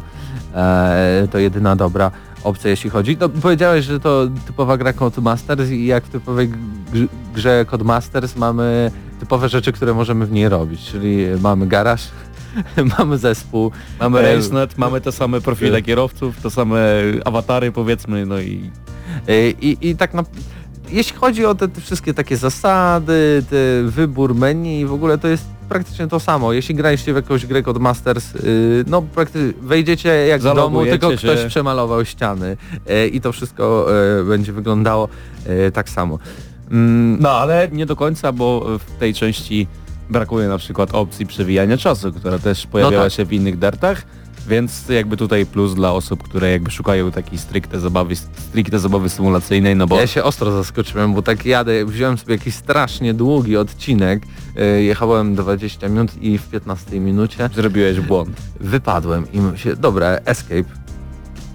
e, 0.56 1.28
to 1.32 1.38
jedyna 1.38 1.76
dobra 1.76 2.12
opcja, 2.44 2.70
jeśli 2.70 2.90
chodzi. 2.90 3.18
No, 3.20 3.30
powiedziałeś, 3.30 3.86
że 3.86 4.00
to 4.00 4.28
typowa 4.48 4.78
gra 4.78 4.94
Codemasters 4.94 5.70
i 5.70 5.86
jak 5.86 6.04
w 6.04 6.10
typowej 6.10 6.50
grze- 6.94 7.08
grze 7.36 7.66
Codemasters 7.72 8.36
mamy 8.36 8.92
typowe 9.20 9.50
rzeczy, 9.50 9.72
które 9.72 9.94
możemy 9.94 10.26
w 10.26 10.32
niej 10.32 10.50
robić, 10.50 10.82
czyli 10.86 11.18
mamy 11.42 11.68
garaż, 11.68 12.02
mamy 13.00 13.18
zespół. 13.18 13.72
Mamy 14.00 14.22
RaceNet, 14.22 14.78
mamy 14.78 15.02
te 15.02 15.12
same 15.12 15.42
profile 15.42 15.82
kierowców, 15.82 16.42
te 16.42 16.50
same 16.50 16.80
awatary 17.26 17.72
powiedzmy, 17.72 18.26
no 18.26 18.40
i 18.40 18.72
E, 19.28 19.50
I, 19.50 19.90
i 19.90 19.96
tak 19.96 20.14
na, 20.14 20.24
jeśli 20.90 21.18
chodzi 21.18 21.46
o 21.46 21.56
te, 21.56 21.68
te 21.68 21.82
wszystkie 21.82 22.14
takie 22.14 22.38
zasady, 22.38 23.44
te 23.50 23.84
wybór 23.84 24.36
menu, 24.36 24.86
w 24.86 24.94
ogóle 24.94 25.18
to 25.18 25.28
jest 25.28 25.46
praktycznie 25.70 26.08
to 26.08 26.20
samo. 26.20 26.54
Jeśli 26.54 26.76
graliście 26.76 27.14
w 27.14 27.16
jakąś 27.16 27.46
grę 27.46 27.64
od 27.66 27.80
Masters, 27.80 28.36
y, 28.36 28.84
no 28.88 29.02
praktycznie 29.02 29.54
wejdziecie 29.62 30.10
jak 30.10 30.42
w 30.42 30.44
domu, 30.44 30.86
tylko 30.86 31.12
się. 31.12 31.18
ktoś 31.18 31.46
przemalował 31.46 32.06
ściany 32.06 32.58
i 33.12 33.22
to 33.22 33.32
wszystko 33.32 33.88
będzie 34.28 34.54
wyglądało 34.54 35.08
tak 35.74 35.90
samo. 35.90 36.20
Mm, 36.72 37.18
No 37.20 37.30
ale 37.32 37.70
nie 37.72 37.86
do 37.86 37.96
końca, 37.96 38.32
bo 38.32 38.66
w 38.80 39.00
tej 39.00 39.14
części 39.14 39.68
brakuje 40.14 40.48
na 40.48 40.58
przykład 40.58 40.94
opcji 40.94 41.26
przewijania 41.26 41.78
czasu, 41.78 42.14
która 42.14 42.40
też 42.40 42.68
pojawiała 42.68 43.04
tak. 43.04 43.14
się 43.14 43.26
w 43.26 43.34
innych 43.34 43.58
dertach, 43.58 44.06
więc 44.48 44.90
jakby 44.90 45.18
tutaj 45.18 45.46
plus 45.46 45.76
dla 45.76 45.92
osób, 45.92 46.24
które 46.24 46.52
jakby 46.52 46.72
szukają 46.72 47.12
takiej 47.12 47.38
stricte 47.38 47.80
zabawy, 47.80 48.16
stricte 48.16 48.80
zabawy 48.80 49.10
symulacyjnej, 49.10 49.76
no 49.76 49.88
bo 49.88 50.00
Ja 50.00 50.08
się 50.08 50.24
ostro 50.24 50.52
zaskoczyłem, 50.52 51.14
bo 51.14 51.22
tak 51.22 51.46
jadę, 51.46 51.86
wziąłem 51.86 52.18
sobie 52.18 52.36
jakiś 52.36 52.56
strasznie 52.56 53.14
długi 53.14 53.58
odcinek, 53.58 54.24
e, 54.56 54.66
jechałem 54.66 55.36
20 55.36 55.90
minut 55.90 56.12
i 56.22 56.38
w 56.38 56.50
15 56.50 57.00
minucie 57.00 57.50
zrobiłeś 57.56 58.00
błąd. 58.00 58.38
wypadłem 58.60 59.26
i 59.34 59.58
się, 59.58 59.76
dobra, 59.76 60.08
escape. 60.26 60.64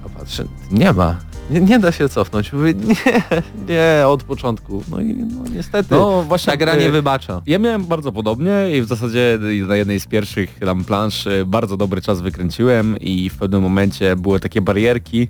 A 0.06 0.18
patrzę, 0.18 0.44
nie 0.70 0.92
ma. 0.92 1.27
Nie, 1.50 1.60
nie 1.60 1.78
da 1.78 1.92
się 1.92 2.08
cofnąć. 2.08 2.52
Mówię, 2.52 2.74
nie, 2.74 2.94
nie, 3.74 4.06
od 4.06 4.22
początku. 4.22 4.82
No 4.90 5.00
i 5.00 5.14
no 5.14 5.44
niestety 5.50 5.94
No 5.94 6.22
właśnie 6.22 6.50
ta 6.50 6.56
gra 6.56 6.74
y, 6.74 6.80
nie 6.80 6.90
wybacza. 6.90 7.42
Ja 7.46 7.58
miałem 7.58 7.84
bardzo 7.84 8.12
podobnie 8.12 8.52
i 8.78 8.82
w 8.82 8.86
zasadzie 8.86 9.38
na 9.68 9.76
jednej 9.76 10.00
z 10.00 10.06
pierwszych 10.06 10.58
tam 10.58 10.84
plansz 10.84 11.26
y, 11.26 11.44
bardzo 11.46 11.76
dobry 11.76 12.00
czas 12.00 12.20
wykręciłem 12.20 12.96
i 13.00 13.30
w 13.30 13.36
pewnym 13.36 13.62
momencie 13.62 14.16
były 14.16 14.40
takie 14.40 14.60
barierki, 14.60 15.28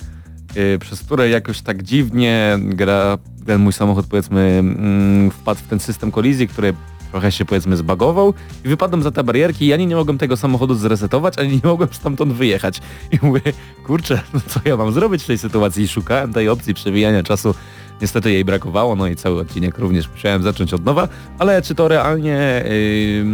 y, 0.56 0.78
przez 0.78 1.00
które 1.00 1.28
jakoś 1.28 1.60
tak 1.60 1.82
dziwnie 1.82 2.58
gra, 2.60 3.18
ten 3.46 3.60
mój 3.60 3.72
samochód 3.72 4.06
powiedzmy 4.06 4.40
mm, 4.40 5.30
wpadł 5.30 5.60
w 5.60 5.68
ten 5.68 5.80
system 5.80 6.10
kolizji, 6.10 6.48
który 6.48 6.74
trochę 7.10 7.32
się 7.32 7.44
powiedzmy 7.44 7.76
zbagował 7.76 8.34
i 8.64 8.68
wypadłem 8.68 9.02
za 9.02 9.10
te 9.10 9.24
barierki 9.24 9.66
i 9.66 9.72
ani 9.72 9.86
nie 9.86 9.96
mogłem 9.96 10.18
tego 10.18 10.36
samochodu 10.36 10.74
zresetować, 10.74 11.38
ani 11.38 11.50
nie 11.50 11.60
mogłem 11.64 11.88
stamtąd 11.92 12.32
wyjechać. 12.32 12.80
I 13.12 13.18
mówię, 13.22 13.40
kurczę, 13.86 14.20
no 14.34 14.40
co 14.46 14.60
ja 14.64 14.76
mam 14.76 14.92
zrobić 14.92 15.22
w 15.22 15.26
tej 15.26 15.38
sytuacji? 15.38 15.84
I 15.84 15.88
szukałem 15.88 16.32
tej 16.32 16.48
opcji 16.48 16.74
przewijania 16.74 17.22
czasu 17.22 17.54
Niestety 18.00 18.32
jej 18.32 18.44
brakowało, 18.44 18.96
no 18.96 19.06
i 19.06 19.16
cały 19.16 19.40
odcinek 19.40 19.78
również 19.78 20.10
musiałem 20.10 20.42
zacząć 20.42 20.74
od 20.74 20.84
nowa, 20.84 21.08
ale 21.38 21.62
czy 21.62 21.74
to 21.74 21.88
realnie 21.88 22.64
yy, 22.64 23.24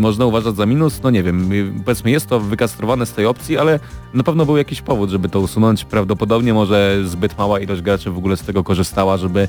można 0.00 0.26
uważać 0.26 0.56
za 0.56 0.66
minus? 0.66 1.02
No 1.02 1.10
nie 1.10 1.22
wiem, 1.22 1.52
yy, 1.52 1.72
powiedzmy 1.84 2.10
jest 2.10 2.26
to 2.26 2.40
wykastrowane 2.40 3.06
z 3.06 3.12
tej 3.12 3.26
opcji, 3.26 3.58
ale 3.58 3.80
na 4.14 4.22
pewno 4.22 4.46
był 4.46 4.56
jakiś 4.56 4.82
powód, 4.82 5.10
żeby 5.10 5.28
to 5.28 5.40
usunąć. 5.40 5.84
Prawdopodobnie 5.84 6.54
może 6.54 7.02
zbyt 7.04 7.38
mała 7.38 7.60
ilość 7.60 7.82
graczy 7.82 8.10
w 8.10 8.18
ogóle 8.18 8.36
z 8.36 8.42
tego 8.42 8.64
korzystała, 8.64 9.16
żeby 9.16 9.48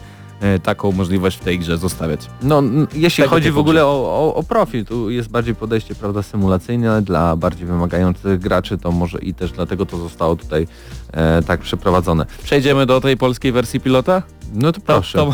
taką 0.64 0.92
możliwość 0.92 1.38
w 1.38 1.40
tej 1.40 1.60
grze 1.60 1.78
zostawiać. 1.78 2.22
No, 2.44 2.64
jeśli 2.94 3.24
Tego 3.24 3.36
chodzi 3.36 3.52
w 3.52 3.58
ogóle 3.58 3.86
o, 3.86 3.90
o, 3.90 4.36
o 4.36 4.44
profil, 4.44 4.86
tu 4.86 5.10
jest 5.10 5.30
bardziej 5.30 5.56
podejście 5.56 5.96
prawda, 5.96 6.24
symulacyjne, 6.24 7.02
dla 7.02 7.36
bardziej 7.36 7.68
wymagających 7.68 8.40
graczy, 8.40 8.78
to 8.78 8.92
może 8.92 9.20
i 9.20 9.34
też 9.34 9.52
dlatego 9.52 9.86
to 9.86 9.98
zostało 9.98 10.36
tutaj 10.36 10.68
e, 11.14 11.42
tak 11.44 11.60
przeprowadzone. 11.60 12.26
Przejdziemy 12.44 12.86
do 12.86 13.02
tej 13.02 13.18
polskiej 13.18 13.52
wersji 13.52 13.80
pilota? 13.80 14.24
No 14.54 14.72
to 14.72 14.82
proszę. 14.82 15.18
To, 15.18 15.34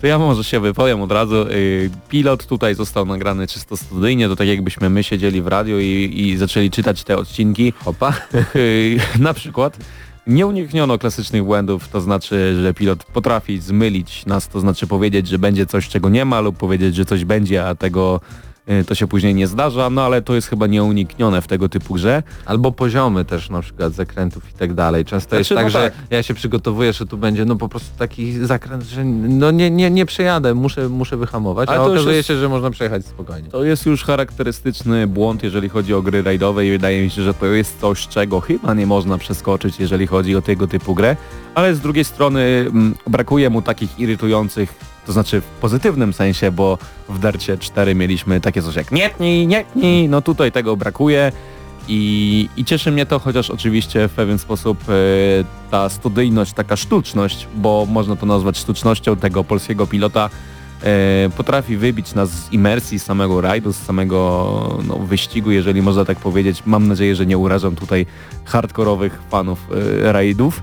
to 0.00 0.06
ja 0.06 0.18
może 0.18 0.44
się 0.44 0.60
wypowiem 0.60 1.02
od 1.02 1.12
razu. 1.12 1.34
Yy, 1.34 1.90
Pilot 2.08 2.46
tutaj 2.46 2.74
został 2.74 3.06
nagrany 3.06 3.46
czysto 3.46 3.76
studyjnie, 3.76 4.28
to 4.28 4.36
tak 4.36 4.48
jakbyśmy 4.48 4.90
my 4.90 5.04
siedzieli 5.04 5.42
w 5.42 5.46
radiu 5.46 5.80
i, 5.80 6.12
i 6.16 6.36
zaczęli 6.36 6.70
czytać 6.70 7.04
te 7.04 7.16
odcinki. 7.16 7.72
Hopa. 7.84 8.12
Yy, 8.54 8.96
na 9.18 9.34
przykład 9.34 9.76
nie 10.28 10.46
unikniono 10.46 10.98
klasycznych 10.98 11.44
błędów, 11.44 11.88
to 11.88 12.00
znaczy, 12.00 12.56
że 12.62 12.74
pilot 12.74 13.04
potrafi 13.04 13.60
zmylić 13.60 14.26
nas, 14.26 14.48
to 14.48 14.60
znaczy 14.60 14.86
powiedzieć, 14.86 15.28
że 15.28 15.38
będzie 15.38 15.66
coś, 15.66 15.88
czego 15.88 16.08
nie 16.08 16.24
ma 16.24 16.40
lub 16.40 16.56
powiedzieć, 16.56 16.94
że 16.94 17.04
coś 17.04 17.24
będzie, 17.24 17.68
a 17.68 17.74
tego 17.74 18.20
to 18.86 18.94
się 18.94 19.06
później 19.06 19.34
nie 19.34 19.46
zdarza, 19.46 19.90
no 19.90 20.02
ale 20.02 20.22
to 20.22 20.34
jest 20.34 20.48
chyba 20.48 20.66
nieuniknione 20.66 21.42
w 21.42 21.46
tego 21.46 21.68
typu 21.68 21.94
grze. 21.94 22.22
Albo 22.46 22.72
poziomy 22.72 23.24
też 23.24 23.50
na 23.50 23.62
przykład 23.62 23.92
zakrętów 23.92 24.50
i 24.50 24.58
tak 24.58 24.74
dalej. 24.74 25.04
Często 25.04 25.36
jest 25.36 25.50
Znaczy, 25.50 25.64
tak, 25.64 25.64
no 25.74 25.80
że 25.80 25.90
tak. 25.90 26.10
ja 26.10 26.22
się 26.22 26.34
przygotowuję, 26.34 26.92
że 26.92 27.06
tu 27.06 27.18
będzie 27.18 27.44
no 27.44 27.56
po 27.56 27.68
prostu 27.68 27.98
taki 27.98 28.32
zakręt, 28.46 28.82
że 28.84 29.04
no 29.04 29.50
nie, 29.50 29.70
nie, 29.70 29.90
nie 29.90 30.06
przejadę, 30.06 30.54
muszę, 30.54 30.88
muszę 30.88 31.16
wyhamować, 31.16 31.68
Ale 31.68 31.78
a 31.78 31.82
okazuje 31.82 32.16
jest- 32.16 32.28
się, 32.28 32.36
że 32.36 32.48
można 32.48 32.70
przejechać 32.70 33.06
spokojnie. 33.06 33.48
To 33.50 33.64
jest 33.64 33.86
już 33.86 34.04
charakterystyczny 34.04 35.06
błąd, 35.06 35.42
jeżeli 35.42 35.68
chodzi 35.68 35.94
o 35.94 36.02
gry 36.02 36.22
rajdowe 36.22 36.66
i 36.66 36.70
wydaje 36.70 37.02
mi 37.02 37.10
się, 37.10 37.22
że 37.22 37.34
to 37.34 37.46
jest 37.46 37.80
coś, 37.80 38.08
czego 38.08 38.40
chyba 38.40 38.74
nie 38.74 38.86
można 38.86 39.18
przeskoczyć, 39.18 39.80
jeżeli 39.80 40.06
chodzi 40.06 40.36
o 40.36 40.42
tego 40.42 40.66
typu 40.66 40.94
grę, 40.94 41.16
ale 41.54 41.74
z 41.74 41.80
drugiej 41.80 42.04
strony 42.04 42.40
mm, 42.40 42.94
brakuje 43.06 43.50
mu 43.50 43.62
takich 43.62 43.98
irytujących, 44.00 44.74
to 45.08 45.12
znaczy 45.12 45.40
w 45.40 45.44
pozytywnym 45.44 46.12
sensie, 46.12 46.52
bo 46.52 46.78
w 47.08 47.18
Dercie 47.18 47.58
4 47.58 47.94
mieliśmy 47.94 48.40
takie 48.40 48.62
coś 48.62 48.76
jak 48.76 48.92
nie 48.92 49.10
tnij, 49.10 49.46
nie 49.46 49.64
tnij, 49.64 50.08
no 50.08 50.22
tutaj 50.22 50.52
tego 50.52 50.76
brakuje 50.76 51.32
i, 51.88 52.48
i 52.56 52.64
cieszy 52.64 52.92
mnie 52.92 53.06
to, 53.06 53.18
chociaż 53.18 53.50
oczywiście 53.50 54.08
w 54.08 54.12
pewien 54.12 54.38
sposób 54.38 54.78
e, 54.88 54.92
ta 55.70 55.88
studyjność, 55.88 56.52
taka 56.52 56.76
sztuczność, 56.76 57.48
bo 57.54 57.86
można 57.90 58.16
to 58.16 58.26
nazwać 58.26 58.58
sztucznością 58.58 59.16
tego 59.16 59.44
polskiego 59.44 59.86
pilota, 59.86 60.30
e, 60.82 61.30
potrafi 61.36 61.76
wybić 61.76 62.14
nas 62.14 62.30
z 62.30 62.52
imersji 62.52 62.98
z 62.98 63.04
samego 63.04 63.40
rajdu, 63.40 63.72
z 63.72 63.76
samego 63.76 64.78
no, 64.88 64.98
wyścigu, 64.98 65.50
jeżeli 65.50 65.82
można 65.82 66.04
tak 66.04 66.18
powiedzieć. 66.18 66.62
Mam 66.66 66.88
nadzieję, 66.88 67.16
że 67.16 67.26
nie 67.26 67.38
urażam 67.38 67.76
tutaj 67.76 68.06
hardkorowych 68.44 69.20
fanów 69.30 69.58
e, 70.02 70.12
rajdów. 70.12 70.62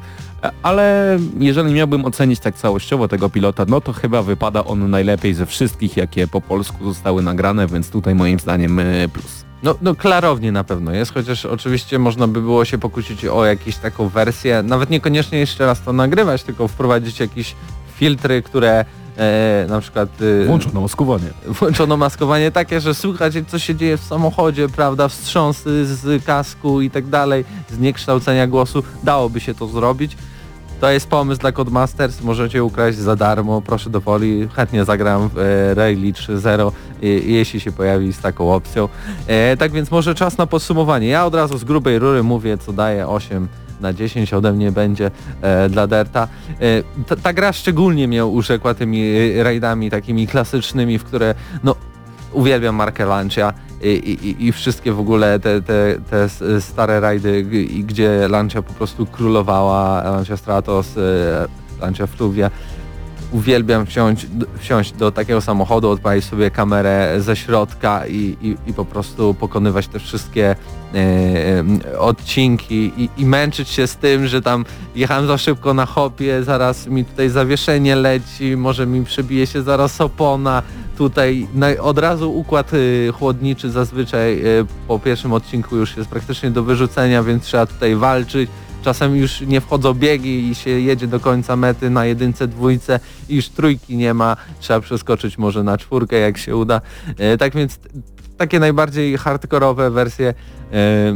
Ale 0.64 1.18
jeżeli 1.40 1.74
miałbym 1.74 2.06
ocenić 2.06 2.40
tak 2.40 2.56
całościowo 2.56 3.08
tego 3.08 3.30
pilota, 3.30 3.66
no 3.68 3.82
to 3.82 3.94
chyba 3.94 4.22
wypada 4.22 4.66
on 4.66 4.90
najlepiej 4.90 5.34
ze 5.34 5.46
wszystkich, 5.46 5.98
jakie 5.98 6.28
po 6.28 6.42
polsku 6.42 6.86
zostały 6.86 7.24
nagrane, 7.24 7.68
więc 7.68 7.90
tutaj 7.90 8.16
moim 8.16 8.40
zdaniem 8.40 8.80
e, 8.80 9.08
plus. 9.08 9.46
No, 9.64 9.76
no 9.82 9.96
klarownie 9.96 10.52
na 10.52 10.64
pewno 10.64 10.92
jest, 10.92 11.14
chociaż 11.14 11.46
oczywiście 11.46 12.00
można 12.00 12.28
by 12.28 12.42
było 12.42 12.66
się 12.66 12.78
pokusić 12.78 13.26
o 13.26 13.46
jakąś 13.46 13.76
taką 13.76 14.10
wersję, 14.10 14.64
nawet 14.64 14.90
niekoniecznie 14.90 15.40
jeszcze 15.40 15.66
raz 15.66 15.82
to 15.82 15.94
nagrywać, 15.94 16.44
tylko 16.44 16.68
wprowadzić 16.68 17.20
jakieś 17.20 17.56
filtry, 17.96 18.42
które 18.42 18.86
e, 19.18 19.66
na 19.70 19.82
przykład 19.82 20.10
e, 20.44 20.46
Włączono 20.46 20.82
maskowanie. 20.82 21.30
włączono 21.48 21.98
maskowanie 21.98 22.52
takie, 22.52 22.82
że 22.82 22.94
słychać 22.94 23.34
co 23.48 23.60
się 23.60 23.76
dzieje 23.76 23.98
w 23.98 24.04
samochodzie, 24.04 24.70
prawda, 24.70 25.08
wstrząsy 25.08 25.86
z 25.86 26.24
kasku 26.26 26.82
i 26.82 26.90
tak 26.90 27.08
dalej, 27.08 27.46
zniekształcenia 27.72 28.48
głosu, 28.48 28.84
dałoby 29.04 29.40
się 29.40 29.54
to 29.54 29.68
zrobić. 29.68 30.18
To 30.82 30.92
jest 30.92 31.08
pomysł 31.08 31.42
dla 31.42 31.52
Codemasters, 31.52 32.22
możecie 32.22 32.64
ukraść 32.64 32.98
za 32.98 33.16
darmo, 33.16 33.62
proszę 33.62 33.90
do 33.90 34.02
woli, 34.02 34.48
chętnie 34.56 34.86
zagram 34.86 35.30
w 35.30 35.38
e, 35.38 35.74
Rally 35.74 36.14
3.0, 36.14 36.72
e, 37.04 37.06
jeśli 37.08 37.60
się 37.60 37.72
pojawi 37.72 38.14
z 38.14 38.20
taką 38.20 38.54
opcją. 38.54 38.90
E, 39.28 39.58
tak 39.58 39.72
więc 39.72 39.92
może 39.92 40.16
czas 40.16 40.38
na 40.38 40.48
podsumowanie. 40.48 41.08
Ja 41.08 41.26
od 41.26 41.36
razu 41.36 41.58
z 41.58 41.64
grubej 41.64 42.00
rury 42.00 42.24
mówię, 42.24 42.58
co 42.58 42.74
daje 42.74 43.08
8 43.08 43.48
na 43.82 43.94
10 43.94 44.34
ode 44.34 44.54
mnie 44.54 44.72
będzie 44.72 45.12
e, 45.42 45.70
dla 45.70 45.88
Derta. 45.88 46.28
E, 46.62 47.04
ta, 47.08 47.16
ta 47.16 47.34
gra 47.34 47.54
szczególnie 47.54 48.08
mnie 48.08 48.26
urzekła 48.26 48.74
tymi 48.74 49.02
e, 49.40 49.44
rajdami 49.44 49.92
takimi 49.92 50.28
klasycznymi, 50.28 51.00
w 51.00 51.04
które 51.04 51.36
no 51.64 51.76
uwielbiam 52.34 52.76
markę 52.76 53.06
Lancia 53.06 53.54
i, 53.82 53.88
i, 53.88 54.46
i 54.46 54.52
wszystkie 54.52 54.92
w 54.92 55.00
ogóle 55.00 55.40
te, 55.40 55.62
te, 55.62 56.00
te 56.10 56.30
stare 56.62 57.00
rajdy, 57.00 57.44
gdzie 57.84 58.28
Lancia 58.28 58.62
po 58.62 58.74
prostu 58.74 59.06
królowała, 59.06 60.04
Lancia 60.04 60.38
Stratos, 60.38 60.98
e, 60.98 61.48
Lancia 61.82 62.08
Fluvia. 62.08 62.52
Uwielbiam 63.32 63.86
wsiąść, 63.86 64.28
wsiąść 64.60 64.92
do 64.92 65.12
takiego 65.12 65.42
samochodu, 65.42 65.90
odpalić 65.90 66.26
sobie 66.26 66.52
kamerę 66.52 67.16
ze 67.20 67.36
środka 67.36 68.08
i, 68.08 68.38
i, 68.42 68.56
i 68.68 68.74
po 68.74 68.86
prostu 68.86 69.34
pokonywać 69.34 69.88
te 69.88 70.00
wszystkie 70.00 70.56
e, 70.96 70.98
e, 71.94 72.00
odcinki 72.00 72.92
i, 72.98 73.10
i 73.18 73.26
męczyć 73.26 73.70
się 73.70 73.88
z 73.88 73.96
tym, 73.96 74.28
że 74.28 74.42
tam 74.42 74.66
jechałem 74.96 75.28
za 75.28 75.38
szybko 75.38 75.74
na 75.74 75.86
hopie, 75.86 76.44
zaraz 76.44 76.88
mi 76.88 77.06
tutaj 77.06 77.30
zawieszenie 77.30 77.96
leci, 77.96 78.58
może 78.58 78.86
mi 78.86 79.06
przebije 79.06 79.48
się 79.48 79.62
zaraz 79.62 80.02
opona, 80.02 80.64
tutaj 80.98 81.48
od 81.82 81.98
razu 81.98 82.38
układ 82.38 82.74
y, 82.74 83.12
chłodniczy 83.20 83.72
zazwyczaj 83.72 84.46
y, 84.46 84.66
po 84.88 85.00
pierwszym 85.00 85.34
odcinku 85.34 85.76
już 85.76 85.98
jest 85.98 86.10
praktycznie 86.10 86.52
do 86.52 86.64
wyrzucenia, 86.64 87.24
więc 87.24 87.44
trzeba 87.44 87.66
tutaj 87.66 87.96
walczyć. 87.96 88.50
Czasem 88.86 89.16
już 89.16 89.42
nie 89.42 89.62
wchodzą 89.62 89.94
biegi 89.94 90.50
i 90.50 90.56
się 90.56 90.70
jedzie 90.70 91.08
do 91.08 91.20
końca 91.20 91.56
mety 91.56 91.90
na 91.90 92.06
jedynce, 92.06 92.48
dwójce 92.48 93.00
i 93.30 93.36
już 93.36 93.50
trójki 93.50 93.98
nie 93.98 94.14
ma. 94.14 94.38
Trzeba 94.60 94.80
przeskoczyć 94.80 95.38
może 95.38 95.64
na 95.64 95.78
czwórkę 95.78 96.20
jak 96.20 96.38
się 96.38 96.56
uda. 96.56 96.82
E, 97.18 97.38
tak 97.38 97.56
więc 97.56 97.80
takie 98.38 98.60
najbardziej 98.60 99.18
hardkorowe 99.18 99.92
wersje 99.92 100.28
e, 100.28 100.34
e, 100.74 101.14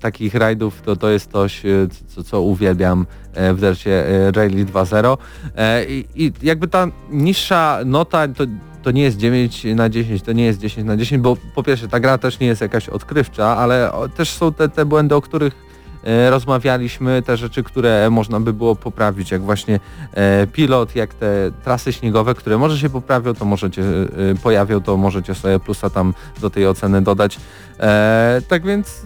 takich 0.00 0.34
rajdów 0.34 0.82
to, 0.82 0.96
to 0.96 1.10
jest 1.10 1.32
coś, 1.32 1.66
e, 1.66 1.88
co, 2.08 2.24
co 2.24 2.42
uwielbiam 2.42 3.06
e, 3.34 3.54
w 3.54 3.60
dercie 3.60 4.04
Rally 4.32 4.64
2.0 4.64 5.16
e, 5.56 5.84
i, 5.84 6.06
i 6.14 6.32
jakby 6.42 6.68
ta 6.68 6.86
niższa 7.10 7.78
nota 7.84 8.28
to 8.28 8.44
to 8.82 8.90
nie 8.90 9.02
jest 9.02 9.16
9 9.16 9.66
na 9.74 9.88
10, 9.88 10.22
to 10.22 10.32
nie 10.32 10.44
jest 10.44 10.60
10 10.60 10.86
na 10.86 10.96
10, 10.96 11.22
bo 11.22 11.36
po 11.54 11.62
pierwsze 11.62 11.88
ta 11.88 12.00
gra 12.00 12.18
też 12.18 12.38
nie 12.38 12.46
jest 12.46 12.60
jakaś 12.60 12.88
odkrywcza, 12.88 13.56
ale 13.56 13.90
też 14.16 14.30
są 14.30 14.52
te, 14.52 14.68
te 14.68 14.84
błędy, 14.84 15.14
o 15.14 15.20
których 15.20 15.71
rozmawialiśmy, 16.30 17.22
te 17.22 17.36
rzeczy, 17.36 17.62
które 17.62 18.10
można 18.10 18.40
by 18.40 18.52
było 18.52 18.76
poprawić, 18.76 19.30
jak 19.30 19.42
właśnie 19.42 19.80
e, 20.14 20.46
pilot, 20.46 20.96
jak 20.96 21.14
te 21.14 21.50
trasy 21.64 21.92
śniegowe, 21.92 22.34
które 22.34 22.58
może 22.58 22.78
się 22.78 22.90
poprawią, 22.90 23.34
to 23.34 23.44
możecie 23.44 23.82
e, 23.82 24.34
pojawią, 24.42 24.80
to 24.80 24.96
możecie 24.96 25.34
sobie 25.34 25.60
plusa 25.60 25.90
tam 25.90 26.14
do 26.40 26.50
tej 26.50 26.66
oceny 26.66 27.02
dodać. 27.02 27.38
E, 27.80 28.40
tak 28.48 28.66
więc 28.66 29.02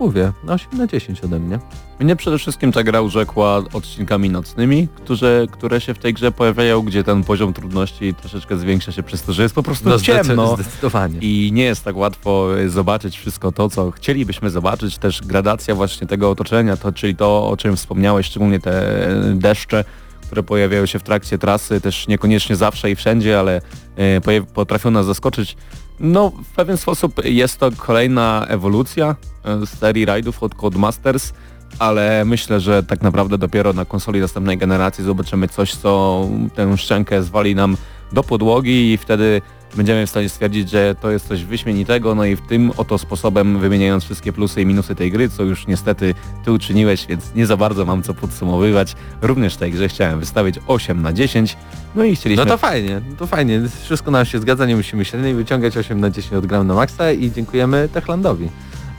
mówię, 0.00 0.32
no 0.44 0.52
8 0.52 0.78
na 0.78 0.86
10 0.86 1.20
ode 1.20 1.38
mnie. 1.38 1.58
Mnie 2.00 2.16
przede 2.16 2.38
wszystkim 2.38 2.72
ta 2.72 2.82
gra 2.82 3.00
urzekła 3.00 3.56
odcinkami 3.72 4.30
nocnymi, 4.30 4.88
które, 4.94 5.46
które 5.50 5.80
się 5.80 5.94
w 5.94 5.98
tej 5.98 6.14
grze 6.14 6.32
pojawiają, 6.32 6.82
gdzie 6.82 7.04
ten 7.04 7.24
poziom 7.24 7.52
trudności 7.52 8.14
troszeczkę 8.14 8.56
zwiększa 8.58 8.92
się 8.92 9.02
przez 9.02 9.22
to, 9.22 9.32
że 9.32 9.42
jest 9.42 9.54
po 9.54 9.62
prostu 9.62 9.88
No, 9.88 9.98
ciemno. 10.00 10.54
Zdecydowanie. 10.56 11.18
I 11.20 11.50
nie 11.52 11.64
jest 11.64 11.84
tak 11.84 11.96
łatwo 11.96 12.60
e, 12.60 12.68
zobaczyć 12.68 13.18
wszystko 13.18 13.52
to, 13.52 13.70
co 13.70 13.90
chcielibyśmy 13.90 14.50
zobaczyć. 14.50 14.98
Też 14.98 15.22
gradacja 15.22 15.74
właśnie 15.74 16.06
tego 16.06 16.30
otoczenia, 16.30 16.76
to, 16.76 16.92
czyli 16.92 17.16
to, 17.16 17.48
o 17.48 17.56
czym 17.56 17.76
wspomniałeś, 17.76 18.26
szczególnie 18.26 18.60
te 18.60 19.06
e, 19.10 19.34
deszcze, 19.34 19.84
które 20.26 20.42
pojawiają 20.42 20.86
się 20.86 20.98
w 20.98 21.02
trakcie 21.02 21.38
trasy, 21.38 21.80
też 21.80 22.08
niekoniecznie 22.08 22.56
zawsze 22.56 22.90
i 22.90 22.96
wszędzie, 22.96 23.38
ale 23.38 23.60
e, 23.96 24.42
potrafią 24.54 24.90
nas 24.90 25.06
zaskoczyć. 25.06 25.56
No, 26.00 26.30
w 26.30 26.54
pewien 26.56 26.76
sposób 26.76 27.24
jest 27.24 27.60
to 27.60 27.70
kolejna 27.76 28.46
ewolucja 28.48 29.16
e, 29.44 29.66
z 29.66 29.78
serii 29.78 30.04
rajdów 30.04 30.42
od 30.42 30.54
Codemasters, 30.54 31.32
ale 31.78 32.24
myślę, 32.24 32.60
że 32.60 32.82
tak 32.82 33.02
naprawdę 33.02 33.38
dopiero 33.38 33.72
na 33.72 33.84
konsoli 33.84 34.20
następnej 34.20 34.58
generacji 34.58 35.04
zobaczymy 35.04 35.48
coś, 35.48 35.74
co 35.74 36.24
tę 36.54 36.78
szczękę 36.78 37.22
zwali 37.22 37.54
nam 37.54 37.76
do 38.12 38.22
podłogi 38.22 38.92
i 38.92 38.96
wtedy 38.96 39.42
będziemy 39.76 40.06
w 40.06 40.10
stanie 40.10 40.28
stwierdzić, 40.28 40.70
że 40.70 40.94
to 41.00 41.10
jest 41.10 41.28
coś 41.28 41.44
wyśmienitego, 41.44 42.14
no 42.14 42.24
i 42.24 42.36
w 42.36 42.46
tym 42.46 42.72
oto 42.76 42.98
sposobem 42.98 43.58
wymieniając 43.58 44.04
wszystkie 44.04 44.32
plusy 44.32 44.62
i 44.62 44.66
minusy 44.66 44.94
tej 44.94 45.12
gry, 45.12 45.28
co 45.28 45.42
już 45.42 45.66
niestety 45.66 46.14
ty 46.44 46.52
uczyniłeś, 46.52 47.06
więc 47.06 47.34
nie 47.34 47.46
za 47.46 47.56
bardzo 47.56 47.84
mam 47.84 48.02
co 48.02 48.14
podsumowywać. 48.14 48.96
Również 49.22 49.56
tej 49.56 49.72
grze 49.72 49.88
chciałem 49.88 50.20
wystawić 50.20 50.56
8 50.66 51.02
na 51.02 51.12
10, 51.12 51.56
no 51.94 52.04
i 52.04 52.16
chcieliśmy... 52.16 52.44
No 52.44 52.50
to 52.50 52.58
fajnie, 52.58 53.00
to 53.18 53.26
fajnie. 53.26 53.60
Wszystko 53.82 54.10
nam 54.10 54.24
się 54.24 54.38
zgadza, 54.38 54.66
nie 54.66 54.76
musimy 54.76 55.04
średniej 55.04 55.34
wyciągać 55.34 55.76
8 55.76 56.00
na 56.00 56.10
10 56.10 56.32
od 56.32 56.46
gram 56.46 56.66
na 56.66 56.74
maksa 56.74 57.12
i 57.12 57.32
dziękujemy 57.32 57.88
Techlandowi 57.92 58.48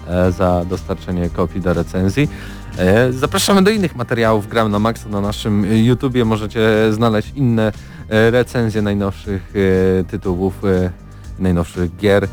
e, 0.07 0.31
za 0.31 0.65
dostarczenie 0.65 1.29
kopii 1.29 1.61
do 1.61 1.73
recenzji. 1.73 2.29
E, 2.79 3.13
zapraszamy 3.13 3.63
do 3.63 3.69
innych 3.69 3.95
materiałów 3.95 4.47
gram 4.47 4.71
na 4.71 4.79
maksa 4.79 5.09
na 5.09 5.21
naszym 5.21 5.65
e, 5.65 5.79
YouTubie. 5.79 6.25
Możecie 6.25 6.59
znaleźć 6.91 7.31
inne 7.35 7.71
e, 8.09 8.31
recenzje 8.31 8.81
najnowszych 8.81 9.53
tytułów, 10.07 10.61
najnowszych 11.39 11.95
gier, 11.95 12.27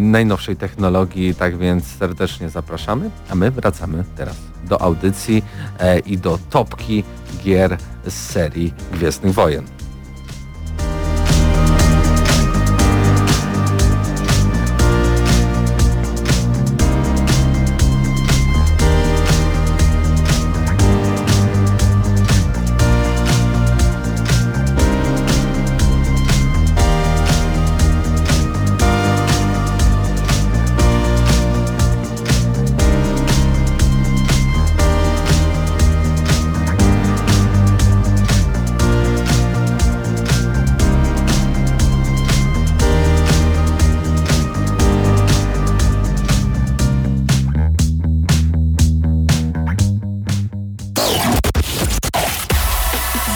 najnowszej 0.00 0.56
technologii, 0.56 1.34
tak 1.34 1.58
więc 1.58 1.86
serdecznie 1.86 2.48
zapraszamy, 2.48 3.10
a 3.30 3.34
my 3.34 3.50
wracamy 3.50 4.04
teraz 4.16 4.36
do 4.68 4.82
audycji 4.82 5.44
i 6.06 6.18
do 6.18 6.38
topki 6.50 7.04
gier 7.44 7.78
z 8.06 8.12
serii 8.12 8.74
Gwiezdnych 8.92 9.34
Wojen. 9.34 9.83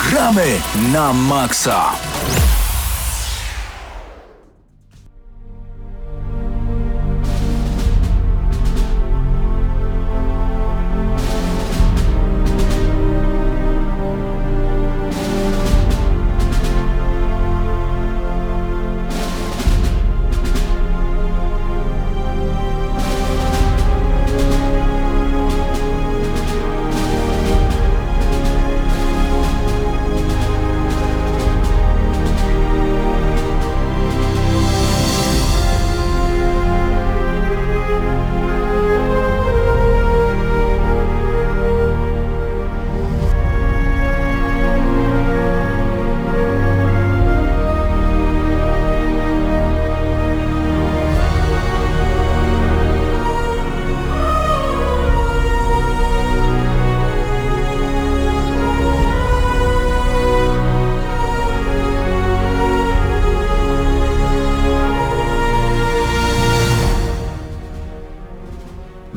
Gramy 0.08 0.56
na 0.92 1.12
maksa. 1.12 1.92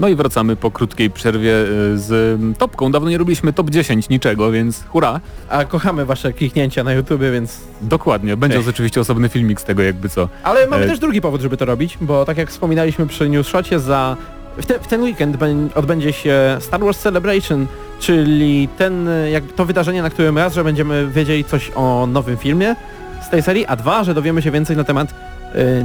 No 0.02 0.08
i 0.08 0.16
wracamy 0.16 0.56
po 0.56 0.72
krótkiej 0.72 1.10
przerwie 1.10 1.54
y, 1.54 1.98
z 1.98 2.40
mm, 2.40 2.54
topką. 2.54 2.92
Dawno 2.92 3.10
nie 3.10 3.18
robiliśmy 3.18 3.54
top 3.54 3.70
10 3.70 4.10
niczego, 4.10 4.52
więc 4.52 4.84
hurra. 4.88 5.20
A 5.50 5.66
kochamy 5.66 6.06
wasze 6.06 6.34
kliknięcia 6.34 6.84
na 6.84 6.94
YouTubie, 6.94 7.32
więc... 7.32 7.60
Dokładnie, 7.82 8.38
będzie 8.38 8.60
oczywiście 8.70 9.02
osobny 9.02 9.30
filmik 9.30 9.62
z 9.62 9.64
tego 9.64 9.82
jakby 9.82 10.10
co. 10.10 10.30
Ale 10.44 10.68
mamy 10.68 10.86
E, 10.86 10.88
też 10.88 11.00
drugi 11.00 11.22
powód, 11.22 11.42
żeby 11.42 11.58
to 11.58 11.66
robić, 11.66 11.98
bo 12.02 12.26
tak 12.26 12.38
jak 12.38 12.50
wspominaliśmy 12.50 13.08
przy 13.08 13.30
Newsshocie, 13.30 13.80
za... 13.80 14.18
W, 14.58 14.66
te, 14.66 14.80
w 14.80 14.88
ten 14.88 15.04
weekend 15.04 15.38
bę- 15.38 15.70
odbędzie 15.76 16.14
się 16.14 16.58
Star 16.60 16.80
Wars 16.80 17.00
Celebration, 17.00 17.68
czyli 18.00 18.68
ten, 18.78 19.08
e, 19.08 19.32
jak 19.32 19.44
to 19.56 19.66
wydarzenie, 19.66 20.02
na 20.02 20.10
którym 20.10 20.38
raz, 20.38 20.54
że 20.54 20.64
będziemy 20.64 21.08
wiedzieli 21.08 21.44
coś 21.44 21.72
o 21.76 22.08
nowym 22.08 22.38
filmie 22.38 22.76
z 23.22 23.30
tej 23.30 23.42
serii, 23.42 23.66
a 23.66 23.76
dwa, 23.76 24.04
że 24.04 24.14
dowiemy 24.14 24.42
się 24.42 24.52
więcej 24.52 24.78
na 24.78 24.84
temat 24.84 25.10
e, 25.12 25.31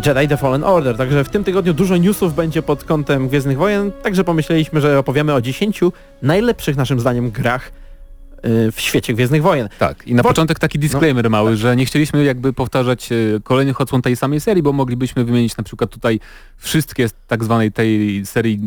Jedi 0.07 0.29
The 0.29 0.37
Fallen 0.37 0.65
Order. 0.65 0.97
Także 0.97 1.25
w 1.25 1.29
tym 1.29 1.45
tygodniu 1.45 1.75
dużo 1.75 1.97
newsów 1.97 2.35
będzie 2.35 2.63
pod 2.63 2.85
kątem 2.85 3.29
Gwiezdnych 3.29 3.59
Wojen, 3.59 3.93
także 4.03 4.25
pomyśleliśmy, 4.25 4.81
że 4.81 4.99
opowiemy 4.99 5.35
o 5.35 5.41
10 5.41 5.81
najlepszych 6.23 6.77
naszym 6.77 7.01
zdaniem 7.01 7.31
grach 7.31 7.73
e, 8.43 8.73
w 8.73 8.81
świecie 8.81 9.15
Gwiezdnych 9.15 9.43
Wojen. 9.43 9.69
Tak, 9.79 10.07
i 10.07 10.15
na 10.15 10.23
Po- 10.23 10.29
początek 10.29 10.59
taki 10.59 10.79
disclaimer 10.79 11.31
mały, 11.31 11.57
że 11.57 11.77
nie 11.77 11.87
chcieliśmy 11.87 12.25
jakby 12.25 12.53
powtarzać 12.53 13.13
e, 13.13 13.17
kolejnych 13.43 13.81
odsłon 13.81 14.03
tej 14.03 14.17
samej 14.17 14.41
serii, 14.41 14.63
bo 14.63 14.73
moglibyśmy 14.73 15.25
wymienić 15.25 15.57
na 15.57 15.65
przykład 15.65 15.91
tutaj 15.91 16.21
wszystkie 16.57 17.09
z 17.09 17.13
tak 17.27 17.45
zwanej 17.45 17.73
tej 17.73 18.23
serii 18.27 18.61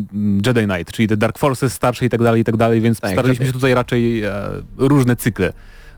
Jedi 0.46 0.64
Knight, 0.64 0.92
czyli 0.92 1.08
te 1.08 1.16
Dark 1.16 1.38
Forces 1.38 1.72
starsze 1.72 2.04
i 2.06 2.08
tak 2.08 2.22
dalej, 2.22 2.40
i 2.40 2.44
tak 2.44 2.56
dalej, 2.56 2.80
więc 2.80 3.00
Tak, 3.00 3.12
staraliśmy 3.12 3.46
się 3.46 3.52
tutaj 3.52 3.74
raczej 3.74 4.22
e, 4.24 4.32
różne 4.76 5.16
cykle, 5.16 5.52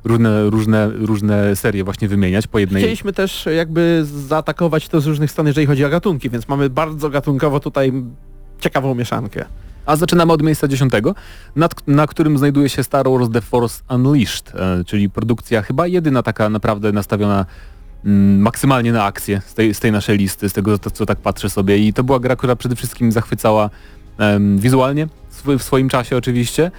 różne, 0.05 0.51
różne, 0.51 0.91
różne 0.91 1.57
serie 1.57 1.85
właśnie 1.85 2.09
wymieniać 2.09 2.47
po 2.47 2.59
jednej... 2.59 2.83
Chcieliśmy 2.83 3.13
też 3.13 3.49
jakby 3.57 4.05
zaatakować 4.05 4.89
to 4.89 5.01
z 5.01 5.07
różnych 5.07 5.31
stron, 5.31 5.47
jeżeli 5.47 5.67
chodzi 5.67 5.85
o 5.85 5.89
gatunki, 5.89 6.31
więc 6.31 6.49
mamy 6.49 6.71
bardzo 6.71 7.11
gatunkowo 7.11 7.61
tutaj 7.61 7.93
ciekawą 8.61 8.95
mieszankę. 8.95 9.45
A 9.87 9.97
zaczynamy 9.97 10.33
od 10.33 10.43
miejsca 10.43 10.69
dziesiątego, 10.69 11.15
nad, 11.57 11.89
na 11.89 12.07
którym 12.07 12.39
znajduje 12.39 12.69
się 12.69 12.85
Star 12.85 13.11
Wars 13.11 13.31
The 13.33 13.41
Force 13.41 13.83
Unleashed, 13.91 14.55
e, 14.55 14.85
czyli 14.85 15.11
produkcja 15.11 15.63
chyba 15.63 15.87
jedyna 15.87 16.23
taka 16.23 16.49
naprawdę 16.49 16.93
nastawiona 16.93 17.47
mm, 18.05 18.41
maksymalnie 18.41 18.93
na 18.93 19.05
akcję 19.05 19.41
z 19.47 19.55
tej, 19.55 19.75
z 19.75 19.81
tej 19.81 19.93
naszej 19.93 20.19
listy, 20.19 20.49
z 20.49 20.53
tego 20.53 20.79
co, 20.79 21.07
tak 21.07 21.19
patrzę 21.19 21.51
sobie 21.51 21.79
i 21.79 21.93
to 21.93 22.05
była 22.05 22.21
gra, 22.21 22.37
która 22.37 22.57
przede 22.57 22.77
wszystkim 22.77 23.13
zachwycała 23.13 23.71
em, 24.19 24.59
wizualnie, 24.59 25.09
w 25.59 25.63
swoim 25.63 25.89
czasie 25.89 26.17
oczywiście, 26.17 26.71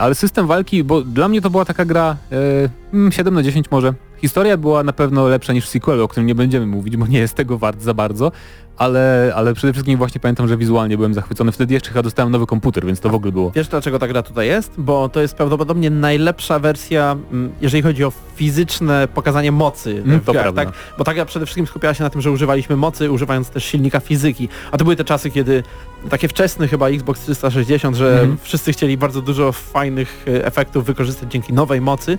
ale 0.00 0.14
system 0.14 0.46
walki, 0.46 0.84
bo 0.84 1.02
dla 1.02 1.28
mnie 1.28 1.40
to 1.40 1.50
była 1.50 1.64
taka 1.64 1.84
gra 1.84 2.16
e, 2.32 2.68
mm, 2.92 3.12
7 3.12 3.34
na 3.34 3.42
10 3.42 3.70
może, 3.70 3.94
Historia 4.20 4.56
była 4.56 4.82
na 4.82 4.92
pewno 4.92 5.28
lepsza 5.28 5.52
niż 5.52 5.64
w 5.66 5.68
sequelu, 5.68 6.04
o 6.04 6.08
którym 6.08 6.26
nie 6.26 6.34
będziemy 6.34 6.66
mówić, 6.66 6.96
bo 6.96 7.06
nie 7.06 7.18
jest 7.18 7.34
tego 7.34 7.58
wart 7.58 7.82
za 7.82 7.94
bardzo, 7.94 8.32
ale, 8.76 9.32
ale 9.36 9.54
przede 9.54 9.72
wszystkim 9.72 9.98
właśnie 9.98 10.20
pamiętam, 10.20 10.48
że 10.48 10.56
wizualnie 10.56 10.96
byłem 10.96 11.14
zachwycony. 11.14 11.52
Wtedy 11.52 11.74
jeszcze 11.74 11.90
chyba 11.90 12.02
dostałem 12.02 12.32
nowy 12.32 12.46
komputer, 12.46 12.86
więc 12.86 13.00
to 13.00 13.08
w 13.08 13.14
ogóle 13.14 13.32
było. 13.32 13.50
Wiesz 13.54 13.68
dlaczego 13.68 13.98
ta 13.98 14.08
gra 14.08 14.22
tutaj 14.22 14.46
jest? 14.46 14.72
Bo 14.78 15.08
to 15.08 15.20
jest 15.20 15.34
prawdopodobnie 15.34 15.90
najlepsza 15.90 16.58
wersja, 16.58 17.16
mm, 17.32 17.52
jeżeli 17.60 17.82
chodzi 17.82 18.04
o 18.04 18.12
fizyczne 18.36 19.08
pokazanie 19.14 19.52
mocy 19.52 20.02
Mm, 20.04 20.20
w 20.20 20.24
to 20.24 20.32
grach, 20.32 20.42
prawda. 20.44 20.64
tak? 20.64 20.74
Bo 20.98 21.04
ta 21.04 21.14
gra 21.14 21.24
przede 21.24 21.46
wszystkim 21.46 21.66
skupiała 21.66 21.94
się 21.94 22.04
na 22.04 22.10
tym, 22.10 22.20
że 22.20 22.30
używaliśmy 22.30 22.76
mocy, 22.76 23.10
używając 23.10 23.50
też 23.50 23.64
silnika 23.64 24.00
fizyki. 24.00 24.48
A 24.72 24.78
to 24.78 24.84
były 24.84 24.96
te 24.96 25.04
czasy, 25.04 25.30
kiedy 25.30 25.62
takie 26.10 26.28
wczesne 26.28 26.68
chyba 26.68 26.88
Xbox 26.88 27.20
360, 27.20 27.96
że 27.96 28.12
Mhm. 28.20 28.36
wszyscy 28.42 28.72
chcieli 28.72 28.96
bardzo 28.96 29.22
dużo 29.22 29.52
fajnych 29.52 30.24
e, 30.28 30.46
efektów 30.46 30.84
wykorzystać 30.84 31.32
dzięki 31.32 31.52
nowej 31.52 31.80
mocy. 31.80 32.18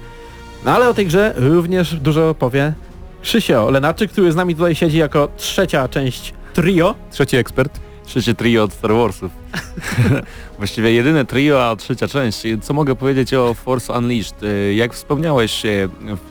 No 0.65 0.71
ale 0.71 0.89
o 0.89 0.93
tej 0.93 1.05
grze 1.05 1.33
również 1.37 1.95
dużo 1.95 2.35
powie 2.35 2.73
Krzysio 3.21 3.71
Lenarczyk, 3.71 4.11
który 4.11 4.31
z 4.31 4.35
nami 4.35 4.55
tutaj 4.55 4.75
siedzi 4.75 4.97
jako 4.97 5.29
trzecia 5.37 5.87
część 5.87 6.33
trio. 6.53 6.95
Trzeci 7.11 7.37
ekspert. 7.37 7.79
Trzecie 8.05 8.35
trio 8.35 8.63
od 8.63 8.73
Star 8.73 8.93
Warsów. 8.93 9.31
Właściwie 10.57 10.91
jedyne 10.91 11.25
trio, 11.25 11.69
a 11.69 11.75
trzecia 11.75 12.07
część. 12.07 12.43
Co 12.61 12.73
mogę 12.73 12.95
powiedzieć 12.95 13.33
o 13.33 13.53
Force 13.53 13.93
Unleashed? 13.93 14.35
Jak 14.75 14.93
wspomniałeś, 14.93 15.65
y, 15.65 15.89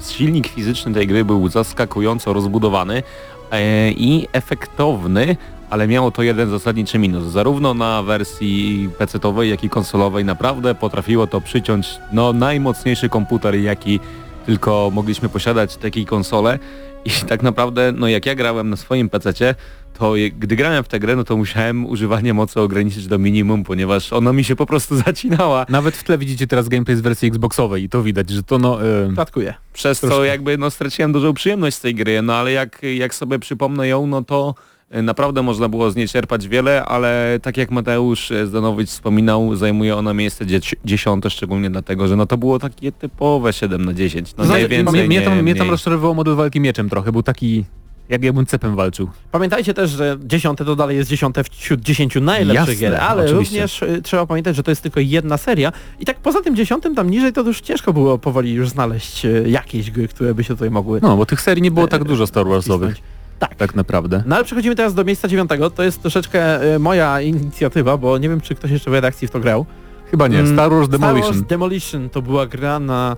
silnik 0.09 0.49
fizyczny 0.49 0.95
tej 0.95 1.07
gry 1.07 1.24
był 1.24 1.49
zaskakująco 1.49 2.33
rozbudowany 2.33 3.03
e, 3.51 3.91
i 3.91 4.29
efektowny, 4.33 5.37
ale 5.71 5.89
miało 5.89 6.11
to 6.11 6.23
jeden 6.23 6.51
zasadniczy 6.51 6.99
minus. 6.99 7.25
Zarówno 7.25 7.75
na 7.75 8.03
wersji 8.03 8.89
PC-owej, 8.99 9.51
jak 9.51 9.64
i 9.64 9.69
konsolowej 9.69 10.25
naprawdę 10.25 10.75
potrafiło 10.75 11.27
to 11.27 11.41
przyciąć 11.41 11.89
no, 12.12 12.33
najmocniejszy 12.33 13.09
komputer, 13.09 13.55
jaki 13.55 14.01
tylko 14.47 14.91
mogliśmy 14.95 15.29
posiadać 15.29 15.77
takiej 15.77 16.07
konsole. 16.07 16.59
I 17.05 17.11
tak 17.11 17.43
naprawdę, 17.43 17.93
no 17.93 18.09
jak 18.09 18.27
ja 18.27 18.35
grałem 18.35 18.71
na 18.71 18.77
swoim 18.77 19.09
PC-cie, 19.09 19.55
to 19.99 20.16
je- 20.16 20.31
gdy 20.31 20.57
grałem 20.57 20.85
w 20.85 20.89
tę 20.89 20.99
grę, 21.01 21.16
no 21.16 21.25
to 21.25 21.37
musiałem 21.37 21.87
używanie 21.87 22.35
mocy 22.35 22.61
ograniczyć 22.61 23.07
do 23.07 23.19
minimum, 23.19 23.64
ponieważ 23.64 24.12
ona 24.12 24.33
mi 24.33 24.45
się 24.45 24.57
po 24.57 24.66
prostu 24.66 24.97
zacinała. 25.07 25.66
Nawet 25.69 25.97
w 25.97 26.05
tle 26.05 26.19
widzicie 26.19 26.47
teraz 26.47 26.69
gameplay 26.69 26.97
z 26.97 27.01
wersji 27.01 27.29
Xboxowej 27.29 27.83
i 27.85 27.89
to 27.89 28.03
widać, 28.03 28.31
że 28.31 28.43
to 28.43 28.59
no... 28.59 28.79
Klatkuje. 29.14 29.55
Przez 29.73 30.01
co 30.01 30.25
jakby 30.25 30.59
no 30.59 30.71
straciłem 30.71 31.12
dużą 31.12 31.35
przyjemność 31.35 31.77
z 31.77 31.81
tej 31.81 31.95
gry, 31.95 32.23
no 32.23 32.35
ale 32.35 32.53
jak, 32.53 32.83
jak 32.97 33.14
sobie 33.14 33.39
przypomnę 33.39 33.89
ją, 33.89 34.07
no 34.07 34.23
to 34.25 34.55
naprawdę 34.91 35.43
można 35.43 35.68
było 35.68 35.91
z 35.91 35.97
niej 35.97 36.09
czerpać 36.09 36.49
wiele, 36.49 36.84
ale 36.84 37.39
tak 37.43 37.57
jak 37.57 37.70
Mateusz 37.70 38.30
e, 38.30 38.47
Zdanowicz 38.47 38.89
wspominał, 38.89 39.57
zajmuje 39.57 39.97
ona 39.97 40.14
miejsce 40.14 40.45
dziesiąte, 40.84 41.30
szczególnie 41.30 41.70
dlatego, 41.70 42.09
że 42.09 42.16
no 42.16 42.26
to 42.26 42.36
było 42.36 42.59
takie 42.59 42.93
typowe 42.93 43.53
7 43.53 43.84
na 43.84 43.95
10. 43.95 44.34
No 44.36 44.45
Znaczy, 44.45 44.62
nie 44.62 44.68
więcej, 44.68 44.93
mnie, 44.93 45.07
mnie, 45.07 45.18
nie 45.18 45.24
tam, 45.24 45.43
mnie 45.43 45.55
tam 45.55 45.70
rozczarowywał 45.70 46.14
model 46.14 46.34
walki 46.34 46.61
mieczem 46.61 46.89
trochę, 46.89 47.12
był 47.12 47.22
taki... 47.22 47.64
Jak 48.09 48.22
jakbym 48.22 48.47
cepem 48.47 48.76
walczył. 48.76 49.09
Pamiętajcie 49.32 49.74
też, 49.74 49.91
że 49.91 50.16
dziesiąte 50.24 50.64
to 50.64 50.76
dalej 50.76 50.97
jest 50.97 51.11
dziesiąte 51.11 51.45
wśród 51.45 51.80
dziesięciu 51.80 52.20
najlepszych 52.20 52.80
Jasne, 52.80 52.97
gier, 52.97 52.97
ale 52.97 53.24
oczywiście. 53.24 53.61
również 53.61 53.82
y, 53.82 54.03
trzeba 54.03 54.26
pamiętać, 54.26 54.57
że 54.57 54.62
to 54.62 54.70
jest 54.70 54.82
tylko 54.82 55.01
jedna 55.01 55.36
seria 55.36 55.72
i 56.01 56.05
tak 56.05 56.16
poza 56.16 56.41
tym 56.43 56.57
dziesiątym 56.57 56.95
tam 56.95 57.11
niżej 57.11 57.32
to 57.32 57.43
już 57.43 57.61
ciężko 57.61 57.93
było 57.93 58.18
powoli 58.18 58.53
już 58.53 58.68
znaleźć 58.68 59.24
y, 59.24 59.45
jakieś 59.49 59.91
gry, 59.91 60.09
które 60.09 60.34
by 60.34 60.45
się 60.45 60.55
tutaj 60.55 60.70
mogły 60.70 61.01
No, 61.03 61.16
bo 61.16 61.26
tych 61.26 61.41
serii 61.41 61.62
nie 61.62 61.70
było 61.70 61.89
tak 61.89 62.03
e, 62.03 62.05
dużo 62.05 62.26
Star 62.26 62.47
Warsowych. 62.47 62.91
wcisnąć. 62.91 63.18
Tak. 63.39 63.55
Tak 63.55 63.74
naprawdę. 63.74 64.22
No 64.26 64.36
ale 64.36 64.45
przechodzimy 64.45 64.74
teraz 64.74 64.95
do 64.95 65.05
miejsca 65.05 65.28
dziewiątego, 65.28 65.70
to 65.70 65.82
jest 65.82 66.03
troszeczkę 66.03 66.64
y, 66.74 66.78
moja 66.78 67.20
inicjatywa, 67.20 67.97
bo 67.97 68.18
nie 68.18 68.28
wiem 68.28 68.41
czy 68.41 68.55
ktoś 68.55 68.70
jeszcze 68.70 68.91
w 68.91 68.95
redakcji 68.95 69.28
w 69.28 69.30
to 69.30 69.41
grał. 69.41 69.66
Chyba 70.11 70.28
nie. 70.28 70.39
Mm, 70.39 70.53
Star 70.53 70.70
Wars 70.70 70.86
Star 70.86 71.01
Demolition. 71.01 71.32
Wars 71.32 71.47
Demolition 71.47 72.11
to 72.11 72.22
była 72.22 72.47
gra 72.47 72.78
na 72.78 73.16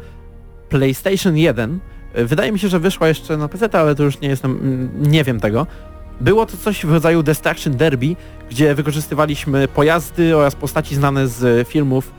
PlayStation 0.68 1.36
1. 1.36 1.78
Y, 2.18 2.26
Wydaje 2.26 2.52
mi 2.52 2.58
się, 2.58 2.68
że 2.68 2.80
wyszła 2.80 3.08
jeszcze 3.08 3.36
na 3.36 3.48
PC, 3.48 3.68
ale 3.72 3.94
to 3.94 4.02
już 4.02 4.20
nie 4.20 4.28
jestem, 4.28 4.50
mm, 4.50 4.90
nie 5.12 5.24
wiem 5.24 5.40
tego. 5.40 5.66
Było 6.20 6.46
to 6.46 6.56
coś 6.56 6.86
w 6.86 6.92
rodzaju 6.92 7.22
Destruction 7.22 7.76
Derby, 7.76 8.16
gdzie 8.50 8.74
wykorzystywaliśmy 8.74 9.68
pojazdy 9.68 10.36
oraz 10.36 10.54
postaci 10.54 10.94
znane 10.94 11.28
z 11.28 11.68
filmów 11.68 12.12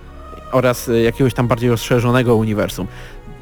oraz 0.52 0.88
y, 0.88 1.02
jakiegoś 1.02 1.34
tam 1.34 1.48
bardziej 1.48 1.70
rozszerzonego 1.70 2.36
uniwersum. 2.36 2.88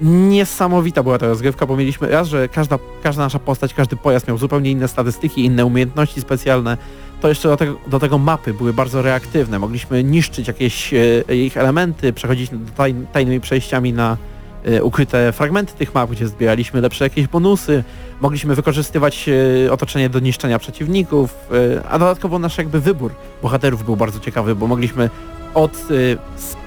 Niesamowita 0.02 1.04
była 1.04 1.18
ta 1.18 1.28
rozgrywka, 1.28 1.66
bo 1.66 1.78
mieliśmy 1.78 2.08
raz, 2.08 2.28
że 2.28 2.47
każda, 2.47 2.80
każda 3.04 3.24
nasza 3.24 3.39
postać, 3.39 3.74
każdy 3.74 3.95
pojazd 3.95 4.28
miał 4.28 4.38
zupełnie 4.38 4.72
inne 4.72 4.88
statystyki, 4.88 5.45
inne 5.45 5.66
umiejętności 5.66 6.22
specjalne. 6.22 6.78
To 7.22 7.30
jeszcze 7.30 7.50
do 7.50 7.58
tego, 7.58 7.76
do 7.88 8.00
tego 8.00 8.18
mapy 8.18 8.54
były 8.54 8.74
bardzo 8.74 9.02
reaktywne. 9.02 9.60
Mogliśmy 9.60 10.04
niszczyć 10.04 10.47
jakieś 10.47 10.93
e, 10.93 11.36
ich 11.36 11.58
elementy, 11.58 12.14
przechodzić 12.14 12.52
taj, 12.76 12.95
tajnymi 13.14 13.39
przejściami 13.39 13.93
na 13.93 14.18
e, 14.66 14.84
ukryte 14.84 15.32
fragmenty 15.32 15.74
tych 15.74 15.93
map, 15.93 16.10
gdzie 16.12 16.28
zbieraliśmy 16.28 16.82
lepsze 16.82 17.04
jakieś 17.06 17.28
bonusy. 17.28 17.84
Mogliśmy 18.22 18.56
wykorzystywać 18.56 19.30
e, 19.66 19.72
otoczenie 19.72 20.10
do 20.10 20.20
niszczenia 20.20 20.60
przeciwników, 20.60 21.36
e, 21.78 21.88
a 21.89 22.00
dodatkowo 22.00 22.39
nasz 22.39 22.58
jakby 22.58 22.82
wybór 22.82 23.12
bohaterów 23.41 23.86
był 23.86 23.95
bardzo 23.95 24.20
ciekawy, 24.20 24.56
bo 24.56 24.68
mogliśmy 24.68 25.10
od 25.54 25.91
y, 25.91 26.18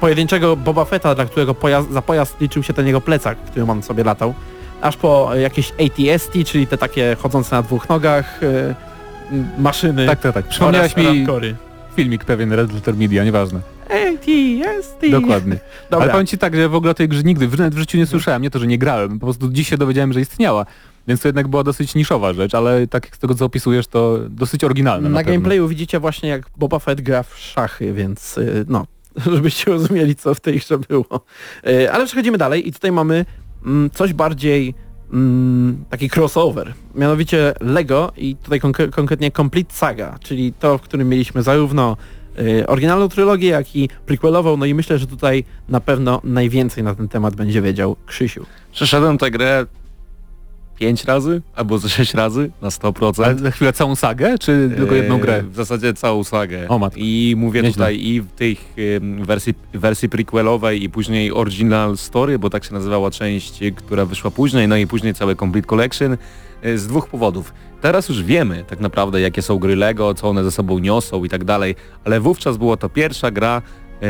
pojedynczego 0.00 0.56
Boba 0.56 0.84
Fetta, 0.84 1.14
dla 1.14 1.24
którego 1.24 1.54
pojazd, 1.54 1.90
za 1.92 2.02
pojazd 2.02 2.40
liczył 2.40 2.62
się 2.62 2.72
ten 2.72 2.86
jego 2.86 3.00
plecak, 3.00 3.38
którym 3.38 3.70
on 3.70 3.82
sobie 3.82 4.04
latał, 4.04 4.34
aż 4.80 4.96
po 4.96 5.30
jakieś 5.34 5.72
ATST, 5.72 6.32
czyli 6.46 6.66
te 6.66 6.78
takie 6.78 7.16
chodzące 7.22 7.56
na 7.56 7.62
dwóch 7.62 7.88
nogach 7.88 8.42
y, 8.42 8.74
maszyny. 9.58 10.06
Tak, 10.06 10.20
tak, 10.20 10.34
tak. 10.34 10.44
Przypomniałeś 10.48 10.96
mi 10.96 11.26
filmik 11.96 12.24
pewien 12.24 12.52
Red 12.52 12.74
Letter 12.74 12.96
Media, 12.96 13.24
nieważne. 13.24 13.60
ATST. 13.86 15.10
Dokładnie. 15.10 15.56
Dobra. 15.90 16.04
Ale 16.04 16.12
powiem 16.12 16.26
Ci 16.26 16.38
tak, 16.38 16.56
że 16.56 16.68
w 16.68 16.74
ogóle 16.74 16.90
o 16.90 16.94
tej 16.94 17.08
grze 17.08 17.22
nigdy, 17.22 17.48
w- 17.48 17.56
w 17.56 17.78
życiu 17.78 17.98
nie 17.98 18.06
słyszałem, 18.06 18.42
nie 18.42 18.50
to, 18.50 18.58
że 18.58 18.66
nie 18.66 18.78
grałem, 18.78 19.18
po 19.18 19.26
prostu 19.26 19.48
dziś 19.48 19.68
się 19.68 19.76
dowiedziałem, 19.78 20.12
że 20.12 20.20
istniała. 20.20 20.66
Więc 21.08 21.20
to 21.20 21.28
jednak 21.28 21.48
była 21.48 21.62
dosyć 21.62 21.94
niszowa 21.94 22.32
rzecz, 22.32 22.54
ale 22.54 22.86
tak 22.86 23.16
z 23.16 23.18
tego 23.18 23.34
co 23.34 23.44
opisujesz, 23.44 23.86
to 23.86 24.18
dosyć 24.28 24.64
oryginalne 24.64 25.08
na, 25.08 25.14
Na 25.14 25.22
gameplayu 25.22 25.68
widzicie 25.68 26.00
właśnie 26.00 26.28
jak 26.28 26.42
Boba 26.56 26.78
Fett 26.78 27.00
gra 27.00 27.22
w 27.22 27.38
szachy, 27.38 27.92
więc 27.92 28.38
y, 28.38 28.64
no, 28.68 28.86
żebyście 29.32 29.70
rozumieli 29.70 30.14
co 30.16 30.34
w 30.34 30.40
tej 30.40 30.58
grze 30.58 30.78
było. 30.78 31.24
Y, 31.66 31.92
Ale 31.92 32.06
przechodzimy 32.06 32.38
dalej 32.38 32.68
i 32.68 32.72
tutaj 32.72 32.92
mamy 32.92 33.24
mm, 33.66 33.90
coś 33.90 34.12
bardziej 34.12 34.74
mm, 35.12 35.84
taki 35.90 36.10
crossover, 36.16 36.74
mianowicie 36.94 37.54
Lego 37.60 38.12
i 38.16 38.36
tutaj 38.36 38.60
konkre- 38.60 38.90
konkretnie 38.90 39.30
Complete 39.30 39.74
Saga, 39.74 40.18
czyli 40.20 40.52
to, 40.52 40.78
w 40.78 40.82
którym 40.82 41.08
mieliśmy 41.08 41.42
zarówno 41.42 41.96
y, 42.38 42.66
oryginalną 42.66 43.08
trylogię, 43.08 43.48
jak 43.48 43.76
i 43.76 43.88
prequelową, 44.06 44.56
no 44.56 44.66
i 44.66 44.74
myślę, 44.74 44.98
że 44.98 45.06
tutaj 45.06 45.44
na 45.68 45.80
pewno 45.80 46.20
najwięcej 46.24 46.84
na 46.84 46.94
ten 46.94 47.08
temat 47.08 47.34
będzie 47.34 47.62
wiedział 47.62 47.96
Krzysiu. 48.06 48.46
Przeszedłem 48.72 49.18
tę 49.18 49.30
grę 49.30 49.66
5 50.82 51.04
razy 51.04 51.42
albo 51.54 51.78
ze 51.78 51.88
6 51.88 52.14
razy 52.14 52.50
na 52.62 52.68
100%. 52.68 53.24
Ale 53.24 53.38
za 53.38 53.50
chwilę 53.50 53.72
całą 53.72 53.96
sagę, 53.96 54.38
czy 54.38 54.70
tylko 54.76 54.94
jedną 54.94 55.14
Eee, 55.14 55.20
grę? 55.20 55.42
W 55.42 55.54
zasadzie 55.54 55.94
całą 55.94 56.24
sagę. 56.24 56.68
O 56.68 56.78
matko. 56.78 57.00
I 57.00 57.34
mówię 57.38 57.62
Nieźle. 57.62 57.72
tutaj 57.72 58.00
i 58.00 58.20
w 58.20 58.26
em, 58.96 59.24
wersji, 59.24 59.54
wersji 59.74 60.08
prequelowej 60.08 60.84
i 60.84 60.90
później 60.90 61.32
Original 61.32 61.96
Story, 61.96 62.38
bo 62.38 62.50
tak 62.50 62.64
się 62.64 62.74
nazywała 62.74 63.10
część, 63.10 63.60
która 63.76 64.04
wyszła 64.04 64.30
później, 64.30 64.68
no 64.68 64.76
i 64.76 64.86
później 64.86 65.14
cały 65.14 65.36
Complete 65.36 65.66
Collection 65.66 66.16
y, 66.64 66.78
z 66.78 66.86
dwóch 66.86 67.08
powodów. 67.08 67.52
Teraz 67.80 68.08
już 68.08 68.22
wiemy 68.22 68.64
tak 68.68 68.80
naprawdę 68.80 69.20
jakie 69.20 69.42
są 69.42 69.58
gry 69.58 69.76
Lego, 69.76 70.14
co 70.14 70.28
one 70.28 70.44
ze 70.44 70.50
sobą 70.50 70.78
niosą 70.78 71.24
i 71.24 71.28
tak 71.28 71.44
dalej, 71.44 71.74
ale 72.04 72.20
wówczas 72.20 72.56
była 72.56 72.76
to 72.76 72.88
pierwsza 72.88 73.30
gra 73.30 73.62
e, 74.02 74.06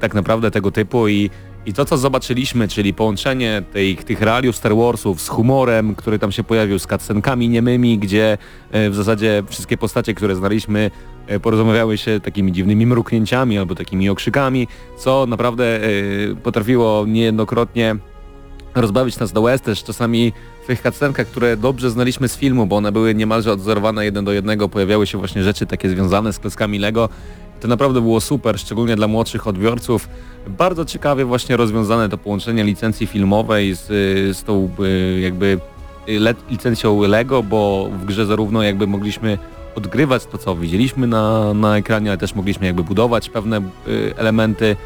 tak 0.00 0.14
naprawdę 0.14 0.50
tego 0.50 0.70
typu 0.70 1.08
i 1.08 1.30
i 1.68 1.72
to, 1.72 1.84
co 1.84 1.98
zobaczyliśmy, 1.98 2.68
czyli 2.68 2.94
połączenie 2.94 3.62
tej, 3.72 3.96
tych 3.96 4.22
realiów 4.22 4.56
Star 4.56 4.76
Warsów 4.76 5.20
z 5.20 5.28
humorem, 5.28 5.94
który 5.94 6.18
tam 6.18 6.32
się 6.32 6.44
pojawił, 6.44 6.78
z 6.78 6.86
cutscenkami 6.86 7.48
niemymi, 7.48 7.98
gdzie 7.98 8.38
e, 8.70 8.90
w 8.90 8.94
zasadzie 8.94 9.42
wszystkie 9.48 9.78
postacie, 9.78 10.14
które 10.14 10.36
znaliśmy, 10.36 10.90
e, 11.26 11.40
porozmawiały 11.40 11.98
się 11.98 12.20
takimi 12.20 12.52
dziwnymi 12.52 12.86
mruknięciami 12.86 13.58
albo 13.58 13.74
takimi 13.74 14.08
okrzykami, 14.08 14.68
co 14.98 15.26
naprawdę 15.26 15.64
e, 15.76 15.88
potrafiło 16.42 17.04
niejednokrotnie 17.06 17.96
rozbawić 18.74 19.18
nas 19.18 19.32
do 19.32 19.40
łez 19.40 19.60
też 19.60 19.84
czasami 19.84 20.32
w 20.64 20.66
tych 20.66 20.82
cutscenkach, 20.82 21.26
które 21.26 21.56
dobrze 21.56 21.90
znaliśmy 21.90 22.28
z 22.28 22.36
filmu, 22.36 22.66
bo 22.66 22.76
one 22.76 22.92
były 22.92 23.14
niemalże 23.14 23.52
odzorowane 23.52 24.04
jeden 24.04 24.24
do 24.24 24.32
jednego, 24.32 24.68
pojawiały 24.68 25.06
się 25.06 25.18
właśnie 25.18 25.42
rzeczy 25.42 25.66
takie 25.66 25.88
związane 25.88 26.32
z 26.32 26.38
klockami 26.38 26.78
Lego. 26.78 27.08
To 27.60 27.68
naprawdę 27.68 28.00
było 28.00 28.20
super, 28.20 28.58
szczególnie 28.58 28.96
dla 28.96 29.08
młodszych 29.08 29.46
odbiorców. 29.46 30.08
Bardzo 30.46 30.84
ciekawie 30.84 31.24
właśnie 31.24 31.56
rozwiązane 31.56 32.08
to 32.08 32.18
połączenie 32.18 32.64
licencji 32.64 33.06
filmowej 33.06 33.74
z, 33.74 33.90
y, 33.90 34.34
z 34.34 34.44
tą 34.44 34.70
y, 34.80 35.20
jakby 35.20 35.58
y, 36.08 36.34
licencją 36.50 37.02
Lego, 37.02 37.42
bo 37.42 37.90
w 37.92 38.04
grze 38.04 38.26
zarówno 38.26 38.62
jakby 38.62 38.86
mogliśmy 38.86 39.38
odgrywać 39.74 40.26
to, 40.26 40.38
co 40.38 40.56
widzieliśmy 40.56 41.06
na, 41.06 41.54
na 41.54 41.76
ekranie, 41.76 42.10
ale 42.10 42.18
też 42.18 42.34
mogliśmy 42.34 42.66
jakby 42.66 42.84
budować 42.84 43.30
pewne 43.30 43.60
elementy 44.16 44.76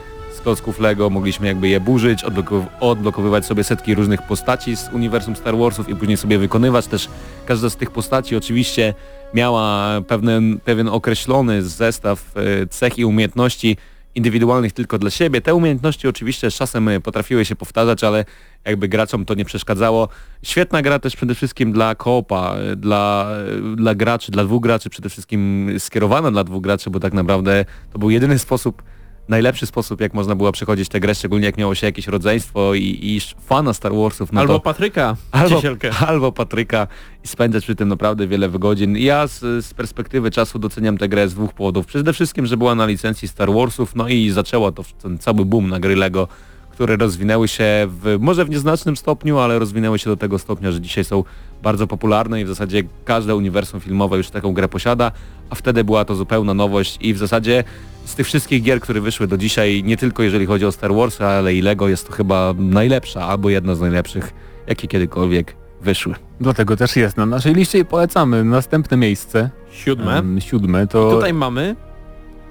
klocków 0.43 0.81
Lego, 0.81 1.11
mogliśmy 1.11 1.47
jakby 1.47 1.69
je 1.69 1.81
burzyć, 1.81 2.25
odblokow- 2.25 2.67
odblokowywać 2.81 3.47
sobie 3.47 3.65
setki 3.65 3.95
różnych 3.95 4.23
postaci 4.23 4.77
z 4.77 4.89
uniwersum 4.93 5.37
Star 5.37 5.57
Warsów 5.57 5.89
i 5.89 5.97
później 5.97 6.17
sobie 6.17 6.39
wykonywać 6.39 6.87
też 6.87 7.09
każda 7.47 7.71
z 7.71 7.77
tych 7.77 7.91
postaci 7.91 8.37
oczywiście 8.37 8.95
miała 9.35 10.01
pewien, 10.09 10.61
pewien 10.65 10.89
określony 10.89 11.63
zestaw 11.63 12.37
e, 12.37 12.67
cech 12.67 12.99
i 12.99 13.05
umiejętności 13.05 13.77
indywidualnych 14.15 14.73
tylko 14.73 14.99
dla 14.99 15.11
siebie. 15.11 15.41
Te 15.41 15.55
umiejętności 15.55 16.09
oczywiście 16.09 16.51
z 16.51 16.55
czasem 16.55 16.89
y, 16.89 17.01
potrafiły 17.01 17.45
się 17.45 17.57
powtarzać, 17.57 18.05
ale 18.05 18.25
jakby 18.65 18.89
graczom 18.89 19.25
to 19.25 19.35
nie 19.35 19.45
przeszkadzało. 19.45 20.09
Świetna 20.43 20.83
gra 20.83 20.99
też 20.99 21.17
przede 21.17 21.35
wszystkim 21.35 21.73
dla 21.73 21.95
koopa, 21.95 22.57
y, 22.73 22.77
dla, 22.77 23.29
dla 23.77 23.95
graczy, 23.95 24.33
dla 24.33 24.45
dwóch 24.45 24.63
graczy, 24.63 24.91
przede 24.91 25.09
wszystkim 25.09 25.71
skierowana 25.79 26.31
dla 26.31 26.45
dwóch 26.45 26.63
graczy, 26.63 26.91
bo 26.91 27.01
tak 27.01 27.13
naprawdę 27.13 27.65
to 27.93 27.99
był 27.99 28.11
jedyny 28.11 28.39
sposób, 28.39 28.83
najlepszy 29.29 29.67
sposób, 29.67 30.01
jak 30.01 30.15
można 30.15 30.35
było 30.35 30.53
przechodzić 30.53 30.89
tę 30.89 31.01
grę, 31.01 31.15
szczególnie 31.15 31.47
jak 31.47 31.57
miało 31.57 31.75
się 31.75 31.87
jakieś 31.87 32.07
rodzeństwo 32.07 32.75
i, 32.75 32.99
i 33.03 33.21
fana 33.47 33.73
Star 33.73 33.95
Warsów, 33.95 34.33
no 34.33 34.41
Albo 34.41 34.53
to... 34.55 34.61
Patryka, 34.61 35.17
Albo, 35.31 35.57
Ciesielkę. 35.57 35.91
albo 36.09 36.33
Patryka 36.33 36.87
i 37.25 37.29
spędzać 37.29 37.65
przy 37.65 37.75
tym 37.75 37.89
naprawdę 37.89 38.27
wiele 38.27 38.49
godzin. 38.49 38.97
Ja 38.97 39.27
z, 39.27 39.41
z 39.67 39.75
perspektywy 39.75 40.31
czasu 40.31 40.59
doceniam 40.59 40.99
tę 40.99 41.09
grę 41.09 41.29
z 41.29 41.35
dwóch 41.35 41.53
powodów. 41.53 41.87
Przede 41.87 42.13
wszystkim, 42.13 42.47
że 42.47 42.57
była 42.57 42.75
na 42.75 42.87
licencji 42.87 43.29
Star 43.29 43.53
Warsów, 43.53 43.95
no 43.97 44.09
i 44.09 44.31
zaczęła 44.31 44.73
to 44.73 44.85
ten 45.03 45.19
cały 45.19 45.45
boom 45.45 45.69
na 45.69 45.81
gry 45.81 45.97
Lego, 45.97 46.29
które 46.71 46.97
rozwinęły 46.97 47.49
się 47.49 47.65
w, 47.89 48.17
może 48.21 48.45
w 48.45 48.51
nieznacznym 48.51 48.97
stopniu, 48.97 49.39
ale 49.39 49.59
rozwinęły 49.59 49.99
się 49.99 50.11
do 50.11 50.17
tego 50.17 50.39
stopnia, 50.39 50.73
że 50.73 50.81
dzisiaj 50.81 51.05
są 51.05 51.25
bardzo 51.63 51.87
popularne 51.87 52.41
i 52.41 52.45
w 52.45 52.49
zasadzie 52.49 52.83
każde 53.05 53.37
uniwersum 53.37 53.81
filmowe 53.81 54.17
już 54.17 54.31
taką 54.31 54.53
grę 54.53 54.69
posiada, 54.69 55.13
a 55.51 55.55
wtedy 55.55 55.85
była 55.85 56.05
to 56.05 56.15
zupełna 56.15 56.55
nowość 56.55 56.99
i 57.01 57.15
w 57.15 57.19
zasadzie 57.19 57.65
z 58.05 58.15
tych 58.15 58.27
wszystkich 58.27 58.63
gier, 58.63 58.81
które 58.81 59.01
wyszły 59.01 59.27
do 59.27 59.39
dzisiaj, 59.39 59.83
nie 59.85 59.97
tylko 59.97 60.23
jeżeli 60.23 60.47
chodzi 60.47 60.67
o 60.67 60.73
Star 60.73 60.95
Wars, 60.95 61.21
ale 61.21 61.55
i 61.55 61.63
Lego, 61.63 61.89
jest 61.89 62.07
to 62.07 62.13
chyba 62.13 62.55
najlepsza 62.59 63.21
albo 63.27 63.51
jedna 63.51 63.75
z 63.75 63.81
najlepszych, 63.81 64.33
jakie 64.67 64.89
kiedykolwiek 64.89 65.57
wyszły. 65.83 66.15
Dlatego 66.41 66.77
też 66.77 66.97
jest 66.97 67.17
na 67.17 67.27
naszej 67.27 67.55
liście 67.55 67.79
i 67.79 67.85
polecamy. 67.85 68.45
Następne 68.45 68.97
miejsce, 68.97 69.51
Siódme. 69.73 70.19
em, 70.19 70.41
siódme, 70.41 70.87
to 70.87 71.11
Tutaj 71.11 71.35
mamy 71.35 71.77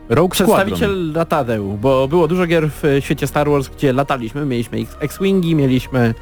Rogue 0.09 0.36
Squadron. 0.36 0.57
przedstawiciel 0.57 1.12
latadeł, 1.12 1.78
bo 1.82 2.07
było 2.07 2.28
dużo 2.28 2.47
gier 2.47 2.70
w 2.72 2.84
świecie 2.99 3.28
Star 3.28 3.49
Wars, 3.49 3.70
gdzie 3.70 3.93
lataliśmy. 3.93 4.45
Mieliśmy 4.45 4.78
X-Wingi, 4.99 5.55
mieliśmy 5.55 6.14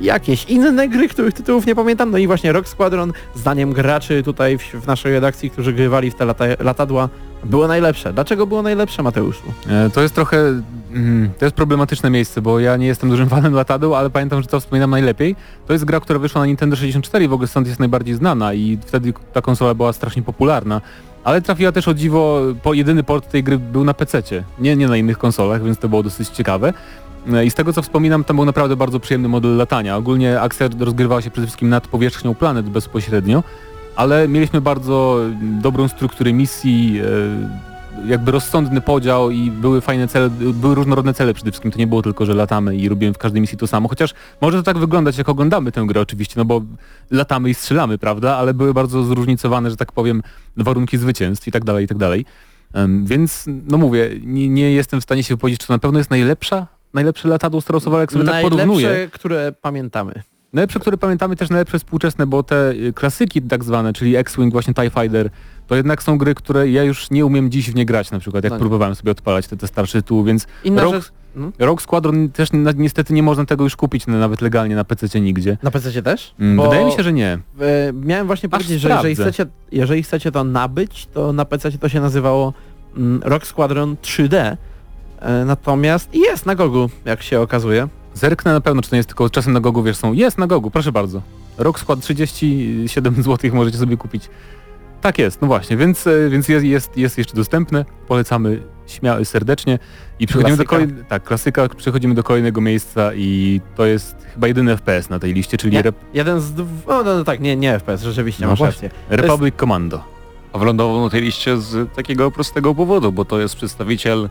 jakieś 0.00 0.44
inne 0.44 0.88
gry, 0.88 1.08
których 1.08 1.34
tytułów 1.34 1.66
nie 1.66 1.74
pamiętam. 1.74 2.10
No 2.10 2.18
i 2.18 2.26
właśnie 2.26 2.52
Rock 2.52 2.68
Squadron, 2.68 3.12
zdaniem 3.34 3.72
graczy 3.72 4.22
tutaj 4.22 4.58
w, 4.58 4.62
w 4.62 4.86
naszej 4.86 5.12
redakcji, 5.12 5.50
którzy 5.50 5.72
grywali 5.72 6.10
w 6.10 6.14
te 6.14 6.24
lata, 6.24 6.44
latadła, 6.60 7.08
było 7.44 7.68
najlepsze. 7.68 8.12
Dlaczego 8.12 8.46
było 8.46 8.62
najlepsze, 8.62 9.02
Mateuszu? 9.02 9.42
E, 9.68 9.90
To 9.90 10.02
jest 10.02 10.14
trochę, 10.14 10.38
mm, 10.92 11.30
to 11.38 11.44
jest 11.44 11.56
problematyczne 11.56 12.10
miejsce, 12.10 12.42
bo 12.42 12.60
ja 12.60 12.76
nie 12.76 12.86
jestem 12.86 13.10
dużym 13.10 13.28
fanem 13.36 13.54
latadeł, 13.54 13.94
ale 13.94 14.10
pamiętam, 14.10 14.42
że 14.42 14.48
to 14.48 14.60
wspominam 14.60 14.90
najlepiej. 14.90 15.36
To 15.66 15.72
jest 15.72 15.84
gra, 15.84 16.00
która 16.00 16.18
wyszła 16.18 16.40
na 16.40 16.46
Nintendo 16.46 16.76
64 16.76 17.24
i 17.24 17.28
w 17.28 17.32
ogóle 17.32 17.48
stąd 17.48 17.66
jest 17.66 17.80
najbardziej 17.80 18.14
znana 18.14 18.54
i 18.54 18.78
wtedy 18.86 19.12
ta 19.32 19.42
konsola 19.42 19.74
była 19.74 19.92
strasznie 19.92 20.22
popularna. 20.22 20.80
Ale 21.24 21.42
trafiła 21.42 21.72
też 21.72 21.88
o 21.88 21.94
dziwo, 21.94 22.40
po 22.62 22.74
jedyny 22.74 23.02
port 23.02 23.30
tej 23.30 23.42
gry 23.42 23.58
był 23.58 23.84
na 23.84 23.94
PC-cie, 23.94 24.44
nie, 24.58 24.76
nie 24.76 24.88
na 24.88 24.96
innych 24.96 25.18
konsolach, 25.18 25.64
więc 25.64 25.78
to 25.78 25.88
było 25.88 26.02
dosyć 26.02 26.28
ciekawe. 26.28 26.72
I 27.44 27.50
z 27.50 27.54
tego 27.54 27.72
co 27.72 27.82
wspominam, 27.82 28.24
tam 28.24 28.36
był 28.36 28.44
naprawdę 28.44 28.76
bardzo 28.76 29.00
przyjemny 29.00 29.28
model 29.28 29.56
latania. 29.56 29.96
Ogólnie 29.96 30.40
akcja 30.40 30.68
rozgrywała 30.78 31.22
się 31.22 31.30
przede 31.30 31.46
wszystkim 31.46 31.68
nad 31.68 31.88
powierzchnią 31.88 32.34
planet 32.34 32.68
bezpośrednio, 32.68 33.42
ale 33.96 34.28
mieliśmy 34.28 34.60
bardzo 34.60 35.20
dobrą 35.40 35.88
strukturę 35.88 36.32
misji, 36.32 37.00
e, 38.04 38.08
jakby 38.08 38.30
rozsądny 38.30 38.80
podział 38.80 39.30
i 39.30 39.50
były 39.50 39.80
fajne 39.80 40.08
cele, 40.08 40.30
były 40.30 40.74
różnorodne 40.74 41.14
cele 41.14 41.34
przede 41.34 41.50
wszystkim. 41.50 41.70
To 41.70 41.78
nie 41.78 41.86
było 41.86 42.02
tylko, 42.02 42.26
że 42.26 42.34
latamy 42.34 42.76
i 42.76 42.88
robimy 42.88 43.12
w 43.12 43.18
każdej 43.18 43.40
misji 43.40 43.58
to 43.58 43.66
samo, 43.66 43.88
chociaż 43.88 44.14
może 44.40 44.56
to 44.56 44.62
tak 44.62 44.78
wyglądać, 44.78 45.18
jak 45.18 45.28
oglądamy 45.28 45.72
tę 45.72 45.84
grę 45.86 46.00
oczywiście, 46.00 46.34
no 46.36 46.44
bo 46.44 46.62
latamy 47.10 47.50
i 47.50 47.54
strzelamy, 47.54 47.98
prawda, 47.98 48.36
ale 48.36 48.54
były 48.54 48.74
bardzo 48.74 49.04
zróżnicowane, 49.04 49.70
że 49.70 49.76
tak 49.76 49.92
powiem, 49.92 50.22
warunki 50.56 50.98
zwycięstw 50.98 51.48
i 51.48 51.52
tak 51.52 51.64
dalej, 51.64 51.84
i 51.84 51.88
tak 51.88 51.98
dalej. 51.98 52.24
Więc, 53.04 53.44
no 53.46 53.78
mówię, 53.78 54.10
nie, 54.22 54.48
nie 54.48 54.72
jestem 54.72 55.00
w 55.00 55.04
stanie 55.04 55.22
się 55.22 55.34
wypowiedzieć, 55.34 55.60
czy 55.60 55.66
to 55.66 55.72
na 55.72 55.78
pewno 55.78 55.98
jest 55.98 56.10
najlepsza, 56.10 56.66
najlepsze 56.96 57.28
latadło 57.28 57.60
Star 57.60 57.74
Warsowe, 57.74 57.98
jak 58.00 58.12
sobie 58.12 58.24
tak 58.24 58.42
porównuję. 58.42 58.86
Najlepsze, 58.88 59.18
które 59.18 59.52
pamiętamy. 59.62 60.22
Najlepsze, 60.52 60.80
które 60.80 60.96
pamiętamy, 60.96 61.36
też 61.36 61.50
najlepsze 61.50 61.78
współczesne, 61.78 62.26
bo 62.26 62.42
te 62.42 62.70
y, 62.70 62.92
klasyki 62.92 63.42
tak 63.42 63.64
zwane, 63.64 63.92
czyli 63.92 64.16
X-Wing, 64.16 64.52
właśnie 64.52 64.74
TIE 64.74 64.90
Fighter, 64.90 65.30
to 65.66 65.76
jednak 65.76 66.02
są 66.02 66.18
gry, 66.18 66.34
które 66.34 66.70
ja 66.70 66.82
już 66.82 67.10
nie 67.10 67.26
umiem 67.26 67.50
dziś 67.50 67.70
w 67.70 67.74
nie 67.74 67.86
grać 67.86 68.10
na 68.10 68.18
przykład, 68.18 68.44
jak 68.44 68.52
No 68.52 68.58
próbowałem 68.58 68.94
sobie 68.94 69.12
odpalać 69.12 69.46
te, 69.46 69.56
te 69.56 69.68
starsze 69.68 70.02
tytuły, 70.02 70.24
więc 70.24 70.46
Inna 70.64 70.82
Rogue, 70.82 70.94
rzecz... 70.94 71.12
No. 71.36 71.52
Rogue 71.58 71.80
Squadron 71.80 72.28
też 72.28 72.48
niestety 72.76 73.14
nie 73.14 73.22
można 73.22 73.44
tego 73.44 73.64
już 73.64 73.76
kupić 73.76 74.06
na- 74.06 74.18
nawet 74.18 74.40
legalnie 74.40 74.76
na 74.76 74.84
PC 74.84 75.20
nigdzie. 75.20 75.58
Na 75.62 75.70
PC 75.70 76.02
też? 76.02 76.34
Mm, 76.40 76.62
Wydaje 76.62 76.86
mi 76.86 76.92
się, 76.92 77.02
że 77.02 77.12
nie. 77.12 77.32
e, 77.60 77.92
miałem 77.92 78.26
właśnie 78.26 78.48
powiedzieć, 78.48 78.80
że 78.80 78.88
jeżeli 78.88 79.14
chcecie, 79.14 79.46
jeżeli 79.72 80.02
chcecie 80.02 80.32
to 80.32 80.44
nabyć, 80.44 81.06
to 81.06 81.32
na 81.32 81.44
PC 81.44 81.72
to 81.72 81.88
się 81.88 82.00
nazywało 82.00 82.52
mm, 82.96 83.20
Rock 83.24 83.46
Squadron 83.46 83.96
3D. 84.02 84.56
E, 85.20 85.44
natomiast 85.44 86.14
jest 86.14 86.46
na 86.46 86.54
Gogu, 86.54 86.90
jak 87.04 87.22
się 87.22 87.40
okazuje. 87.40 87.88
Zerknę 88.14 88.52
na 88.52 88.60
pewno, 88.60 88.82
czy 88.82 88.90
to 88.90 88.96
jest 88.96 89.08
tylko 89.08 89.30
czasem 89.30 89.52
na 89.52 89.60
Gogu, 89.60 89.82
wiesz, 89.82 89.96
są, 89.96 90.12
jest 90.12 90.38
na 90.38 90.46
Gogu, 90.46 90.70
proszę 90.70 90.92
bardzo. 90.92 91.22
Rogue 91.58 91.78
Squad 91.78 92.00
37 92.00 93.22
zł 93.22 93.50
możecie 93.54 93.78
sobie 93.78 93.96
kupić. 93.96 94.28
Tak 95.00 95.18
jest, 95.18 95.40
no 95.42 95.46
właśnie, 95.46 95.76
więc, 95.76 96.06
e, 96.06 96.28
więc 96.30 96.48
jest, 96.48 96.64
jest, 96.66 96.96
jest 96.96 97.18
jeszcze 97.18 97.34
dostępne, 97.34 97.84
polecamy 98.08 98.62
śmia- 98.88 99.24
serdecznie 99.24 99.78
i 100.18 100.26
przechodzimy 100.26 100.56
do 100.56 100.64
Klasyka. 100.64 100.88
kolej... 100.92 101.04
tak, 101.08 101.22
klasyka, 101.24 101.68
przechodzimy 101.68 102.14
do 102.14 102.22
kolejnego 102.22 102.60
miejsca 102.60 103.14
i 103.14 103.60
to 103.76 103.86
jest 103.86 104.16
chyba 104.34 104.48
jedyny 104.48 104.76
FPS 104.76 105.10
na 105.10 105.18
tej 105.18 105.34
liście, 105.34 105.56
czyli 105.56 105.72
Nie, 105.72 105.82
Rep 105.82 105.96
jeden 106.14 106.40
z 106.40 106.52
dw... 106.52 106.66
o, 106.86 107.02
no, 107.02 107.16
no 107.16 107.24
tak, 107.24 107.40
nie, 107.40 107.56
nie 107.56 107.78
FPS, 107.78 108.02
rzeczywiście, 108.02 108.42
No 108.44 108.50
masz 108.50 108.58
właśnie. 108.58 108.88
rację. 108.88 109.16
Republic 109.16 109.54
Commando. 109.60 110.04
A 110.52 110.58
wylądował 110.58 111.04
na 111.04 111.10
tej 111.10 111.22
liście 111.22 111.56
z 111.58 111.94
takiego 111.94 112.30
prostego 112.30 112.74
powodu, 112.74 113.12
bo 113.12 113.24
to 113.24 113.40
jest 113.40 113.56
przedstawiciel 113.56 114.28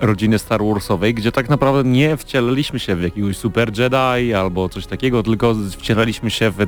rodziny 0.00 0.38
Star 0.38 0.64
Warsowej, 0.64 1.14
gdzie 1.14 1.32
tak 1.32 1.48
naprawdę 1.48 1.90
nie 1.90 2.16
wcielaliśmy 2.16 2.78
się 2.78 2.96
w 2.96 3.02
jakiegoś 3.02 3.36
super 3.36 3.78
Jedi 3.78 4.34
albo 4.34 4.68
coś 4.68 4.86
takiego, 4.86 5.22
tylko 5.22 5.54
wcielaliśmy 5.78 6.30
się 6.30 6.50
w 6.50 6.66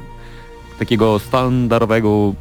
takiego 0.79 1.19
standardowego 1.19 2.35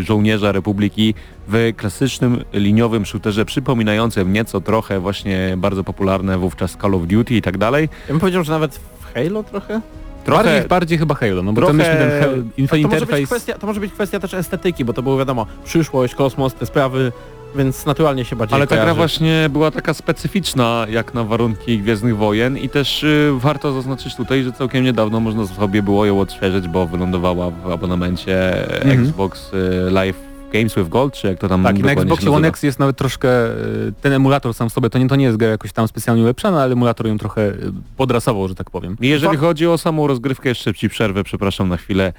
żołnierza 0.00 0.52
Republiki 0.52 1.14
w 1.48 1.72
klasycznym 1.76 2.44
liniowym 2.52 3.06
shooterze 3.06 3.44
przypominającym 3.44 4.32
nieco 4.32 4.60
trochę 4.60 5.00
właśnie 5.00 5.54
bardzo 5.56 5.84
popularne 5.84 6.38
wówczas 6.38 6.76
Call 6.82 6.94
of 6.94 7.06
Duty 7.06 7.34
i 7.34 7.42
tak 7.42 7.58
dalej. 7.58 7.88
Ja 8.08 8.12
bym 8.12 8.20
powiedział, 8.20 8.44
że 8.44 8.52
nawet 8.52 8.80
w 9.00 9.14
Halo 9.14 9.42
trochę? 9.42 9.80
Trochę, 10.24 10.44
Bardziej, 10.44 10.68
bardziej 10.68 10.98
chyba 10.98 11.14
Halo, 11.14 11.42
no 11.42 11.52
bo 11.52 11.60
trochę... 11.60 11.72
to 11.72 11.78
myśmy 11.78 11.94
ten 11.94 12.20
Halo, 12.20 12.32
to, 12.32 12.42
może 12.58 12.68
być 12.70 12.82
interfejs... 12.82 13.28
kwestia, 13.28 13.58
to 13.58 13.66
może 13.66 13.80
być 13.80 13.92
kwestia 13.92 14.20
też 14.20 14.34
estetyki, 14.34 14.84
bo 14.84 14.92
to 14.92 15.02
było 15.02 15.18
wiadomo, 15.18 15.46
przyszłość, 15.64 16.14
kosmos, 16.14 16.54
te 16.54 16.66
sprawy, 16.66 17.12
więc 17.56 17.86
naturalnie 17.86 18.24
się 18.24 18.36
bardziej 18.36 18.56
Ale 18.56 18.66
ta 18.66 18.76
gra 18.76 18.94
właśnie 18.94 19.48
była 19.52 19.70
taka 19.70 19.94
specyficzna 19.94 20.86
jak 20.90 21.14
na 21.14 21.24
warunki 21.24 21.78
Gwiezdnych 21.78 22.16
Wojen 22.16 22.56
i 22.58 22.68
też 22.68 23.02
y, 23.02 23.30
warto 23.36 23.72
zaznaczyć 23.72 24.16
tutaj, 24.16 24.42
że 24.42 24.52
całkiem 24.52 24.84
niedawno 24.84 25.20
można 25.20 25.46
sobie 25.46 25.82
było 25.82 26.06
ją 26.06 26.20
odświeżyć, 26.20 26.68
bo 26.68 26.86
wylądowała 26.86 27.50
w 27.50 27.70
abonamencie 27.70 28.38
Mhm. 28.76 29.00
Xbox 29.00 29.52
y, 29.52 29.90
Live 29.90 30.16
Games 30.52 30.74
with 30.74 30.88
Gold, 30.88 31.14
czy 31.14 31.26
jak 31.26 31.38
to 31.38 31.48
tam 31.48 31.62
Tak, 31.62 31.78
i 31.78 31.82
na 31.82 31.92
Xboxie 31.92 32.30
One. 32.32 32.48
X 32.48 32.62
jest 32.62 32.78
nawet 32.78 32.96
troszkę, 32.96 33.50
y, 33.50 33.92
ten 34.02 34.12
emulator 34.12 34.54
sam 34.54 34.68
w 34.68 34.72
sobie, 34.72 34.90
to 34.90 34.98
nie, 34.98 35.08
to 35.08 35.16
nie 35.16 35.24
jest 35.24 35.36
gra 35.36 35.48
jakoś 35.48 35.72
tam 35.72 35.88
specjalnie 35.88 36.22
ulepszana, 36.22 36.62
ale 36.62 36.72
emulator 36.72 37.06
ją 37.06 37.18
trochę 37.18 37.42
y, 37.48 37.72
podrasował, 37.96 38.48
że 38.48 38.54
tak 38.54 38.70
powiem. 38.70 38.96
I 39.00 39.08
Jeżeli 39.08 39.36
chodzi 39.36 39.66
o 39.66 39.78
samą 39.78 40.06
rozgrywkę, 40.06 40.48
jeszcze 40.48 40.74
ci 40.74 40.88
przerwę, 40.88 41.24
przepraszam 41.24 41.68
na 41.68 41.76
chwilę, 41.76 42.12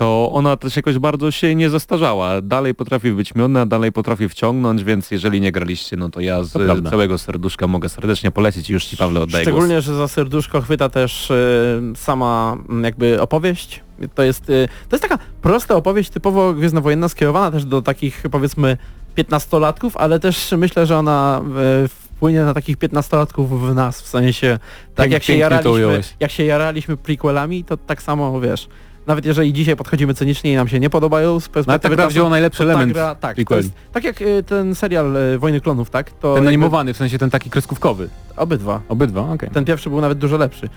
to 0.00 0.30
ona 0.32 0.56
też 0.56 0.76
jakoś 0.76 0.98
bardzo 0.98 1.30
się 1.30 1.54
nie 1.54 1.70
zestarzała. 1.70 2.42
Dalej 2.42 2.74
potrafi 2.74 3.12
być 3.12 3.34
miodna, 3.34 3.66
dalej 3.66 3.92
potrafi 3.92 4.28
wciągnąć, 4.28 4.84
więc 4.84 5.10
jeżeli 5.10 5.40
nie 5.40 5.52
graliście, 5.52 5.96
no 5.96 6.08
to 6.08 6.20
ja 6.20 6.42
z 6.42 6.52
To 6.52 6.90
całego 6.90 7.18
serduszka 7.18 7.66
mogę 7.66 7.88
serdecznie 7.88 8.30
polecić 8.30 8.70
i 8.70 8.72
już 8.72 8.84
Ci 8.84 8.96
Pawle 8.96 9.20
oddaję 9.20 9.44
głos. 9.44 9.54
Szczególnie, 9.54 9.80
że 9.80 9.94
za 9.94 10.08
serduszko 10.08 10.60
chwyta 10.60 10.88
też 10.88 11.30
y, 11.30 11.80
sama 11.96 12.56
mm, 12.68 12.84
jakby 12.84 13.20
opowieść. 13.20 13.80
To 14.14 14.22
jest, 14.22 14.50
y, 14.50 14.68
to 14.88 14.96
jest 14.96 15.02
taka 15.02 15.18
prosta 15.42 15.74
opowieść 15.76 16.10
typowo 16.10 16.54
gwiezdnowojenna, 16.54 17.08
skierowana 17.08 17.50
też 17.50 17.64
do 17.64 17.82
takich 17.82 18.22
powiedzmy 18.30 18.76
15-latków, 19.16 19.90
ale 19.94 20.20
też 20.20 20.54
myślę, 20.58 20.86
że 20.86 20.98
ona 20.98 21.42
y, 21.84 21.88
wpłynie 21.88 22.42
na 22.44 22.54
takich 22.54 22.78
15-latków 22.78 23.46
w 23.46 23.74
nas, 23.74 24.02
w 24.02 24.06
sensie 24.06 24.58
tak 24.94 25.08
Pięk- 25.08 25.12
jak 25.12 25.22
się, 25.22 25.36
jaraliśmy, 25.36 26.00
jak 26.20 26.30
się 26.30 26.44
jaraliśmy 26.44 26.96
prequelami, 26.96 27.64
to 27.64 27.76
tak 27.76 28.02
samo 28.02 28.40
wiesz, 28.40 28.68
nawet 29.10 29.24
jeżeli 29.24 29.52
dzisiaj 29.52 29.76
podchodzimy 29.76 30.14
cynicznie 30.14 30.52
i 30.52 30.56
nam 30.56 30.68
się 30.68 30.80
nie 30.80 30.90
podobają 30.90 31.40
z 31.40 31.46
No 31.46 31.52
perspektywy 31.52 31.96
gra 31.96 32.04
czasu, 32.04 32.12
wzięła 32.12 32.30
najlepszy 32.30 32.58
to 32.58 32.64
ta 32.64 32.70
element 32.70 32.92
gra, 32.92 33.14
tak, 33.14 33.38
jest, 33.38 33.70
tak 33.92 34.04
jak 34.04 34.22
y, 34.22 34.42
ten 34.42 34.74
serial 34.74 35.16
y, 35.16 35.38
Wojny 35.38 35.60
Klonów, 35.60 35.90
tak? 35.90 36.10
To 36.10 36.34
Ten 36.34 36.48
animowany, 36.48 36.94
w 36.94 36.96
sensie 36.96 37.18
ten 37.18 37.30
taki 37.30 37.50
kreskówkowy. 37.50 38.08
Obydwa. 38.36 38.80
Obydwa, 38.88 39.32
okej. 39.32 39.50
Ten 39.50 39.64
pierwszy 39.64 39.90
był 39.90 40.00
nawet 40.00 40.18
dużo 40.18 40.36
lepszy. 40.36 40.68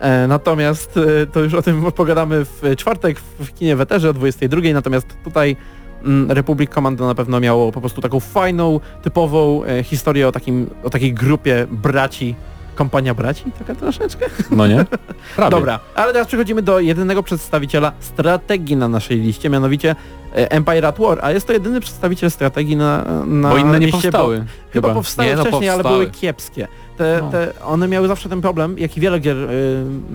E, 0.00 0.26
natomiast 0.26 0.96
e, 1.22 1.26
to 1.26 1.40
już 1.40 1.54
o 1.54 1.62
tym 1.62 1.92
pogadamy 1.92 2.44
w 2.44 2.62
czwartek 2.76 3.20
w, 3.20 3.44
w 3.44 3.54
kinie 3.54 3.76
Weterze 3.76 4.10
o 4.10 4.12
22, 4.12 4.60
natomiast 4.72 5.06
tutaj 5.24 5.56
mm, 6.04 6.30
Republic 6.30 6.70
Commando 6.70 7.06
na 7.06 7.14
pewno 7.14 7.40
miało 7.40 7.72
po 7.72 7.80
prostu 7.80 8.00
taką 8.00 8.20
fajną, 8.20 8.80
typową 9.02 9.64
e, 9.64 9.82
historię 9.82 10.28
o, 10.28 10.32
takim, 10.32 10.70
o 10.84 10.90
takiej 10.90 11.14
grupie 11.14 11.66
braci 11.70 12.34
kompania 12.80 13.14
braci, 13.14 13.44
taka 13.58 13.74
troszeczkę. 13.74 14.26
No 14.50 14.66
nie? 14.66 14.84
Prawie. 15.36 15.50
Dobra, 15.50 15.80
ale 15.94 16.12
teraz 16.12 16.28
przechodzimy 16.28 16.62
do 16.62 16.80
jedynego 16.80 17.22
przedstawiciela 17.22 17.92
strategii 18.00 18.76
na 18.76 18.88
naszej 18.88 19.20
liście, 19.20 19.50
mianowicie 19.50 19.96
Empire 20.32 20.86
at 20.86 20.98
War, 20.98 21.18
a 21.22 21.30
jest 21.32 21.46
to 21.46 21.52
jedyny 21.52 21.80
przedstawiciel 21.80 22.30
strategii 22.30 22.76
na, 22.76 23.04
na 23.26 23.50
Bo 23.50 23.56
inne 23.56 23.80
nie 23.80 23.86
liście, 23.86 24.02
powstały. 24.02 24.38
Bo, 24.38 24.44
chyba 24.72 24.94
powstały 24.94 25.28
Nie, 25.28 25.36
no, 25.36 25.42
wcześniej, 25.44 25.68
ale 25.70 25.82
powstały. 25.82 26.04
były 26.04 26.10
kiepskie. 26.20 26.68
Te, 26.96 27.18
No. 27.22 27.30
te, 27.30 27.52
one 27.64 27.88
miały 27.88 28.08
zawsze 28.08 28.28
ten 28.28 28.40
problem, 28.40 28.78
jak 28.78 28.96
i 28.96 29.00
wiele 29.00 29.18
gier 29.20 29.36
y, 29.36 29.46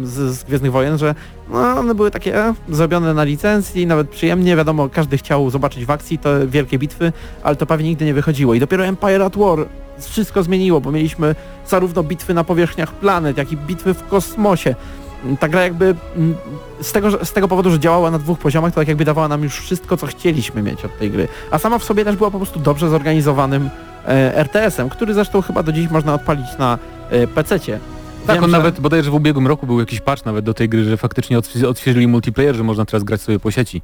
z, 0.03 0.37
z 0.37 0.43
Gwiezdnych 0.43 0.71
Wojen, 0.71 0.97
że 0.97 1.15
no, 1.49 1.59
one 1.59 1.95
były 1.95 2.11
takie 2.11 2.37
e, 2.39 2.53
zrobione 2.69 3.13
na 3.13 3.23
licencji, 3.23 3.87
nawet 3.87 4.09
przyjemnie, 4.09 4.55
wiadomo, 4.55 4.89
każdy 4.89 5.17
chciał 5.17 5.49
zobaczyć 5.49 5.85
w 5.85 5.91
akcji 5.91 6.17
te 6.17 6.47
wielkie 6.47 6.79
bitwy, 6.79 7.11
ale 7.43 7.55
to 7.55 7.65
pewnie 7.65 7.89
nigdy 7.89 8.05
nie 8.05 8.13
wychodziło. 8.13 8.53
I 8.53 8.59
dopiero 8.59 8.85
Empire 8.85 9.21
at 9.21 9.37
War 9.37 9.59
wszystko 9.99 10.43
zmieniło, 10.43 10.81
bo 10.81 10.91
mieliśmy 10.91 11.35
zarówno 11.67 12.03
bitwy 12.03 12.33
na 12.33 12.43
powierzchniach 12.43 12.91
planet, 12.93 13.37
jak 13.37 13.51
i 13.51 13.57
bitwy 13.57 13.93
w 13.93 14.07
kosmosie. 14.07 14.75
Ta 15.39 15.47
gra 15.49 15.63
jakby 15.63 15.95
mm, 16.17 16.35
z 16.81 16.91
tego, 16.91 17.11
że- 17.11 17.25
z 17.25 17.33
tego 17.33 17.47
powodu, 17.47 17.71
że 17.71 17.79
działała 17.79 18.11
na 18.11 18.19
dwóch 18.19 18.39
poziomach, 18.39 18.73
to 18.73 18.81
tak 18.81 18.87
jakby 18.87 19.05
dawała 19.05 19.27
nam 19.27 19.43
już 19.43 19.59
wszystko, 19.59 19.97
co 19.97 20.07
chcieliśmy 20.07 20.61
mieć 20.61 20.85
od 20.85 20.97
tej 20.99 21.11
gry. 21.11 21.27
A 21.51 21.57
sama 21.57 21.79
w 21.79 21.83
sobie 21.83 22.05
też 22.05 22.15
była 22.15 22.31
po 22.31 22.37
prostu 22.37 22.59
dobrze 22.59 22.89
zorganizowanym 22.89 23.69
e, 24.07 24.35
RTS-em, 24.35 24.89
który 24.89 25.13
zresztą 25.13 25.41
chyba 25.41 25.63
do 25.63 25.71
dziś 25.71 25.89
można 25.89 26.13
odpalić 26.13 26.47
na 26.59 26.77
e, 27.09 27.27
PC-cie. 27.27 27.79
Tak, 28.27 28.35
Wiem, 28.35 28.43
on 28.43 28.49
że- 28.51 28.57
nawet 28.57 28.79
bodajże 28.79 29.11
w 29.11 29.13
ubiegłym 29.15 29.47
roku 29.47 29.67
był 29.67 29.79
jakiś 29.79 29.99
patch 30.01 30.25
nawet 30.25 30.45
do 30.45 30.53
tej 30.53 30.69
gry, 30.69 30.83
że 30.83 30.97
faktycznie 30.97 31.39
odświe- 31.39 31.65
odświeżyli 31.67 32.07
multiplayer, 32.07 32.55
że 32.55 32.63
można 32.63 32.85
teraz 32.85 33.03
grać 33.03 33.21
sobie 33.21 33.39
po 33.39 33.51
sieci. 33.51 33.81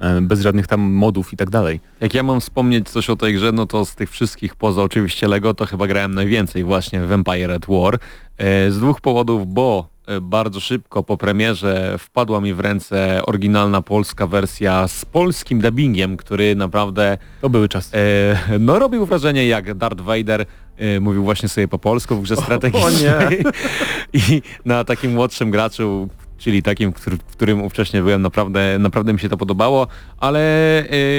e, 0.00 0.20
Bez 0.20 0.40
żadnych 0.40 0.66
tam 0.66 0.80
modów 0.80 1.32
i 1.32 1.36
tak 1.36 1.50
dalej. 1.50 1.80
Jak 2.00 2.14
ja 2.14 2.22
mam 2.22 2.40
wspomnieć 2.40 2.88
coś 2.90 3.10
o 3.10 3.16
tej 3.16 3.34
grze, 3.34 3.52
no 3.52 3.66
to 3.66 3.84
z 3.84 3.94
tych 3.94 4.10
wszystkich, 4.10 4.56
poza 4.56 4.82
oczywiście 4.82 5.28
Lego, 5.28 5.54
to 5.54 5.66
chyba 5.66 5.86
grałem 5.86 6.14
najwięcej 6.14 6.64
właśnie 6.64 7.00
w 7.00 7.12
Empire 7.12 7.50
at 7.50 7.66
War. 7.68 7.94
E, 8.38 8.70
Z 8.70 8.78
dwóch 8.78 9.00
powodów, 9.00 9.46
bo 9.46 9.88
bardzo 10.20 10.60
szybko 10.60 11.02
po 11.02 11.16
premierze 11.16 11.96
wpadła 11.98 12.40
mi 12.40 12.54
w 12.54 12.60
ręce 12.60 13.20
oryginalna 13.26 13.82
polska 13.82 14.26
wersja 14.26 14.88
z 14.88 15.04
polskim 15.04 15.60
dubbingiem, 15.60 16.16
który 16.16 16.56
naprawdę 16.56 17.18
To 17.40 17.50
były 17.50 17.68
czasy. 17.68 17.96
e, 17.96 18.58
no 18.58 18.78
robił 18.78 19.06
wrażenie 19.06 19.46
jak 19.46 19.74
Darth 19.74 20.00
Vader 20.00 20.46
e, 20.76 21.00
mówił 21.00 21.24
właśnie 21.24 21.48
sobie 21.48 21.68
po 21.68 21.78
polsku 21.78 22.16
w 22.16 22.22
grze 22.22 22.36
strategicznej. 22.36 23.44
I 24.12 24.42
na 24.64 24.84
takim 24.84 25.12
młodszym 25.12 25.50
graczu, 25.50 26.08
czyli 26.38 26.62
takim, 26.62 26.92
w 26.92 27.32
którym 27.32 27.62
ówcześnie 27.62 28.02
byłem, 28.02 28.22
naprawdę, 28.22 28.76
naprawdę 28.78 29.12
mi 29.12 29.18
się 29.18 29.28
to 29.28 29.36
podobało, 29.36 29.86
ale 30.18 30.40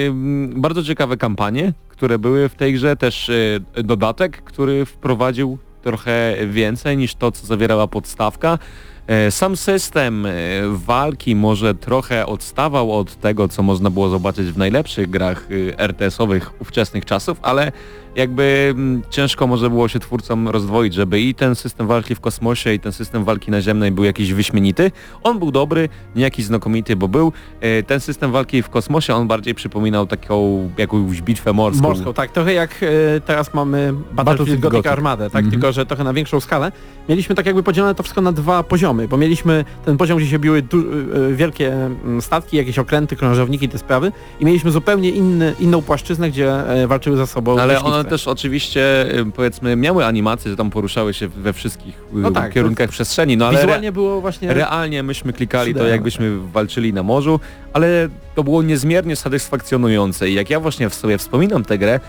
em, 0.06 0.52
bardzo 0.60 0.82
ciekawe 0.84 1.16
kampanie, 1.16 1.72
które 1.88 2.18
były 2.18 2.48
w 2.48 2.54
tej 2.54 2.72
grze, 2.74 2.96
też 2.96 3.30
e, 3.30 3.82
dodatek, 3.82 4.42
który 4.42 4.84
wprowadził 4.86 5.58
trochę 5.84 6.36
więcej 6.46 6.96
niż 6.96 7.14
to, 7.14 7.32
co 7.32 7.46
zawierała 7.46 7.86
podstawka. 7.86 8.58
E, 9.06 9.30
Sam 9.30 9.56
system 9.56 10.26
e, 10.26 10.30
walki 10.68 11.36
może 11.36 11.74
trochę 11.74 12.26
odstawał 12.26 12.92
od 12.92 13.16
tego, 13.16 13.48
co 13.48 13.62
można 13.62 13.90
było 13.90 14.08
zobaczyć 14.08 14.46
w 14.46 14.58
najlepszych 14.58 15.10
grach 15.10 15.48
e, 15.50 15.78
RTS-owych 15.78 16.50
ówczesnych 16.60 17.04
czasów, 17.04 17.38
ale 17.42 17.72
jakby 18.16 18.68
mm, 18.76 19.02
ciężko 19.10 19.46
może 19.46 19.70
było 19.70 19.88
się 19.88 19.98
twórcom 19.98 20.48
rozdwoić, 20.48 20.94
żeby 20.94 21.20
i 21.20 21.34
ten 21.34 21.54
system 21.54 21.86
walki 21.86 22.14
w 22.14 22.20
kosmosie 22.20 22.74
i 22.74 22.80
ten 22.80 22.92
system 22.92 23.24
walki 23.24 23.50
naziemnej 23.50 23.90
był 23.92 24.04
jakiś 24.04 24.32
wyśmienity. 24.32 24.90
On 25.22 25.38
był 25.38 25.50
dobry, 25.50 25.88
nie 26.16 26.22
jakiś 26.22 26.44
znakomity, 26.44 26.96
bo 26.96 27.08
był. 27.08 27.32
E, 27.60 27.82
Ten 27.82 28.00
system 28.00 28.32
walki 28.32 28.62
w 28.62 28.68
kosmosie, 28.68 29.14
on 29.14 29.28
bardziej 29.28 29.54
przypominał 29.54 30.06
taką 30.06 30.70
jakąś 30.78 31.22
bitwę 31.22 31.52
morską. 31.52 31.82
Morską, 31.82 32.12
tak, 32.14 32.30
trochę 32.32 32.52
jak 32.52 32.70
e, 32.82 33.20
teraz 33.20 33.54
mamy 33.54 33.92
Battlefield 33.92 34.14
Battlefield 34.26 34.60
Gothic 34.60 34.72
Gothic. 34.76 34.92
Armadę, 34.92 35.24
tak, 35.30 35.44
Mhm. 35.44 35.50
tylko 35.50 35.72
że 35.72 35.86
trochę 35.86 36.04
na 36.04 36.12
większą 36.12 36.40
skalę. 36.40 36.72
Mieliśmy 37.08 37.34
tak 37.34 37.46
jakby 37.46 37.62
podzielone 37.62 37.94
to 37.94 38.02
wszystko 38.02 38.20
na 38.20 38.32
dwa 38.32 38.62
poziomy, 38.62 39.08
bo 39.08 39.16
mieliśmy 39.16 39.64
ten 39.84 39.96
poziom, 39.96 40.18
gdzie 40.18 40.26
się 40.26 40.38
biły 40.38 40.58
e, 40.58 41.32
wielkie 41.34 41.72
mm, 41.72 42.22
statki, 42.22 42.56
jakieś 42.56 42.78
okręty, 42.78 43.16
krążowniki, 43.16 43.68
te 43.68 43.78
sprawy 43.78 44.12
i 44.40 44.44
mieliśmy 44.44 44.70
zupełnie 44.70 45.10
inny, 45.10 45.54
inną 45.60 45.82
płaszczyznę, 45.82 46.30
gdzie 46.30 46.52
walczyły 46.86 47.16
ze 47.16 47.26
sobą 47.26 47.58
Ale 47.60 47.74
myśliwce. 47.74 48.03
One 48.04 48.10
też 48.10 48.28
oczywiście 48.28 49.06
y, 49.18 49.24
powiedzmy 49.36 49.76
miały 49.76 50.04
animacje, 50.06 50.50
że 50.50 50.56
tam 50.56 50.70
poruszały 50.70 51.14
się 51.14 51.28
we 51.28 51.52
wszystkich 51.52 51.94
y, 51.98 52.02
No 52.12 52.30
tak, 52.30 52.52
kierunkach 52.52 52.90
przestrzeni, 52.90 53.36
no 53.36 53.46
ale 53.46 53.58
Wizualnie 53.58 53.92
było 53.92 54.20
właśnie... 54.20 54.54
realnie 54.54 55.02
myśmy 55.02 55.32
klikali 55.32 55.74
to 55.74 55.86
jakbyśmy 55.86 56.38
walczyli 56.52 56.92
na 56.92 57.02
morzu, 57.02 57.40
ale 57.72 58.08
to 58.34 58.44
było 58.44 58.62
niezmiernie 58.62 59.16
satysfakcjonujące 59.16 60.30
i 60.30 60.34
jak 60.34 60.50
ja 60.50 60.60
właśnie 60.60 60.88
w 60.88 60.94
sobie 60.94 61.18
wspominam 61.18 61.64
tę 61.64 61.78
grę, 61.78 62.00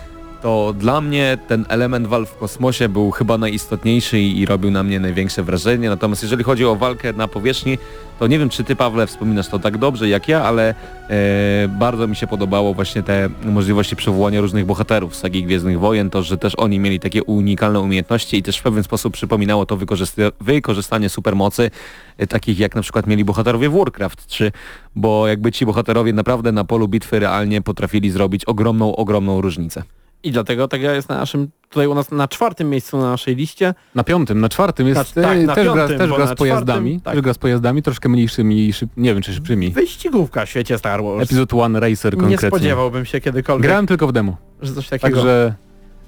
to 0.42 0.74
dla 0.78 1.00
mnie 1.00 1.38
ten 1.48 1.64
element 1.68 2.06
walk 2.06 2.28
w 2.28 2.36
kosmosie 2.36 2.88
był 2.88 3.10
chyba 3.10 3.38
najistotniejszy 3.38 4.20
i, 4.20 4.46
robił 4.46 4.70
na 4.70 4.82
mnie 4.82 5.00
największe 5.00 5.42
wrażenie. 5.42 5.88
Natomiast 5.88 6.22
jeżeli 6.22 6.44
chodzi 6.44 6.64
o 6.64 6.76
walkę 6.76 7.12
na 7.12 7.28
powierzchni, 7.28 7.78
to 8.18 8.26
nie 8.26 8.38
wiem 8.38 8.48
czy 8.48 8.64
ty 8.64 8.76
Pawle 8.76 9.06
wspominasz 9.06 9.48
to 9.48 9.58
tak 9.58 9.78
dobrze 9.78 10.08
jak 10.08 10.28
ja, 10.28 10.44
ale 10.44 10.74
e, 11.10 11.68
bardzo 11.68 12.06
mi 12.06 12.16
się 12.16 12.26
podobało 12.26 12.74
właśnie 12.74 13.02
te 13.02 13.28
możliwości 13.44 13.96
przywołania 13.96 14.40
różnych 14.40 14.66
bohaterów 14.66 15.16
z 15.16 15.18
sagi 15.18 15.44
Gwiezdnych 15.44 15.80
Wojen, 15.80 16.10
to 16.10 16.22
że 16.22 16.38
też 16.38 16.54
oni 16.56 16.78
mieli 16.78 17.00
takie 17.00 17.24
unikalne 17.24 17.80
umiejętności 17.80 18.36
i 18.36 18.42
też 18.42 18.58
w 18.58 18.62
pewien 18.62 18.82
sposób 18.82 19.12
przypominało 19.12 19.66
to 19.66 19.76
wykorzysta- 19.76 20.32
wykorzystanie 20.40 21.08
supermocy 21.08 21.70
e, 22.18 22.26
takich 22.26 22.58
jak 22.58 22.74
na 22.74 22.82
przykład 22.82 23.06
mieli 23.06 23.24
bohaterowie 23.24 23.68
w 23.68 23.78
Warcraft 23.78 24.26
3, 24.26 24.52
bo 24.96 25.28
jakby 25.28 25.52
ci 25.52 25.66
bohaterowie 25.66 26.12
naprawdę 26.12 26.52
na 26.52 26.64
polu 26.64 26.88
bitwy 26.88 27.18
realnie 27.18 27.62
potrafili 27.62 28.10
zrobić 28.10 28.44
ogromną, 28.44 28.96
ogromną 28.96 29.40
różnicę. 29.40 29.82
I 30.26 30.32
dlatego 30.32 30.68
ta 30.68 30.78
gra 30.78 30.92
jest 30.94 31.08
na 31.08 31.18
naszym, 31.18 31.48
tutaj 31.68 31.86
u 31.86 31.94
nas 31.94 32.10
na 32.10 32.28
czwartym 32.28 32.70
miejscu 32.70 32.98
na 32.98 33.10
naszej 33.10 33.36
liście. 33.36 33.74
Na 33.94 34.04
piątym, 34.04 34.40
na 34.40 34.48
czwartym 34.48 34.88
jest 34.88 35.16
Na- 35.16 35.22
tak, 35.22 35.36
e, 35.36 35.42
na 35.42 35.54
też, 35.54 35.64
piątym, 35.64 35.86
gra, 35.86 35.98
też 35.98 36.10
gra 36.16 36.26
z 36.26 36.34
pojazdami, 36.34 36.90
czwartym, 36.90 37.00
tak. 37.00 37.14
też 37.14 37.22
gra 37.22 37.34
z 37.34 37.38
pojazdami, 37.38 37.82
troszkę 37.82 38.08
mniejszymi 38.08 38.68
i 38.68 38.72
szyb, 38.72 38.90
nie 38.96 39.14
wiem 39.14 39.22
czy 39.22 39.32
szybszymi. 39.34 39.70
Wyścigówka 39.70 40.46
w 40.46 40.48
świecie 40.48 40.78
Star 40.78 41.02
Wars. 41.02 41.22
Episode 41.22 41.56
One 41.56 41.80
Racer 41.80 42.14
Nie 42.14 42.20
konkretnie. 42.20 42.48
spodziewałbym 42.48 43.04
się 43.04 43.20
kiedykolwiek, 43.20 43.62
Grałem 43.62 43.86
tylko 43.86 44.06
w 44.06 44.12
demo, 44.12 44.36
że 44.62 44.72
coś 44.74 44.88
takiego... 44.88 45.16
także 45.16 45.54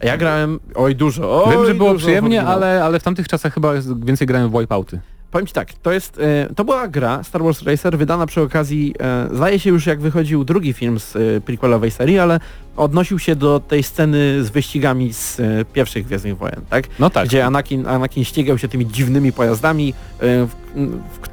Ja 0.02 0.16
grałem, 0.16 0.60
oj 0.74 0.96
dużo, 0.96 1.44
oj 1.44 1.56
wiem, 1.56 1.66
że 1.66 1.74
było 1.74 1.92
dużo 1.92 2.06
przyjemnie, 2.06 2.42
ale, 2.44 2.84
ale 2.84 3.00
w 3.00 3.02
tamtych 3.02 3.28
czasach 3.28 3.54
chyba 3.54 3.72
więcej 4.04 4.26
grałem 4.26 4.50
w 4.50 4.60
Wipeouty. 4.60 5.00
Powiem 5.30 5.46
Ci 5.46 5.54
tak, 5.54 5.72
to 5.72 5.92
jest, 5.92 6.18
e, 6.18 6.54
to 6.54 6.64
była 6.64 6.88
gra 6.88 7.22
Star 7.22 7.42
Wars 7.42 7.62
Racer 7.62 7.98
wydana 7.98 8.26
przy 8.26 8.40
okazji, 8.40 8.94
e, 9.00 9.28
zdaje 9.32 9.58
się 9.58 9.70
już 9.70 9.86
jak 9.86 10.00
wychodził 10.00 10.44
drugi 10.44 10.72
film 10.72 11.00
z 11.00 11.16
e, 11.16 11.40
prequelowej 11.40 11.90
serii, 11.90 12.18
ale 12.18 12.40
odnosił 12.76 13.18
się 13.18 13.36
do 13.36 13.60
tej 13.60 13.82
sceny 13.82 14.44
z 14.44 14.50
wyścigami 14.50 15.12
z 15.12 15.40
pierwszych 15.72 16.06
Gwiezdnych 16.06 16.36
Wojen, 16.36 16.60
tak? 16.70 16.84
No 16.98 17.10
tak. 17.10 17.28
Gdzie 17.28 17.46
Anakin, 17.46 17.86
Anakin 17.86 18.24
ścigał 18.24 18.58
się 18.58 18.68
tymi 18.68 18.86
dziwnymi 18.86 19.32
pojazdami, 19.32 19.94
w, 20.20 20.50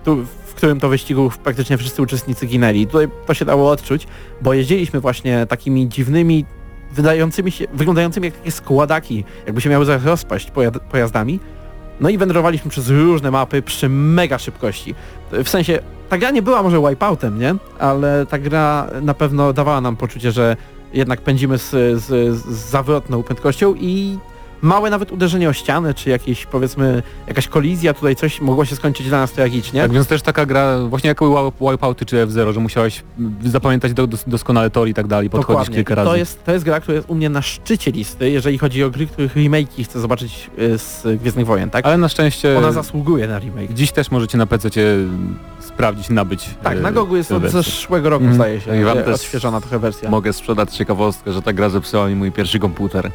w, 0.05 0.25
w 0.45 0.53
którym 0.53 0.79
to 0.79 0.89
wyścigu 0.89 1.31
praktycznie 1.43 1.77
wszyscy 1.77 2.01
uczestnicy 2.01 2.45
ginęli. 2.45 2.87
Tutaj 2.87 3.07
to 3.27 3.33
się 3.33 3.45
dało 3.45 3.71
odczuć, 3.71 4.07
bo 4.41 4.53
jeździliśmy 4.53 4.99
właśnie 4.99 5.45
takimi 5.45 5.89
dziwnymi, 5.89 6.45
wydającymi 6.91 7.51
się, 7.51 7.65
wyglądającymi 7.73 8.25
jak 8.25 8.37
takie 8.37 8.51
składaki, 8.51 9.23
jakby 9.45 9.61
się 9.61 9.69
miały 9.69 9.85
rozpaść 10.05 10.51
pojazdami. 10.91 11.39
No 11.99 12.09
i 12.09 12.17
wędrowaliśmy 12.17 12.71
przez 12.71 12.89
różne 12.89 13.31
mapy 13.31 13.61
przy 13.61 13.89
mega 13.89 14.37
szybkości. 14.37 14.95
W 15.31 15.49
sensie, 15.49 15.79
ta 16.09 16.17
gra 16.17 16.31
nie 16.31 16.41
była 16.41 16.63
może 16.63 16.81
wipeoutem, 16.89 17.39
nie? 17.39 17.55
Ale 17.79 18.25
ta 18.25 18.39
gra 18.39 18.87
na 19.01 19.13
pewno 19.13 19.53
dawała 19.53 19.81
nam 19.81 19.95
poczucie, 19.95 20.31
że 20.31 20.57
jednak 20.93 21.21
pędzimy 21.21 21.57
z, 21.57 21.69
z, 22.01 22.05
z 22.35 22.45
zawrotną 22.45 23.23
prędkością 23.23 23.73
i 23.77 24.17
małe 24.61 24.89
nawet 24.89 25.11
uderzenie 25.11 25.49
o 25.49 25.53
ścianę, 25.53 25.93
czy 25.93 26.09
jakieś 26.09 26.45
powiedzmy 26.45 27.03
jakaś 27.27 27.47
kolizja, 27.47 27.93
tutaj 27.93 28.15
coś 28.15 28.41
mogło 28.41 28.65
się 28.65 28.75
skończyć 28.75 29.07
dla 29.07 29.17
nas 29.19 29.31
tragicznie. 29.31 29.81
Tak 29.81 29.91
więc 29.91 30.07
też 30.07 30.21
taka 30.21 30.45
gra, 30.45 30.79
właśnie 30.79 31.07
jak 31.07 31.19
Wipeouty 31.71 32.05
czy 32.05 32.19
F-Zero, 32.21 32.53
że 32.53 32.59
musiałeś 32.59 33.03
mm, 33.19 33.35
zapamiętać 33.45 33.93
do, 33.93 34.07
dos, 34.07 34.23
doskonale 34.27 34.69
tor 34.69 34.87
i 34.87 34.93
tak 34.93 35.07
dalej, 35.07 35.29
podchodzić 35.29 35.49
Dokładnie. 35.57 35.75
kilka 35.75 35.95
razy. 35.95 36.09
To 36.09 36.15
jest, 36.15 36.43
to 36.45 36.51
jest 36.51 36.65
gra, 36.65 36.79
która 36.79 36.95
jest 36.95 37.09
u 37.09 37.15
mnie 37.15 37.29
na 37.29 37.41
szczycie 37.41 37.91
listy, 37.91 38.29
jeżeli 38.29 38.57
chodzi 38.57 38.83
o 38.83 38.89
gry, 38.89 39.07
których 39.07 39.35
remake'i 39.35 39.83
chcę 39.83 39.99
zobaczyć 39.99 40.49
y, 40.59 40.77
z 40.77 41.19
Gwiezdnych 41.21 41.45
Wojen, 41.45 41.69
tak? 41.69 41.85
Ale 41.85 41.97
na 41.97 42.09
szczęście 42.09 42.57
Ona 42.57 42.71
zasługuje 42.71 43.27
na 43.27 43.39
remake. 43.39 43.73
dziś 43.73 43.91
też 43.91 44.11
możecie 44.11 44.37
na 44.37 44.45
PC 44.45 44.69
sprawdzić, 45.59 46.09
nabyć. 46.09 46.49
Tak, 46.63 46.77
e, 46.77 46.81
na 46.81 46.91
Gogu 46.91 47.15
jest 47.15 47.31
od 47.31 47.49
zeszłego 47.49 48.09
roku 48.09 48.23
Mhm. 48.25 48.35
zdaje 48.35 48.61
się, 48.61 48.81
I 48.81 48.83
wam 48.83 48.97
też 48.97 49.15
odświeżona 49.15 49.61
trochę 49.61 49.79
wersja. 49.79 50.09
Mogę 50.09 50.33
sprzedać 50.33 50.75
ciekawostkę, 50.75 51.31
że 51.31 51.41
ta 51.41 51.53
gra 51.53 51.69
zepsuła 51.69 52.07
mi 52.07 52.15
mój 52.15 52.31
pierwszy 52.31 52.59
komputer. 52.59 53.11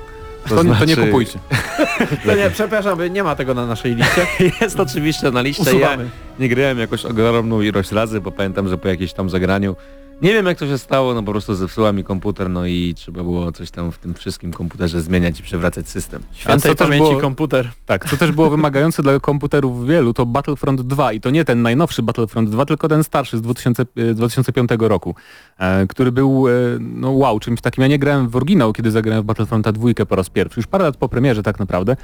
To, 0.48 0.62
nie- 0.62 0.74
to 0.74 0.84
nie 0.84 0.94
znaczy- 0.94 1.06
kupujcie. 1.06 1.38
To 2.26 2.34
nie, 2.34 2.50
przepraszam, 2.50 3.12
nie 3.12 3.22
ma 3.24 3.36
tego 3.36 3.54
na 3.54 3.66
naszej 3.66 3.94
liście. 3.94 4.26
Jest 4.60 4.80
oczywiście 4.80 5.30
na 5.30 5.40
liście. 5.42 5.64
Ja 5.64 5.70
Usuwamy. 5.70 6.08
nie 6.38 6.48
grałem 6.48 6.78
jakoś 6.78 7.04
ogromną 7.04 7.60
ilość 7.60 7.92
razy, 7.92 8.20
bo 8.20 8.30
pamiętam, 8.32 8.68
że 8.68 8.78
po 8.78 8.88
jakimś 8.88 9.12
tam 9.12 9.30
zagraniu 9.30 9.76
nie 10.22 10.32
wiem 10.32 10.46
jak 10.46 10.58
to 10.58 10.66
się 10.66 10.78
stało, 10.78 11.14
no 11.14 11.22
po 11.22 11.32
prostu 11.32 11.54
zepsuła 11.54 11.92
mi 11.92 12.04
komputer, 12.04 12.50
no 12.50 12.66
i 12.66 12.94
trzeba 12.96 13.22
było 13.22 13.52
coś 13.52 13.70
tam 13.70 13.92
w 13.92 13.98
tym 13.98 14.14
wszystkim 14.14 14.52
komputerze 14.52 15.00
zmieniać 15.00 15.40
i 15.40 15.42
przewracać 15.42 15.88
system. 15.88 16.22
Świętej 16.32 16.76
pamięci 16.76 17.08
było- 17.08 17.20
komputer. 17.20 17.70
Tak, 17.86 18.10
co 18.10 18.16
też 18.16 18.32
było 18.32 18.50
wymagające 18.50 19.02
dla 19.02 19.20
komputerów 19.20 19.86
wielu, 19.86 20.14
to 20.14 20.26
Battlefront 20.26 20.80
2 20.82 21.12
i 21.12 21.20
to 21.20 21.30
nie 21.30 21.44
ten 21.44 21.62
najnowszy 21.62 22.02
Battlefront 22.02 22.50
2, 22.50 22.66
tylko 22.66 22.88
ten 22.88 23.04
starszy 23.04 23.38
z 23.38 23.42
2000, 23.42 23.82
e, 23.96 24.14
2005 24.14 24.88
roku, 24.88 25.14
e, 25.58 25.86
który 25.86 26.12
był, 26.12 26.48
e, 26.48 26.52
no 26.80 27.10
wow, 27.10 27.40
czymś 27.40 27.60
takim. 27.60 27.82
Ja 27.82 27.88
nie 27.88 27.98
grałem 27.98 28.28
w 28.28 28.36
oryginał, 28.36 28.72
kiedy 28.72 28.90
zagrałem 28.90 29.22
w 29.22 29.26
Battlefronta 29.26 29.72
2 29.72 30.06
po 30.06 30.16
raz 30.16 30.30
pierwszy, 30.30 30.60
już 30.60 30.66
parę 30.66 30.84
lat 30.84 30.96
po 30.96 31.08
premierze 31.08 31.42
tak 31.42 31.58
naprawdę, 31.58 31.96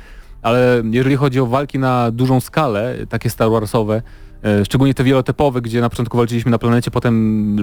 ale 0.43 0.83
jeżeli 0.91 1.17
chodzi 1.17 1.41
o 1.41 1.47
walki 1.47 1.79
na 1.79 2.11
dużą 2.11 2.41
skalę, 2.41 2.97
takie 3.09 3.31
Star 3.31 3.51
Warsowe, 3.51 3.95
e, 3.97 4.03
szczególnie 4.65 4.95
te 4.95 5.05
wielotypowe, 5.05 5.61
gdzie 5.61 5.81
na 5.81 5.91
początku 5.91 6.17
walczyliśmy 6.17 6.51
na 6.51 6.59
planecie, 6.59 6.91
potem 6.91 7.15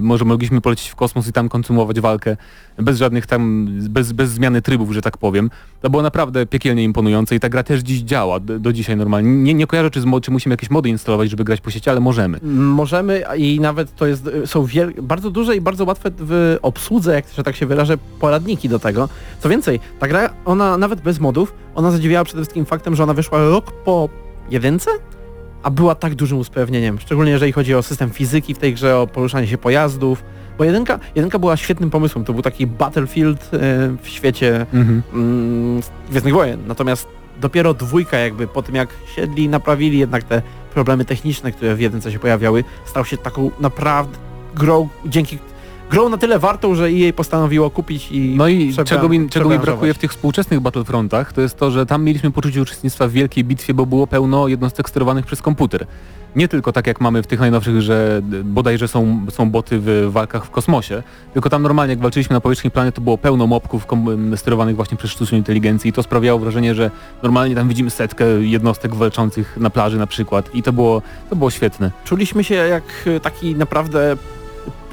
może 0.02 0.24
mogliśmy 0.24 0.60
polecieć 0.60 0.88
w 0.88 0.94
kosmos 0.94 1.28
i 1.28 1.32
tam 1.32 1.48
kontynuować 1.48 2.00
walkę 2.00 2.36
bez 2.78 2.98
żadnych 2.98 3.26
tam, 3.26 3.68
bez, 3.80 4.12
bez 4.12 4.30
zmiany 4.30 4.62
trybów, 4.62 4.92
że 4.92 5.02
tak 5.02 5.18
powiem. 5.18 5.50
To 5.80 5.90
było 5.90 6.02
naprawdę 6.02 6.46
piekielnie 6.46 6.84
imponujące 6.84 7.34
i 7.34 7.40
ta 7.40 7.48
gra 7.48 7.62
też 7.62 7.80
dziś 7.80 8.00
działa, 8.00 8.40
do, 8.40 8.58
do 8.58 8.72
dzisiaj 8.72 8.96
normalnie. 8.96 9.30
Nie, 9.30 9.54
nie 9.54 9.66
kojarzę, 9.66 9.90
czy, 9.90 10.00
z, 10.00 10.04
czy 10.22 10.30
musimy 10.30 10.52
jakieś 10.52 10.70
mody 10.70 10.88
instalować, 10.88 11.30
żeby 11.30 11.44
grać 11.44 11.60
po 11.60 11.70
sieci, 11.70 11.90
ale 11.90 12.00
możemy. 12.00 12.38
Możemy 12.42 13.24
i 13.36 13.60
nawet 13.60 13.96
to 13.96 14.06
jest, 14.06 14.30
są 14.46 14.64
wiel, 14.64 14.94
bardzo 15.02 15.30
duże 15.30 15.56
i 15.56 15.60
bardzo 15.60 15.84
łatwe 15.84 16.10
w 16.18 16.58
obsłudze, 16.62 17.14
jak 17.14 17.24
że 17.36 17.42
tak 17.42 17.56
się 17.56 17.66
wyrażę, 17.66 17.98
poradniki 18.20 18.68
do 18.68 18.78
tego. 18.78 19.08
Co 19.40 19.48
więcej, 19.48 19.80
ta 19.98 20.08
gra, 20.08 20.30
ona 20.44 20.78
nawet 20.78 21.00
bez 21.00 21.20
modów, 21.20 21.54
ona 21.74 21.90
zadziwiała 21.90 22.24
przede 22.24 22.42
wszystkim 22.42 22.64
faktem, 22.64 22.96
że 22.96 23.02
ona 23.02 23.14
wyszła 23.14 23.38
rok 23.38 23.72
po 23.72 24.08
jedynce, 24.50 24.90
a 25.64 25.70
była 25.70 25.94
tak 25.94 26.14
dużym 26.14 26.38
usprawnieniem, 26.38 27.00
szczególnie 27.00 27.32
jeżeli 27.32 27.52
chodzi 27.52 27.74
o 27.74 27.82
system 27.82 28.10
fizyki 28.10 28.54
w 28.54 28.58
tej 28.58 28.74
grze, 28.74 28.98
o 28.98 29.06
poruszanie 29.06 29.46
się 29.46 29.58
pojazdów, 29.58 30.24
bo 30.58 30.64
jedynka, 30.64 30.98
jedynka 31.14 31.38
była 31.38 31.56
świetnym 31.56 31.90
pomysłem, 31.90 32.24
to 32.24 32.32
był 32.32 32.42
taki 32.42 32.66
battlefield 32.66 33.40
e, 33.44 33.48
w 34.02 34.08
świecie 34.08 34.66
Mhm. 34.72 35.02
mm, 35.14 35.82
Gwiezdnych 36.10 36.34
Wojen. 36.34 36.60
Natomiast 36.66 37.08
dopiero 37.40 37.74
dwójka 37.74 38.18
jakby 38.18 38.46
po 38.46 38.62
tym 38.62 38.74
jak 38.74 38.88
siedli, 39.16 39.48
naprawili 39.48 39.98
jednak 39.98 40.24
te 40.24 40.42
problemy 40.74 41.04
techniczne, 41.04 41.52
które 41.52 41.74
w 41.74 41.80
jedynce 41.80 42.12
się 42.12 42.18
pojawiały, 42.18 42.64
stał 42.84 43.04
się 43.04 43.16
taką 43.18 43.50
naprawdę 43.60 44.18
grą, 44.54 44.88
dzięki 45.06 45.38
grą 45.94 46.08
na 46.08 46.16
tyle 46.16 46.38
wartą, 46.38 46.74
że 46.74 46.84
EA 46.86 47.12
postanowiło 47.12 47.70
kupić 47.70 48.08
i 48.12 48.34
No 48.36 48.48
i 48.48 48.70
przebran- 48.72 48.84
czego 48.84 49.08
mi, 49.08 49.28
czego 49.28 49.48
mi 49.48 49.58
brakuje 49.58 49.94
w 49.94 49.98
tych 49.98 50.10
współczesnych 50.10 50.60
Battlefrontach, 50.60 51.32
to 51.32 51.40
jest 51.40 51.56
to, 51.56 51.70
że 51.70 51.86
tam 51.86 52.04
mieliśmy 52.04 52.30
poczucie 52.30 52.62
uczestnictwa 52.62 53.08
w 53.08 53.10
wielkiej 53.10 53.44
bitwie, 53.44 53.74
bo 53.74 53.86
było 53.86 54.06
pełno 54.06 54.48
jednostek 54.48 54.88
sterowanych 54.88 55.26
przez 55.26 55.42
komputer. 55.42 55.86
Nie 56.36 56.48
tylko 56.48 56.72
tak 56.72 56.86
jak 56.86 57.00
mamy 57.00 57.22
w 57.22 57.26
tych 57.26 57.40
najnowszych, 57.40 57.80
że 57.82 58.22
bodajże 58.44 58.88
są, 58.88 59.26
są 59.30 59.50
boty 59.50 59.78
w 59.80 60.08
walkach 60.12 60.44
w 60.46 60.50
kosmosie, 60.50 61.02
tylko 61.32 61.50
tam 61.50 61.62
normalnie 61.62 61.92
jak 61.92 62.00
walczyliśmy 62.02 62.34
na 62.34 62.40
powierzchni 62.40 62.70
planety 62.70 62.94
to 62.94 63.00
było 63.00 63.18
pełno 63.18 63.46
mobków 63.46 63.86
kom- 63.86 64.36
sterowanych 64.36 64.76
właśnie 64.76 64.96
przez 64.96 65.10
sztuczną 65.10 65.38
inteligencję 65.38 65.88
i 65.88 65.92
to 65.92 66.02
sprawiało 66.02 66.38
wrażenie, 66.40 66.74
że 66.74 66.90
normalnie 67.22 67.54
tam 67.54 67.68
widzimy 67.68 67.90
setkę 67.90 68.24
jednostek 68.26 68.94
walczących 68.94 69.56
na 69.56 69.70
plaży 69.70 69.98
na 69.98 70.06
przykład 70.06 70.54
i 70.54 70.62
to 70.62 70.72
było, 70.72 71.02
to 71.30 71.36
było 71.36 71.50
świetne. 71.50 71.90
Czuliśmy 72.04 72.44
się 72.44 72.54
jak 72.54 72.84
taki 73.22 73.54
naprawdę 73.54 74.16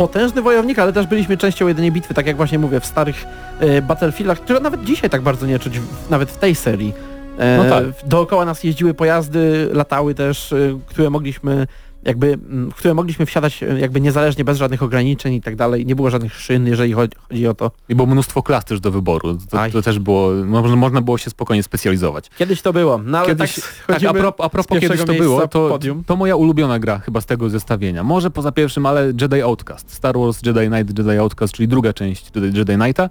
potężny 0.08 0.42
wojownik, 0.42 0.80
ale 0.80 0.94
też 0.94 1.08
byliśmy 1.08 1.38
częścią 1.38 1.68
jedynej 1.68 1.92
bitwy, 1.92 2.14
tak 2.14 2.28
jak 2.28 2.38
właśnie 2.38 2.60
mówię, 2.60 2.80
w 2.80 2.86
starych 2.86 3.26
e, 3.60 3.82
Battlefieldach, 3.82 4.40
które 4.40 4.60
nawet 4.60 4.84
dzisiaj 4.84 5.10
tak 5.10 5.22
bardzo 5.22 5.46
nie 5.48 5.60
czuć, 5.60 5.80
w, 5.80 6.10
nawet 6.10 6.32
w 6.32 6.38
tej 6.38 6.56
serii. 6.56 6.94
E, 7.38 7.58
No 7.58 7.70
tak. 7.70 7.84
Dookoła 8.06 8.46
nas 8.46 8.64
jeździły 8.64 8.94
pojazdy, 8.94 9.70
latały 9.74 10.16
też, 10.16 10.54
e, 10.54 10.58
które 10.86 11.10
mogliśmy 11.10 11.68
jakby, 12.04 12.28
mm, 12.28 12.72
w 12.72 12.76
które 12.76 12.94
mogliśmy 12.94 13.26
wsiadać 13.26 13.64
e, 13.64 13.80
jakby 13.80 14.02
niezależnie, 14.02 14.44
bez 14.44 14.58
żadnych 14.58 14.84
ograniczeń 14.84 15.34
i 15.34 15.42
tak 15.42 15.56
dalej. 15.56 15.86
Nie 15.86 15.96
było 15.96 16.10
żadnych 16.10 16.34
szyn, 16.34 16.68
jeżeli 16.68 16.94
chodzi, 16.94 17.16
chodzi 17.30 17.48
o 17.48 17.54
to. 17.54 17.72
I 17.90 17.96
było 17.96 18.08
mnóstwo 18.08 18.44
klas 18.44 18.66
też 18.66 18.80
do 18.80 18.92
wyboru. 18.92 19.38
To, 19.50 19.58
to 19.74 19.82
też 19.82 20.00
było, 20.00 20.32
można, 20.46 20.76
można 20.76 21.02
było 21.02 21.18
się 21.18 21.30
spokojnie 21.30 21.64
specjalizować. 21.64 22.30
Kiedyś 22.38 22.62
to 22.62 22.74
było, 22.74 22.98
no 23.06 23.18
ale 23.18 23.28
Kiedyś, 23.28 23.56
tak, 23.56 24.00
tak, 24.00 24.04
a, 24.04 24.14
pro, 24.14 24.34
a 24.38 24.50
propos 24.50 24.80
kiedyś 24.80 25.04
to 25.04 25.14
było, 25.14 25.48
to, 25.48 25.80
to 26.06 26.16
moja 26.16 26.36
ulubiona 26.36 26.80
gra 26.80 27.00
chyba 27.00 27.22
z 27.22 27.26
tego 27.26 27.50
zestawienia. 27.50 28.04
Może 28.04 28.32
poza 28.32 28.52
pierwszym, 28.52 28.86
ale 28.86 29.14
Jedi 29.22 29.42
Outcast. 29.42 29.94
Star 29.94 30.18
Wars 30.18 30.40
Jedi 30.46 30.68
Knight, 30.68 30.98
Jedi 30.98 31.18
Outcast, 31.20 31.54
czyli 31.54 31.68
druga 31.68 31.94
część 31.94 32.32
Jedi, 32.36 32.58
Jedi 32.58 32.76
Knighta. 32.76 33.10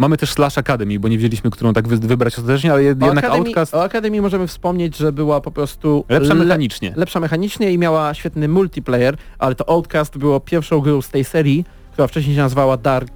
Mamy 0.00 0.16
też 0.16 0.32
Slash 0.32 0.58
Academy, 0.58 0.98
bo 1.00 1.08
nie 1.08 1.18
wiedzieliśmy, 1.18 1.50
którą 1.50 1.72
tak 1.72 1.88
wy, 1.88 1.96
wybrać 1.96 2.34
ostatecznie, 2.38 2.72
ale 2.72 2.80
O 2.80 2.84
jednak 2.84 3.18
Akademii, 3.18 3.46
Outcast 3.46 3.74
o 3.74 3.82
Akademii 3.82 4.20
możemy 4.20 4.46
wspomnieć, 4.46 4.96
że 4.96 5.12
była 5.12 5.40
po 5.40 5.50
prostu 5.50 6.04
lepsza 6.08 6.34
le- 6.34 6.44
mechanicznie. 6.44 6.92
lepsza 6.96 7.20
mechanicznie 7.20 7.72
i 7.72 7.78
miała 7.78 8.14
świetny 8.14 8.48
multiplayer, 8.48 9.16
ale 9.38 9.54
to 9.54 9.68
Outcast 9.68 10.18
było 10.18 10.40
pierwszą 10.40 10.80
grą 10.80 11.02
z 11.02 11.08
tej 11.08 11.24
serii, 11.24 11.64
która 11.92 12.06
wcześniej 12.06 12.36
się 12.36 12.42
nazywała 12.42 12.76
Dark, 12.76 13.12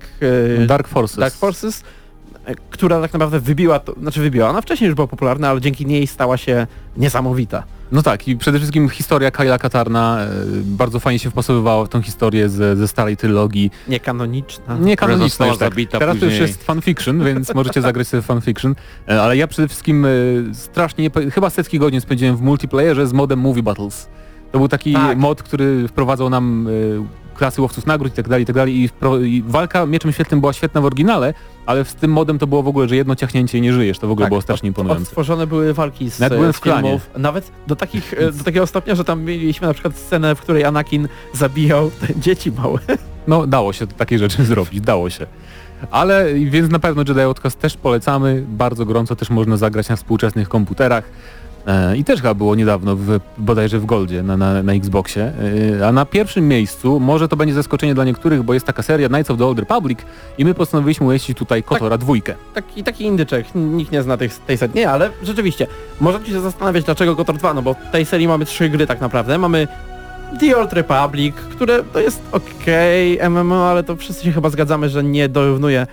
e, 0.62 0.66
Dark 0.66 0.88
Forces. 0.88 1.18
Dark 1.18 1.34
Forces, 1.34 1.82
e, 2.44 2.54
która 2.70 3.00
tak 3.00 3.12
naprawdę 3.12 3.40
wybiła, 3.40 3.78
to, 3.78 3.92
znaczy 4.00 4.20
wybiła, 4.20 4.48
ona 4.50 4.60
wcześniej 4.60 4.86
już 4.88 4.94
była 4.94 5.06
popularna, 5.06 5.48
ale 5.48 5.60
dzięki 5.60 5.86
niej 5.86 6.06
stała 6.06 6.36
się 6.36 6.66
niesamowita. 6.96 7.62
No 7.92 8.02
tak, 8.02 8.28
i 8.28 8.36
przede 8.36 8.58
wszystkim 8.58 8.88
historia 8.88 9.30
Kyla 9.30 9.58
Katarna 9.58 10.18
e, 10.20 10.28
bardzo 10.64 11.00
fajnie 11.00 11.18
się 11.18 11.30
wpasowywała 11.30 11.84
w 11.84 11.88
tą 11.88 12.02
historię 12.02 12.48
ze, 12.48 12.76
ze 12.76 12.88
starej 12.88 13.16
trylogii. 13.16 13.70
Niekanoniczna. 13.88 14.78
Nie 14.78 14.96
kanoniczna 14.96 15.28
została 15.28 15.50
już 15.50 15.58
tak. 15.58 15.70
zabita 15.70 15.98
Teraz 15.98 16.18
to 16.18 16.24
już 16.24 16.34
później. 16.34 16.48
jest 16.48 16.64
fanfiction, 16.64 17.24
więc 17.24 17.54
możecie 17.54 17.82
zagrać 17.82 18.08
sobie 18.08 18.22
fanfiction. 18.22 18.74
E, 19.08 19.22
Ale 19.22 19.36
ja 19.36 19.46
przede 19.46 19.68
wszystkim 19.68 20.04
e, 20.04 20.08
strasznie, 20.54 21.10
chyba 21.34 21.50
setki 21.50 21.78
godzin 21.78 22.00
spędziłem 22.00 22.36
w 22.36 22.40
multiplayerze 22.40 23.06
z 23.06 23.12
modem 23.12 23.38
Movie 23.38 23.62
Battles. 23.62 24.08
To 24.52 24.58
był 24.58 24.68
taki 24.68 24.92
Tak. 24.92 25.18
mod, 25.18 25.42
który 25.42 25.88
wprowadzał 25.88 26.30
nam 26.30 26.68
klasy 27.34 27.62
łowców 27.62 27.86
nagród 27.86 28.12
i 28.12 28.16
tak 28.16 28.28
dalej, 28.28 28.42
i 28.42 28.46
tak 28.46 28.56
dalej. 28.56 28.90
I, 29.24 29.42
walka 29.46 29.86
mieczem 29.86 30.12
świetlnym 30.12 30.40
była 30.40 30.52
świetna 30.52 30.80
w 30.80 30.84
oryginale, 30.84 31.34
ale 31.66 31.84
z 31.84 31.94
tym 31.94 32.10
modem 32.12 32.38
to 32.38 32.46
było 32.46 32.62
w 32.62 32.68
ogóle, 32.68 32.88
że 32.88 32.96
jedno 32.96 33.16
ciachnięcie 33.16 33.58
i 33.58 33.60
nie 33.60 33.72
żyjesz. 33.72 33.98
To 33.98 34.08
w 34.08 34.10
ogóle 34.10 34.24
Tak, 34.24 34.30
było 34.30 34.42
strasznie 34.42 34.66
imponujące. 34.68 35.02
Odtworzone 35.02 35.46
były 35.46 35.74
walki 35.74 36.10
z, 36.10 36.20
Nawet 36.20 36.38
byłem 36.38 36.52
z 36.52 36.56
w 36.56 36.60
klanie. 36.60 37.00
nawet 37.16 37.50
do, 37.66 37.76
takich, 37.76 38.14
e, 38.14 38.32
do 38.32 38.44
takiego 38.44 38.66
stopnia, 38.66 38.94
że 38.94 39.04
tam 39.04 39.22
mieliśmy 39.22 39.66
na 39.66 39.72
przykład 39.74 39.96
scenę, 39.96 40.34
w 40.34 40.40
której 40.40 40.64
Anakin 40.64 41.08
zabijał 41.32 41.90
dzieci 42.16 42.52
małe. 42.52 42.78
No 43.26 43.46
dało 43.46 43.72
się 43.72 43.86
takie 43.86 44.18
rzeczy 44.18 44.44
zrobić, 44.54 44.80
dało 44.80 45.10
się. 45.10 45.26
Ale 45.90 46.34
więc 46.34 46.70
na 46.70 46.78
pewno 46.78 47.02
Jedi 47.08 47.20
Outcast 47.20 47.58
też 47.60 47.76
polecamy, 47.76 48.44
bardzo 48.48 48.86
gorąco 48.86 49.16
też 49.16 49.30
można 49.30 49.56
zagrać 49.56 49.88
na 49.88 49.96
współczesnych 49.96 50.48
komputerach. 50.48 51.04
E, 51.66 51.96
I 51.96 52.04
też 52.04 52.20
chyba 52.20 52.34
było 52.34 52.54
niedawno, 52.54 52.96
w, 52.96 53.20
bodajże 53.38 53.78
w 53.78 53.86
Goldzie 53.86 54.22
na, 54.22 54.36
na, 54.36 54.62
na 54.62 54.72
Xboxie. 54.72 55.32
E, 55.80 55.86
a 55.88 55.92
na 55.92 56.06
pierwszym 56.06 56.48
miejscu, 56.48 57.00
może 57.00 57.28
to 57.28 57.36
będzie 57.36 57.54
zaskoczenie 57.54 57.94
dla 57.94 58.04
niektórych, 58.04 58.42
bo 58.42 58.54
jest 58.54 58.66
taka 58.66 58.82
seria 58.82 59.08
Knights 59.08 59.30
of 59.30 59.38
the 59.38 59.46
Old 59.46 59.58
Republic 59.58 59.98
i 60.38 60.44
my 60.44 60.54
postanowiliśmy 60.54 61.06
umieścić 61.06 61.38
tutaj 61.38 61.62
Kotora 61.62 61.98
dwójkę. 61.98 62.34
Taki, 62.54 62.84
taki 62.84 63.04
indyczek, 63.04 63.46
nikt 63.54 63.92
nie 63.92 64.02
zna 64.02 64.16
tej, 64.16 64.30
tej 64.46 64.58
serii. 64.58 64.76
Nie, 64.76 64.90
ale 64.90 65.10
rzeczywiście, 65.22 65.66
możecie 66.00 66.32
się 66.32 66.40
zastanawiać, 66.40 66.84
dlaczego 66.84 67.16
KOTOR 67.16 67.36
2, 67.36 67.54
no 67.54 67.62
bo 67.62 67.74
w 67.74 67.90
tej 67.92 68.06
serii 68.06 68.28
mamy 68.28 68.44
trzy 68.44 68.68
gry 68.68 68.86
tak 68.86 69.00
naprawdę. 69.00 69.38
Mamy 69.38 69.68
The 70.40 70.56
Old 70.56 70.72
Republic, 70.72 71.34
które 71.36 71.82
to 71.92 72.00
jest 72.00 72.22
okej 72.32 73.20
MMO, 73.30 73.70
ale 73.70 73.82
to 73.82 73.96
wszyscy 73.96 74.24
się 74.24 74.32
chyba 74.32 74.50
zgadzamy, 74.50 74.88
że 74.88 75.04
nie 75.04 75.28
dorównuje 75.28 75.86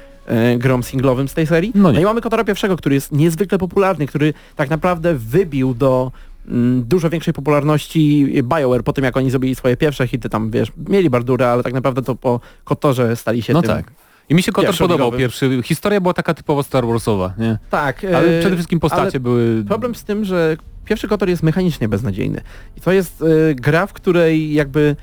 grom 0.57 0.83
singlowym 0.83 1.27
z 1.27 1.33
tej 1.33 1.47
serii. 1.47 1.71
No 1.75 1.91
nie. 1.91 2.01
i 2.01 2.03
mamy 2.03 2.21
KOTORa 2.21 2.43
pierwszego, 2.43 2.77
który 2.77 2.95
jest 2.95 3.11
niezwykle 3.11 3.57
popularny, 3.57 4.07
który 4.07 4.33
tak 4.55 4.69
naprawdę 4.69 5.15
wybił 5.15 5.73
do 5.73 6.11
mm, 6.47 6.83
dużo 6.83 7.09
większej 7.09 7.33
popularności 7.33 8.33
BioWare 8.43 8.83
po 8.83 8.93
tym, 8.93 9.03
jak 9.03 9.17
oni 9.17 9.29
zrobili 9.29 9.55
swoje 9.55 9.77
pierwsze 9.77 10.07
hity, 10.07 10.29
tam 10.29 10.51
wiesz, 10.51 10.71
mieli 10.89 11.09
Bardurę, 11.09 11.51
ale 11.51 11.63
tak 11.63 11.73
naprawdę 11.73 12.01
to 12.01 12.15
po 12.15 12.39
KOTORze 12.63 13.15
stali 13.15 13.41
się 13.41 13.53
No 13.53 13.61
tym. 13.61 13.71
tak. 13.71 13.91
I 14.29 14.35
mi 14.35 14.43
się 14.43 14.51
Kotor 14.51 14.77
podobał 14.77 15.11
pierwszy. 15.11 15.61
Historia 15.63 16.01
była 16.01 16.13
taka 16.13 16.33
typowo 16.33 16.63
Star 16.63 16.87
Warsowa, 16.87 17.33
nie? 17.37 17.57
Tak. 17.69 18.03
Ale 18.03 18.37
e, 18.37 18.39
przede 18.39 18.55
wszystkim 18.55 18.79
postacie 18.79 19.01
ale 19.01 19.19
były... 19.19 19.63
Problem 19.67 19.95
z 19.95 20.03
tym, 20.03 20.25
że 20.25 20.57
pierwszy 20.85 21.07
Kotor 21.07 21.29
jest 21.29 21.43
mechanicznie 21.43 21.89
beznadziejny. 21.89 22.41
I 22.77 22.81
to 22.81 22.91
jest 22.91 23.21
e, 23.21 23.55
gra, 23.55 23.87
w 23.87 23.93
której 23.93 24.53
jakby 24.53 24.95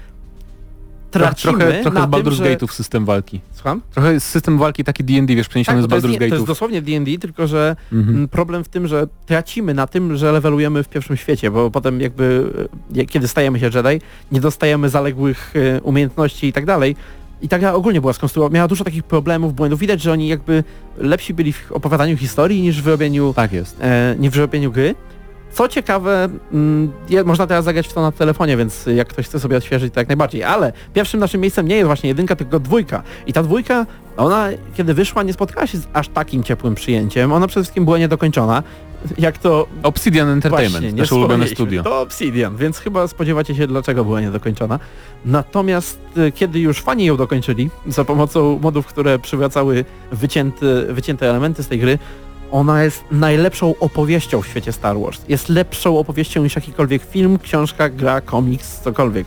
tracimy 1.11 1.59
trochę 1.59 1.83
trochę 1.83 1.95
na 1.99 2.07
z 2.07 2.11
tym, 2.11 2.21
Baldur's 2.21 2.33
że... 2.33 2.45
Gate'ów 2.45 2.73
system 2.73 3.05
walki. 3.05 3.41
Słucham? 3.53 3.83
Trochę 3.91 4.21
system 4.21 4.59
walki 4.59 4.85
taki 4.85 5.05
D&D, 5.05 5.35
wiesz, 5.35 5.49
przeniesiony 5.49 5.83
Tak, 5.83 5.91
z 5.91 5.93
Baldur's 6.05 6.11
nie- 6.11 6.19
to 6.19 6.25
jest 6.25 6.37
Gate'ów. 6.37 6.47
dosłownie 6.47 6.83
D&D, 6.83 7.19
tylko 7.19 7.47
że 7.47 7.77
Mhm. 7.93 8.29
problem 8.29 8.65
w 8.65 8.69
tym, 8.69 8.87
że 8.87 9.07
tracimy 9.27 9.75
na 9.75 9.87
tym, 9.87 10.17
że 10.17 10.33
levelujemy 10.33 10.83
w 10.83 10.89
pierwszym 10.89 11.17
świecie, 11.17 11.51
bo 11.51 11.71
potem 11.71 12.01
jakby 12.01 12.51
e, 12.97 13.07
kiedy 13.07 13.29
stajemy 13.29 13.61
się 13.61 13.67
Jedi, 13.75 14.05
nie 14.33 14.41
dostajemy 14.41 14.89
zaległych 14.89 15.55
e, 15.77 15.81
umiejętności 15.81 16.47
i 16.47 16.53
tak 16.53 16.65
dalej. 16.67 16.97
I 17.43 17.49
ta 17.49 17.59
gra 17.59 17.73
ogólnie 17.73 18.01
była 18.01 18.13
skonstruowana, 18.13 18.55
miała 18.55 18.69
dużo 18.69 18.85
takich 18.85 19.03
problemów, 19.03 19.55
błędów. 19.55 19.81
Widać, 19.81 20.03
że 20.03 20.13
oni 20.13 20.29
jakby 20.29 20.65
lepsi 20.99 21.35
byli 21.35 21.53
w 21.53 21.73
opowiadaniu 21.73 22.17
historii 22.17 22.63
niż 22.63 22.83
w 22.83 22.87
robieniu 22.89 23.33
Tak 23.37 23.53
jest. 23.53 23.77
e, 23.81 24.17
nie 24.19 24.31
w 24.31 24.37
robieniu 24.37 24.73
gry. 24.73 24.95
Co 25.59 25.69
ciekawe, 25.69 26.29
mm, 26.53 26.93
można 27.25 27.47
teraz 27.47 27.65
zagrać 27.65 27.89
w 27.89 27.93
to 27.93 28.03
na 28.03 28.13
telefonie, 28.13 28.57
więc 28.57 28.87
jak 28.87 29.09
ktoś 29.09 29.27
chce 29.27 29.41
sobie 29.41 29.57
odświeżyć, 29.57 29.95
to 29.95 30.01
jak 30.01 30.09
najbardziej. 30.09 30.45
Ale 30.45 30.73
pierwszym 30.95 31.21
naszym 31.21 31.41
miejscem 31.41 31.69
nie 31.69 31.77
jest 31.77 31.87
właśnie 31.87 32.09
jedynka, 32.09 32.37
tylko 32.37 32.61
dwójka. 32.61 33.03
I 33.27 33.33
ta 33.33 33.43
dwójka, 33.43 33.87
ona 34.17 34.49
kiedy 34.75 34.95
wyszła, 34.95 35.23
nie 35.23 35.33
spotkała 35.33 35.67
się 35.67 35.79
z 35.79 35.87
aż 35.93 36.09
takim 36.09 36.43
ciepłym 36.43 36.75
przyjęciem. 36.75 37.33
Ona 37.33 37.47
przede 37.47 37.65
wszystkim 37.65 37.85
była 37.85 37.99
niedokończona. 37.99 38.63
Jak 39.19 39.39
to 39.39 39.67
Obsidian 39.83 40.29
Entertainment, 40.29 40.73
właśnie, 40.73 40.93
nie 40.93 41.03
nasze 41.03 41.15
ulubione 41.15 41.47
studio. 41.47 41.83
To 41.83 42.01
Obsidian, 42.01 42.57
więc 42.57 42.79
chyba 42.79 43.09
spodziewacie 43.09 43.55
się, 43.55 43.67
dlaczego 43.67 44.05
była 44.05 44.21
niedokończona. 44.21 44.79
Natomiast 45.25 46.01
e, 46.17 46.33
kiedy 46.33 46.61
już 46.61 46.81
fani 46.81 47.05
ją 47.05 47.17
dokończyli, 47.17 47.71
za 47.87 48.05
pomocą 48.05 48.59
modów, 48.63 48.87
które 48.87 49.19
przywracały 49.19 49.85
wycięte 50.89 51.31
elementy 51.31 51.63
z 51.63 51.69
tej 51.69 51.79
gry, 51.79 51.99
ona 52.53 52.83
jest 52.85 53.05
najlepszą 53.11 53.75
opowieścią 53.81 54.43
w 54.43 54.47
świecie 54.47 54.73
Star 54.73 54.99
Wars. 55.01 55.21
Jest 55.29 55.49
lepszą 55.49 55.99
opowieścią 55.99 56.43
niż 56.43 56.57
jakikolwiek 56.57 57.03
film, 57.03 57.39
książka, 57.39 57.89
gra, 57.89 58.21
komiks, 58.21 58.81
cokolwiek. 58.81 59.27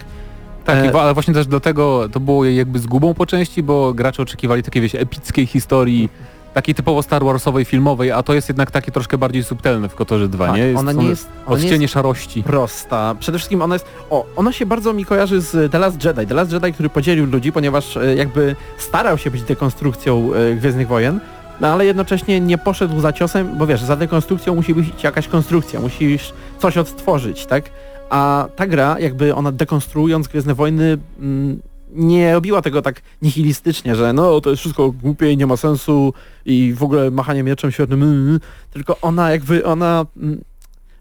Tak, 0.66 0.86
E, 0.96 1.02
ale 1.02 1.14
właśnie 1.14 1.34
też 1.34 1.48
do 1.48 1.60
tego 1.60 2.10
to 2.12 2.20
było 2.20 2.46
jakby 2.46 2.80
zgubą 2.80 3.14
po 3.14 3.26
części, 3.26 3.64
bo 3.64 3.94
gracze 3.94 4.22
oczekiwali 4.24 4.64
takiej, 4.64 4.82
wiecie, 4.82 5.00
epickiej 5.00 5.46
historii, 5.46 6.10
takiej 6.54 6.76
typowo 6.76 7.02
Star 7.04 7.24
Warsowej, 7.24 7.66
filmowej, 7.66 8.12
a 8.12 8.24
to 8.24 8.34
jest 8.34 8.48
jednak 8.50 8.72
takie 8.72 8.92
troszkę 8.92 9.18
bardziej 9.18 9.44
subtelne 9.44 9.90
w 9.90 9.96
Kotorze 9.96 10.28
2, 10.30 10.48
Tak, 10.48 10.56
nie? 10.56 10.62
Jest, 10.64 10.80
ona 10.80 10.92
nie 10.92 11.08
jest- 11.08 11.28
ona 11.46 11.58
nie 11.58 11.64
odcienie 11.66 11.82
jest- 11.82 11.94
szarości. 11.94 12.44
prosta. 12.44 13.16
Przede 13.20 13.38
wszystkim 13.38 13.62
ona 13.62 13.76
jest... 13.76 13.86
O, 14.10 14.26
ona 14.36 14.52
się 14.52 14.66
bardzo 14.66 14.94
mi 14.94 15.06
kojarzy 15.06 15.42
z 15.42 15.72
The 15.72 15.80
Last 15.80 16.06
Jedi. 16.06 16.28
The 16.28 16.34
Last 16.34 16.52
Jedi, 16.52 16.74
który 16.74 16.90
podzielił 16.90 17.26
ludzi, 17.26 17.52
ponieważ 17.52 17.98
e, 17.98 18.16
jakby 18.16 18.56
starał 18.78 19.18
się 19.18 19.32
być 19.32 19.42
dekonstrukcją 19.44 20.30
e, 20.34 20.56
Gwiezdnych 20.56 20.88
Wojen, 20.88 21.20
no 21.62 21.68
ale 21.68 21.86
jednocześnie 21.86 22.40
nie 22.40 22.58
poszedł 22.58 23.00
za 23.00 23.14
ciosem, 23.14 23.58
bo 23.58 23.68
wiesz, 23.68 23.82
za 23.82 23.96
dekonstrukcją 23.96 24.56
musi 24.56 24.76
być 24.76 25.04
jakaś 25.04 25.28
konstrukcja, 25.28 25.80
musisz 25.80 26.34
coś 26.60 26.78
odtworzyć, 26.78 27.46
tak? 27.46 27.70
A 28.10 28.48
ta 28.56 28.68
gra, 28.68 29.00
jakby 29.00 29.36
ona 29.36 29.52
dekonstruując 29.52 30.28
Gwiezdne 30.28 30.54
Wojny, 30.54 30.98
mm, 31.20 31.62
nie 31.94 32.34
robiła 32.34 32.62
tego 32.62 32.82
tak 32.82 33.02
nihilistycznie, 33.22 33.96
że 33.96 34.14
no 34.14 34.42
to 34.42 34.50
jest 34.50 34.60
wszystko 34.60 34.92
głupie 34.92 35.32
i 35.32 35.38
nie 35.38 35.48
ma 35.48 35.58
sensu 35.58 36.14
i 36.46 36.74
w 36.74 36.84
ogóle 36.84 37.12
machanie 37.12 37.44
mieczem 37.44 37.72
świetnym, 37.72 38.04
mm, 38.04 38.40
tylko 38.72 38.98
ona 39.02 39.32
jakby, 39.32 39.66
ona 39.66 40.06
mm, 40.18 40.42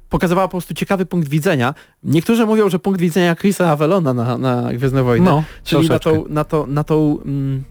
pokazywała 0.08 0.48
po 0.48 0.52
prostu 0.52 0.74
ciekawy 0.74 1.06
punkt 1.06 1.28
widzenia. 1.28 1.74
Niektórzy 2.04 2.46
mówią, 2.46 2.70
że 2.70 2.78
punkt 2.78 3.00
widzenia 3.00 3.36
Chrisa 3.36 3.70
Avelona 3.70 4.14
na, 4.14 4.38
na 4.38 4.72
Gwiezdne 4.72 5.02
Wojny, 5.02 5.26
No, 5.26 5.44
czyli 5.64 5.88
na 5.88 5.98
tą, 5.98 6.24
na, 6.28 6.44
to, 6.44 6.66
na 6.66 6.84
tą 6.84 7.18
mm, 7.24 7.64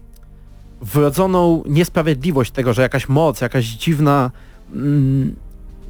wrodzoną 0.80 1.62
niesprawiedliwość 1.66 2.50
tego, 2.50 2.72
że 2.72 2.82
jakaś 2.82 3.08
moc, 3.08 3.40
jakaś 3.40 3.64
dziwna 3.64 4.30
mm, 4.74 5.36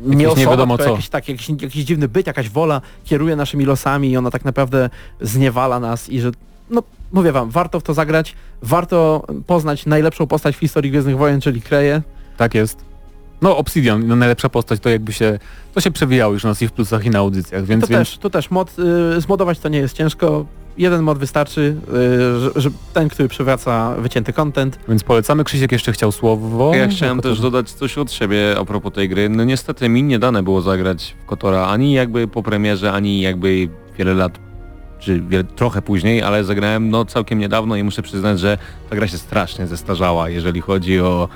nie 0.01 0.17
nie 0.17 0.29
osoba, 0.29 0.51
wiadomo 0.51 0.79
tylko 0.79 0.91
co. 0.91 0.97
Jakiś, 0.97 1.09
tak, 1.09 1.29
jakiś, 1.29 1.49
jakiś 1.49 1.85
dziwny 1.85 2.09
byt, 2.09 2.27
jakaś 2.27 2.51
wola 2.51 2.81
kieruje 3.05 3.37
naszymi 3.37 3.65
losami 3.65 4.11
i 4.11 4.17
ona 4.17 4.31
tak 4.31 4.45
naprawdę 4.45 4.91
zniewala 5.21 5.81
nas 5.81 6.09
i 6.09 6.21
że 6.21 6.31
no 6.71 6.83
mówię 7.13 7.33
wam, 7.33 7.51
warto 7.51 7.81
w 7.81 7.83
to 7.83 7.95
zagrać, 7.95 8.35
warto 8.63 9.27
poznać 9.47 9.87
najlepszą 9.87 10.27
postać 10.27 10.57
w 10.57 10.59
historii 10.59 10.91
Gwiezdnych 10.91 11.17
Wojen, 11.17 11.41
czyli 11.41 11.63
Kreję. 11.63 12.03
Tak 12.37 12.55
jest. 12.55 12.85
No 13.43 13.57
Obsidian, 13.57 14.07
no, 14.07 14.17
najlepsza 14.17 14.49
postać, 14.49 14.81
to 14.81 14.89
jakby 14.89 15.13
się, 15.13 15.39
to 15.75 15.81
się 15.81 15.91
przewijało 15.91 16.33
już 16.33 16.45
na 16.45 16.55
i 16.61 16.69
w 16.69 16.73
plusach 16.73 17.05
i 17.05 17.11
na 17.11 17.19
audycjach, 17.19 17.65
więc, 17.65 17.85
to 17.85 17.87
więc 17.87 18.09
też, 18.09 18.19
to 18.19 18.31
też 18.31 18.51
mod, 18.51 18.77
y, 19.17 19.21
zmodować 19.21 19.59
to 19.59 19.69
nie 19.69 19.79
jest 19.79 19.97
ciężko. 19.97 20.47
Jeden 20.81 21.03
mod 21.03 21.19
wystarczy, 21.19 21.77
y, 21.89 22.41
że, 22.41 22.51
że 22.57 22.71
ten, 22.93 23.09
który 23.09 23.29
przywraca 23.29 23.95
wycięty 23.99 24.33
content. 24.33 24.79
Więc 24.89 25.05
polecamy. 25.05 25.45
Krzysiek 25.45 25.73
jeszcze 25.73 25.93
chciał 25.93 26.13
słowo. 26.13 26.75
Ja 26.75 26.89
chciałem 26.89 27.21
też 27.21 27.41
dodać 27.41 27.71
coś 27.71 27.99
od 27.99 28.13
siebie 28.13 28.57
a 28.59 28.65
propos 28.65 28.93
tej 28.93 29.09
gry. 29.09 29.29
No 29.29 29.45
niestety 29.45 29.89
mi 29.89 30.03
nie 30.03 30.19
dane 30.19 30.43
było 30.43 30.61
zagrać 30.61 31.17
w 31.23 31.27
Kotora 31.27 31.67
ani 31.67 31.93
jakby 31.93 32.29
po 32.29 32.43
premierze, 32.43 32.93
ani 32.93 33.21
jakby 33.21 33.69
wiele 33.99 34.15
lat 34.15 34.39
czy 34.99 35.21
wiele, 35.21 35.45
trochę 35.45 35.83
później, 35.83 36.23
ale 36.23 36.45
zagrałem 36.45 36.91
no 36.91 37.05
całkiem 37.05 37.39
niedawno 37.39 37.77
i 37.77 37.83
muszę 37.83 38.03
przyznać, 38.03 38.41
że 38.41 38.59
ta 38.91 38.97
gra 38.97 39.09
się 39.09 39.19
strasznie 39.19 39.67
zestarzała, 39.67 40.29
jeżeli 40.29 40.61
chodzi 40.61 41.01
o 41.01 41.29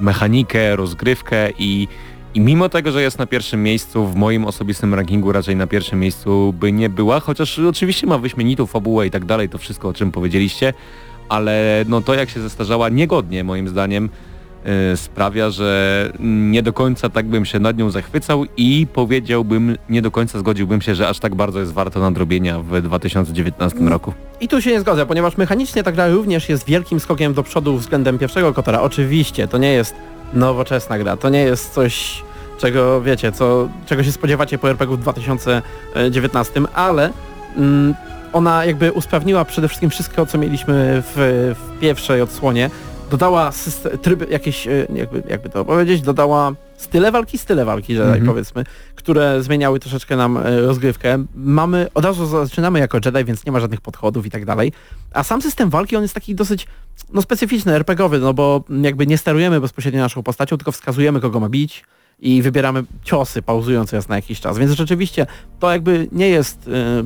mechanikę, 0.00 0.76
rozgrywkę 0.76 1.50
i, 1.58 1.88
i 2.34 2.40
mimo 2.40 2.68
tego, 2.68 2.92
że 2.92 3.02
jest 3.02 3.18
na 3.18 3.26
pierwszym 3.26 3.62
miejscu, 3.62 4.06
w 4.06 4.14
moim 4.14 4.44
osobistym 4.44 4.94
rankingu 4.94 5.32
raczej 5.32 5.56
na 5.56 5.66
pierwszym 5.66 6.00
miejscu 6.00 6.54
by 6.60 6.72
nie 6.72 6.88
była, 6.88 7.20
chociaż 7.20 7.58
oczywiście 7.58 8.06
ma 8.06 8.18
wyśmienitą 8.18 8.66
fabułę 8.66 9.06
i 9.06 9.10
tak 9.10 9.24
dalej, 9.24 9.48
to 9.48 9.58
wszystko 9.58 9.88
o 9.88 9.92
czym 9.92 10.12
powiedzieliście, 10.12 10.72
ale 11.28 11.84
no 11.88 12.00
to 12.00 12.14
jak 12.14 12.30
się 12.30 12.40
zestarzała 12.40 12.88
niegodnie 12.88 13.44
moim 13.44 13.68
zdaniem 13.68 14.08
y, 14.92 14.96
sprawia, 14.96 15.50
że 15.50 16.12
nie 16.20 16.62
do 16.62 16.72
końca 16.72 17.08
tak 17.08 17.26
bym 17.26 17.44
się 17.44 17.58
nad 17.58 17.78
nią 17.78 17.90
zachwycał 17.90 18.44
i 18.56 18.86
powiedziałbym, 18.92 19.76
nie 19.88 20.02
do 20.02 20.10
końca 20.10 20.38
zgodziłbym 20.38 20.80
się, 20.80 20.94
że 20.94 21.08
aż 21.08 21.18
tak 21.18 21.34
bardzo 21.34 21.60
jest 21.60 21.72
warto 21.72 22.00
nadrobienia 22.00 22.58
w 22.60 22.82
2019 22.82 23.78
roku. 23.78 24.12
I 24.40 24.48
tu 24.48 24.62
się 24.62 24.70
nie 24.70 24.80
zgodzę, 24.80 25.06
ponieważ 25.06 25.36
mechanicznie 25.36 25.82
ta 25.82 25.92
gra 25.92 26.08
również 26.08 26.48
jest 26.48 26.66
wielkim 26.66 27.00
skokiem 27.00 27.34
do 27.34 27.42
przodu 27.42 27.76
względem 27.76 28.18
pierwszego 28.18 28.52
Kotora. 28.52 28.80
Oczywiście, 28.80 29.48
to 29.48 29.58
nie 29.58 29.72
jest 29.72 29.94
nowoczesna 30.32 30.98
gra, 30.98 31.16
to 31.16 31.28
nie 31.28 31.42
jest 31.42 31.74
coś, 31.74 32.22
czego 32.58 33.00
wiecie, 33.00 33.32
co, 33.32 33.68
czego 33.86 34.04
się 34.04 34.12
spodziewacie 34.12 34.58
po 34.58 34.70
RPG 34.70 34.96
w 34.96 35.00
2019, 35.00 36.60
ale 36.74 37.10
mm, 37.56 37.94
ona 38.32 38.64
jakby 38.64 38.92
usprawniła 38.92 39.44
przede 39.44 39.68
wszystkim 39.68 39.90
wszystko, 39.90 40.26
co 40.26 40.38
mieliśmy 40.38 41.02
w, 41.06 41.54
w 41.58 41.80
pierwszej 41.80 42.22
odsłonie. 42.22 42.70
Dodała 43.10 43.50
syste- 43.50 43.98
tryby, 43.98 44.26
jakieś, 44.30 44.66
e, 44.66 44.86
jakby, 44.94 45.22
jakby 45.28 45.48
to 45.48 45.64
powiedzieć, 45.64 46.02
dodała 46.02 46.52
style 46.82 47.12
walki, 47.12 47.38
style 47.38 47.64
walki, 47.64 47.94
że 47.94 48.00
tak 48.02 48.08
Mhm. 48.08 48.26
powiedzmy, 48.26 48.64
które 48.94 49.42
zmieniały 49.42 49.80
troszeczkę 49.80 50.16
nam 50.16 50.36
e, 50.36 50.60
rozgrywkę. 50.60 51.24
Mamy, 51.34 51.88
od 51.94 52.04
razu 52.04 52.26
zaczynamy 52.26 52.78
jako 52.78 52.98
Jedi, 53.04 53.24
więc 53.24 53.46
nie 53.46 53.52
ma 53.52 53.60
żadnych 53.60 53.80
podchodów 53.80 54.26
i 54.26 54.30
tak 54.30 54.44
dalej. 54.44 54.72
A 55.14 55.22
sam 55.22 55.42
system 55.42 55.70
walki, 55.70 55.96
on 55.96 56.02
jest 56.02 56.14
taki 56.14 56.34
dosyć 56.34 56.66
no, 57.12 57.22
specyficzny, 57.22 57.72
RPGowy, 57.74 58.18
no 58.18 58.34
bo 58.34 58.64
jakby 58.82 59.06
nie 59.06 59.18
sterujemy 59.18 59.60
bezpośrednio 59.60 60.00
naszą 60.00 60.22
postacią, 60.22 60.56
tylko 60.58 60.72
wskazujemy, 60.72 61.20
kogo 61.20 61.40
ma 61.40 61.48
bić 61.48 61.84
i 62.20 62.42
wybieramy 62.42 62.84
ciosy, 63.02 63.42
pauzując 63.42 63.92
raz 63.92 64.08
na 64.08 64.16
jakiś 64.16 64.40
czas. 64.40 64.58
Więc 64.58 64.72
rzeczywiście 64.72 65.26
to 65.60 65.70
jakby 65.72 66.08
nie 66.12 66.28
jest 66.28 66.68
e, 66.68 67.02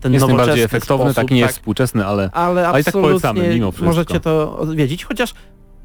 ten 0.00 0.12
jest 0.12 0.20
nowoczesny 0.22 0.36
najbardziej 0.36 0.64
efektowny, 0.64 1.04
sposób, 1.04 1.16
taki 1.16 1.34
nie 1.34 1.40
tak, 1.40 1.48
jest 1.48 1.58
współczesny, 1.58 2.06
ale 2.06 2.30
ale 2.32 2.68
Ale 2.68 2.80
i 2.80 2.84
tak 2.84 2.94
absolutnie 2.94 3.10
polecamy 3.20 3.54
mimo 3.54 3.70
wszystko. 3.72 3.86
możecie 3.86 4.20
to 4.20 4.58
odwiedzić, 4.58 5.04
chociaż 5.04 5.34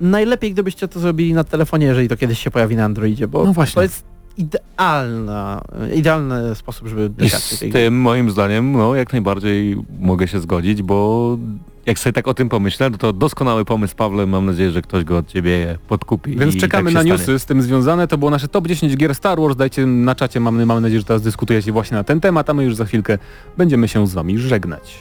najlepiej 0.02 0.54
gdybyście 0.54 0.88
to 0.88 1.00
zrobili 1.00 1.34
na 1.34 1.44
telefonie, 1.44 1.86
jeżeli 1.86 2.08
to 2.08 2.18
kiedyś 2.18 2.40
się 2.40 2.52
pojawi 2.52 2.76
na 2.76 2.86
Androidzie, 2.86 3.28
bo 3.28 3.44
No 3.46 3.54
właśnie. 3.54 3.76
to 3.76 3.82
jest 3.82 4.04
idealna, 4.38 5.62
idealny 5.96 6.56
sposób, 6.56 6.88
żeby 6.88 7.26
I 7.26 7.30
z 7.30 7.60
tej 7.60 7.72
tym 7.72 8.02
moim 8.02 8.32
zdaniem, 8.32 8.72
no 8.72 8.96
jak 8.96 9.14
najbardziej 9.14 9.78
mogę 10.00 10.28
się 10.28 10.40
zgodzić, 10.40 10.82
bo 10.82 11.38
jak 11.86 12.00
sobie 12.00 12.14
tak 12.14 12.28
o 12.28 12.34
tym 12.34 12.50
pomyślę, 12.50 12.90
no 12.90 12.98
to 12.98 13.14
doskonały 13.14 13.66
pomysł 13.66 13.96
Pawle, 13.96 14.26
mam 14.26 14.46
nadzieję, 14.46 14.72
że 14.72 14.82
ktoś 14.82 15.04
go 15.04 15.18
od 15.18 15.28
ciebie 15.28 15.78
podkupi. 15.88 16.36
Więc 16.36 16.56
i 16.56 16.60
czekamy 16.60 16.86
tak 16.86 16.94
na 16.94 17.04
newsy 17.04 17.24
stanie. 17.24 17.40
z 17.40 17.46
tym 17.46 17.62
związane. 17.62 18.08
To 18.08 18.18
było 18.18 18.32
nasze 18.32 18.48
top 18.48 18.68
10 18.68 18.98
gier 18.98 19.16
Star 19.16 19.40
Wars. 19.40 19.56
Dajcie 19.56 19.86
na 19.86 20.16
czacie, 20.16 20.40
mamy, 20.40 20.66
mamy 20.66 20.82
nadzieję, 20.82 21.00
że 21.00 21.06
teraz 21.06 21.22
dyskutujecie 21.22 21.72
właśnie 21.72 21.98
na 21.98 22.04
ten 22.04 22.20
temat, 22.20 22.50
a 22.50 22.54
my 22.54 22.64
już 22.64 22.76
za 22.76 22.86
chwilkę 22.86 23.18
będziemy 23.58 23.88
się 23.88 24.08
z 24.08 24.14
wami 24.14 24.38
żegnać. 24.38 24.98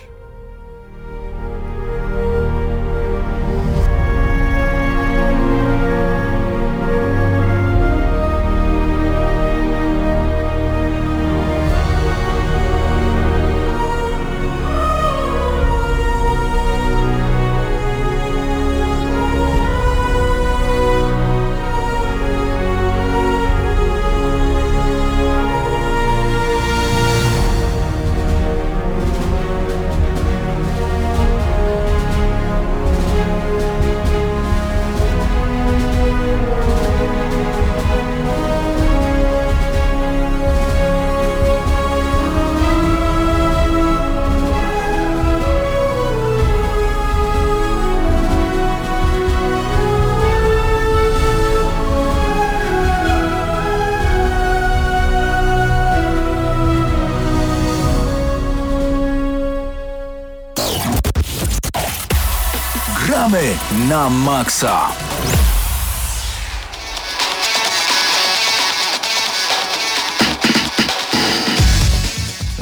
Na 63.87 64.11
maksa. 64.11 64.91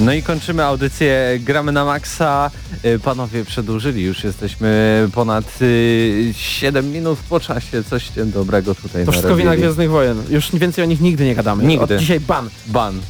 No 0.01 0.13
i 0.13 0.23
kończymy 0.23 0.65
audycję 0.65 1.39
Gramy 1.41 1.73
na 1.73 1.85
Maxa. 1.85 2.51
Y, 2.85 2.99
Panowie 2.99 3.45
przedłużyli, 3.45 4.03
już 4.03 4.25
jesteśmy 4.25 5.09
ponad 5.15 5.63
y, 5.63 6.35
7 6.37 6.93
minut 6.93 7.19
po 7.29 7.41
czasie. 7.41 7.85
Coś 7.85 8.11
dobrego 8.27 8.75
tutaj 8.75 9.05
To 9.07 9.13
wszystko 9.13 9.37
wina 9.37 9.45
narobili. 9.45 9.63
Gwiezdnych 9.67 9.91
Wojen. 9.91 10.23
Już 10.31 10.51
więcej 10.53 10.85
o 10.85 10.87
nich 10.87 11.01
nigdy 11.01 11.25
nie 11.25 11.35
gadamy. 11.35 11.65
Nigdy. 11.65 11.95
Od 11.95 12.01
dzisiaj 12.01 12.21
ban. 12.21 12.49
Ban. 12.67 13.01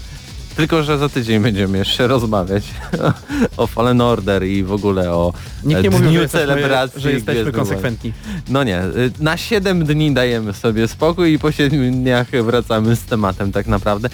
Tylko, 0.57 0.83
że 0.83 0.99
za 0.99 1.09
tydzień 1.09 1.43
będziemy 1.43 1.79
jeszcze 1.79 2.07
rozmawiać 2.07 2.65
o 3.57 3.67
Fallen 3.67 4.01
Order 4.01 4.45
i 4.45 4.63
w 4.63 4.73
ogóle 4.73 5.13
o 5.13 5.33
Nikt 5.65 5.83
nie 5.83 5.89
e, 5.89 5.91
mówił, 5.91 6.09
dniu 6.09 6.19
że 6.19 6.23
jesteśmy, 6.23 6.47
celebracji 6.47 7.01
że 7.01 7.13
jesteśmy 7.13 7.33
Gwiezdnych 7.35 7.55
Wojen. 7.55 7.69
konsekwentni. 7.69 8.13
No 8.49 8.65
nie, 8.65 8.83
y, 8.85 9.11
na 9.21 9.37
7 9.37 9.85
dni 9.85 10.15
dajemy 10.15 10.53
sobie 10.53 10.89
spokój 10.89 11.33
i 11.33 11.39
po 11.39 11.53
7 11.53 11.93
dniach 11.93 12.31
wracamy 12.31 12.97
z 12.97 13.03
tematem 13.05 13.53
tak 13.53 13.67
naprawdę. 13.67 14.09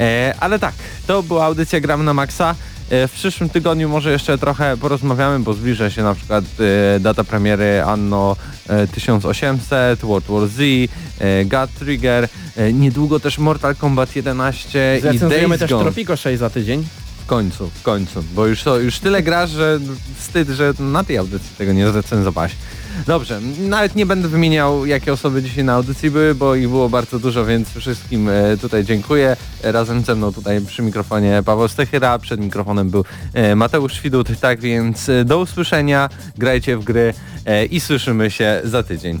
E, 0.00 0.34
ale 0.40 0.58
tak, 0.58 0.74
to 1.06 1.22
była 1.22 1.44
audycja 1.44 1.80
Gram 1.80 2.04
na 2.04 2.14
Maxa. 2.14 2.54
E, 2.90 3.08
W 3.08 3.12
przyszłym 3.12 3.48
tygodniu 3.50 3.88
może 3.88 4.12
jeszcze 4.12 4.38
trochę 4.38 4.76
porozmawiamy, 4.76 5.38
bo 5.38 5.54
zbliża 5.54 5.90
się 5.90 6.02
na 6.02 6.14
przykład 6.14 6.44
e, 6.96 7.00
data 7.00 7.24
premiery 7.24 7.82
Anno 7.82 8.36
e, 8.68 8.86
1800, 8.86 10.00
World 10.00 10.26
War 10.28 10.48
Z, 10.48 10.60
e, 11.18 11.44
God 11.44 11.70
Trigger, 11.78 12.28
e, 12.56 12.72
niedługo 12.72 13.20
też 13.20 13.38
Mortal 13.38 13.76
Kombat 13.76 14.16
11 14.16 14.98
i 14.98 15.18
Days 15.18 15.58
też 15.60 15.70
Gone. 15.70 15.84
Tropico 15.84 16.16
6 16.16 16.38
za 16.38 16.50
tydzień. 16.50 16.86
W 17.24 17.26
końcu, 17.26 17.70
w 17.74 17.82
końcu, 17.82 18.24
bo 18.34 18.46
już, 18.46 18.62
to, 18.62 18.78
już 18.78 18.98
tyle 18.98 19.22
grasz, 19.22 19.50
że 19.50 19.78
wstyd, 20.18 20.48
że 20.48 20.72
na 20.78 21.04
tej 21.04 21.18
audycji 21.18 21.56
tego 21.58 21.72
nie 21.72 21.90
zrecenzowałeś. 21.90 22.52
Dobrze, 23.06 23.40
nawet 23.58 23.94
nie 23.94 24.06
będę 24.06 24.28
wymieniał, 24.28 24.86
jakie 24.86 25.12
osoby 25.12 25.42
dzisiaj 25.42 25.64
na 25.64 25.74
audycji 25.74 26.10
były, 26.10 26.34
bo 26.34 26.54
ich 26.54 26.68
było 26.68 26.88
bardzo 26.88 27.18
dużo, 27.18 27.44
więc 27.44 27.68
wszystkim 27.68 28.28
e, 28.28 28.56
tutaj 28.56 28.84
dziękuję. 28.84 29.36
E, 29.64 29.72
Razem 29.72 30.02
ze 30.02 30.14
mną 30.14 30.32
tutaj 30.32 30.60
przy 30.60 30.82
mikrofonie 30.82 31.42
Paweł 31.44 31.68
Stechyra, 31.68 32.18
przed 32.18 32.40
mikrofonem 32.40 32.90
był 32.90 33.04
e, 33.34 33.56
Mateusz 33.56 33.92
Świdut, 33.92 34.28
tak 34.40 34.60
więc 34.60 35.10
do 35.24 35.38
usłyszenia, 35.38 36.08
grajcie 36.38 36.76
w 36.76 36.84
gry 36.84 37.14
i 37.70 37.80
słyszymy 37.80 38.30
się 38.30 38.60
za 38.64 38.82
tydzień. 38.82 39.20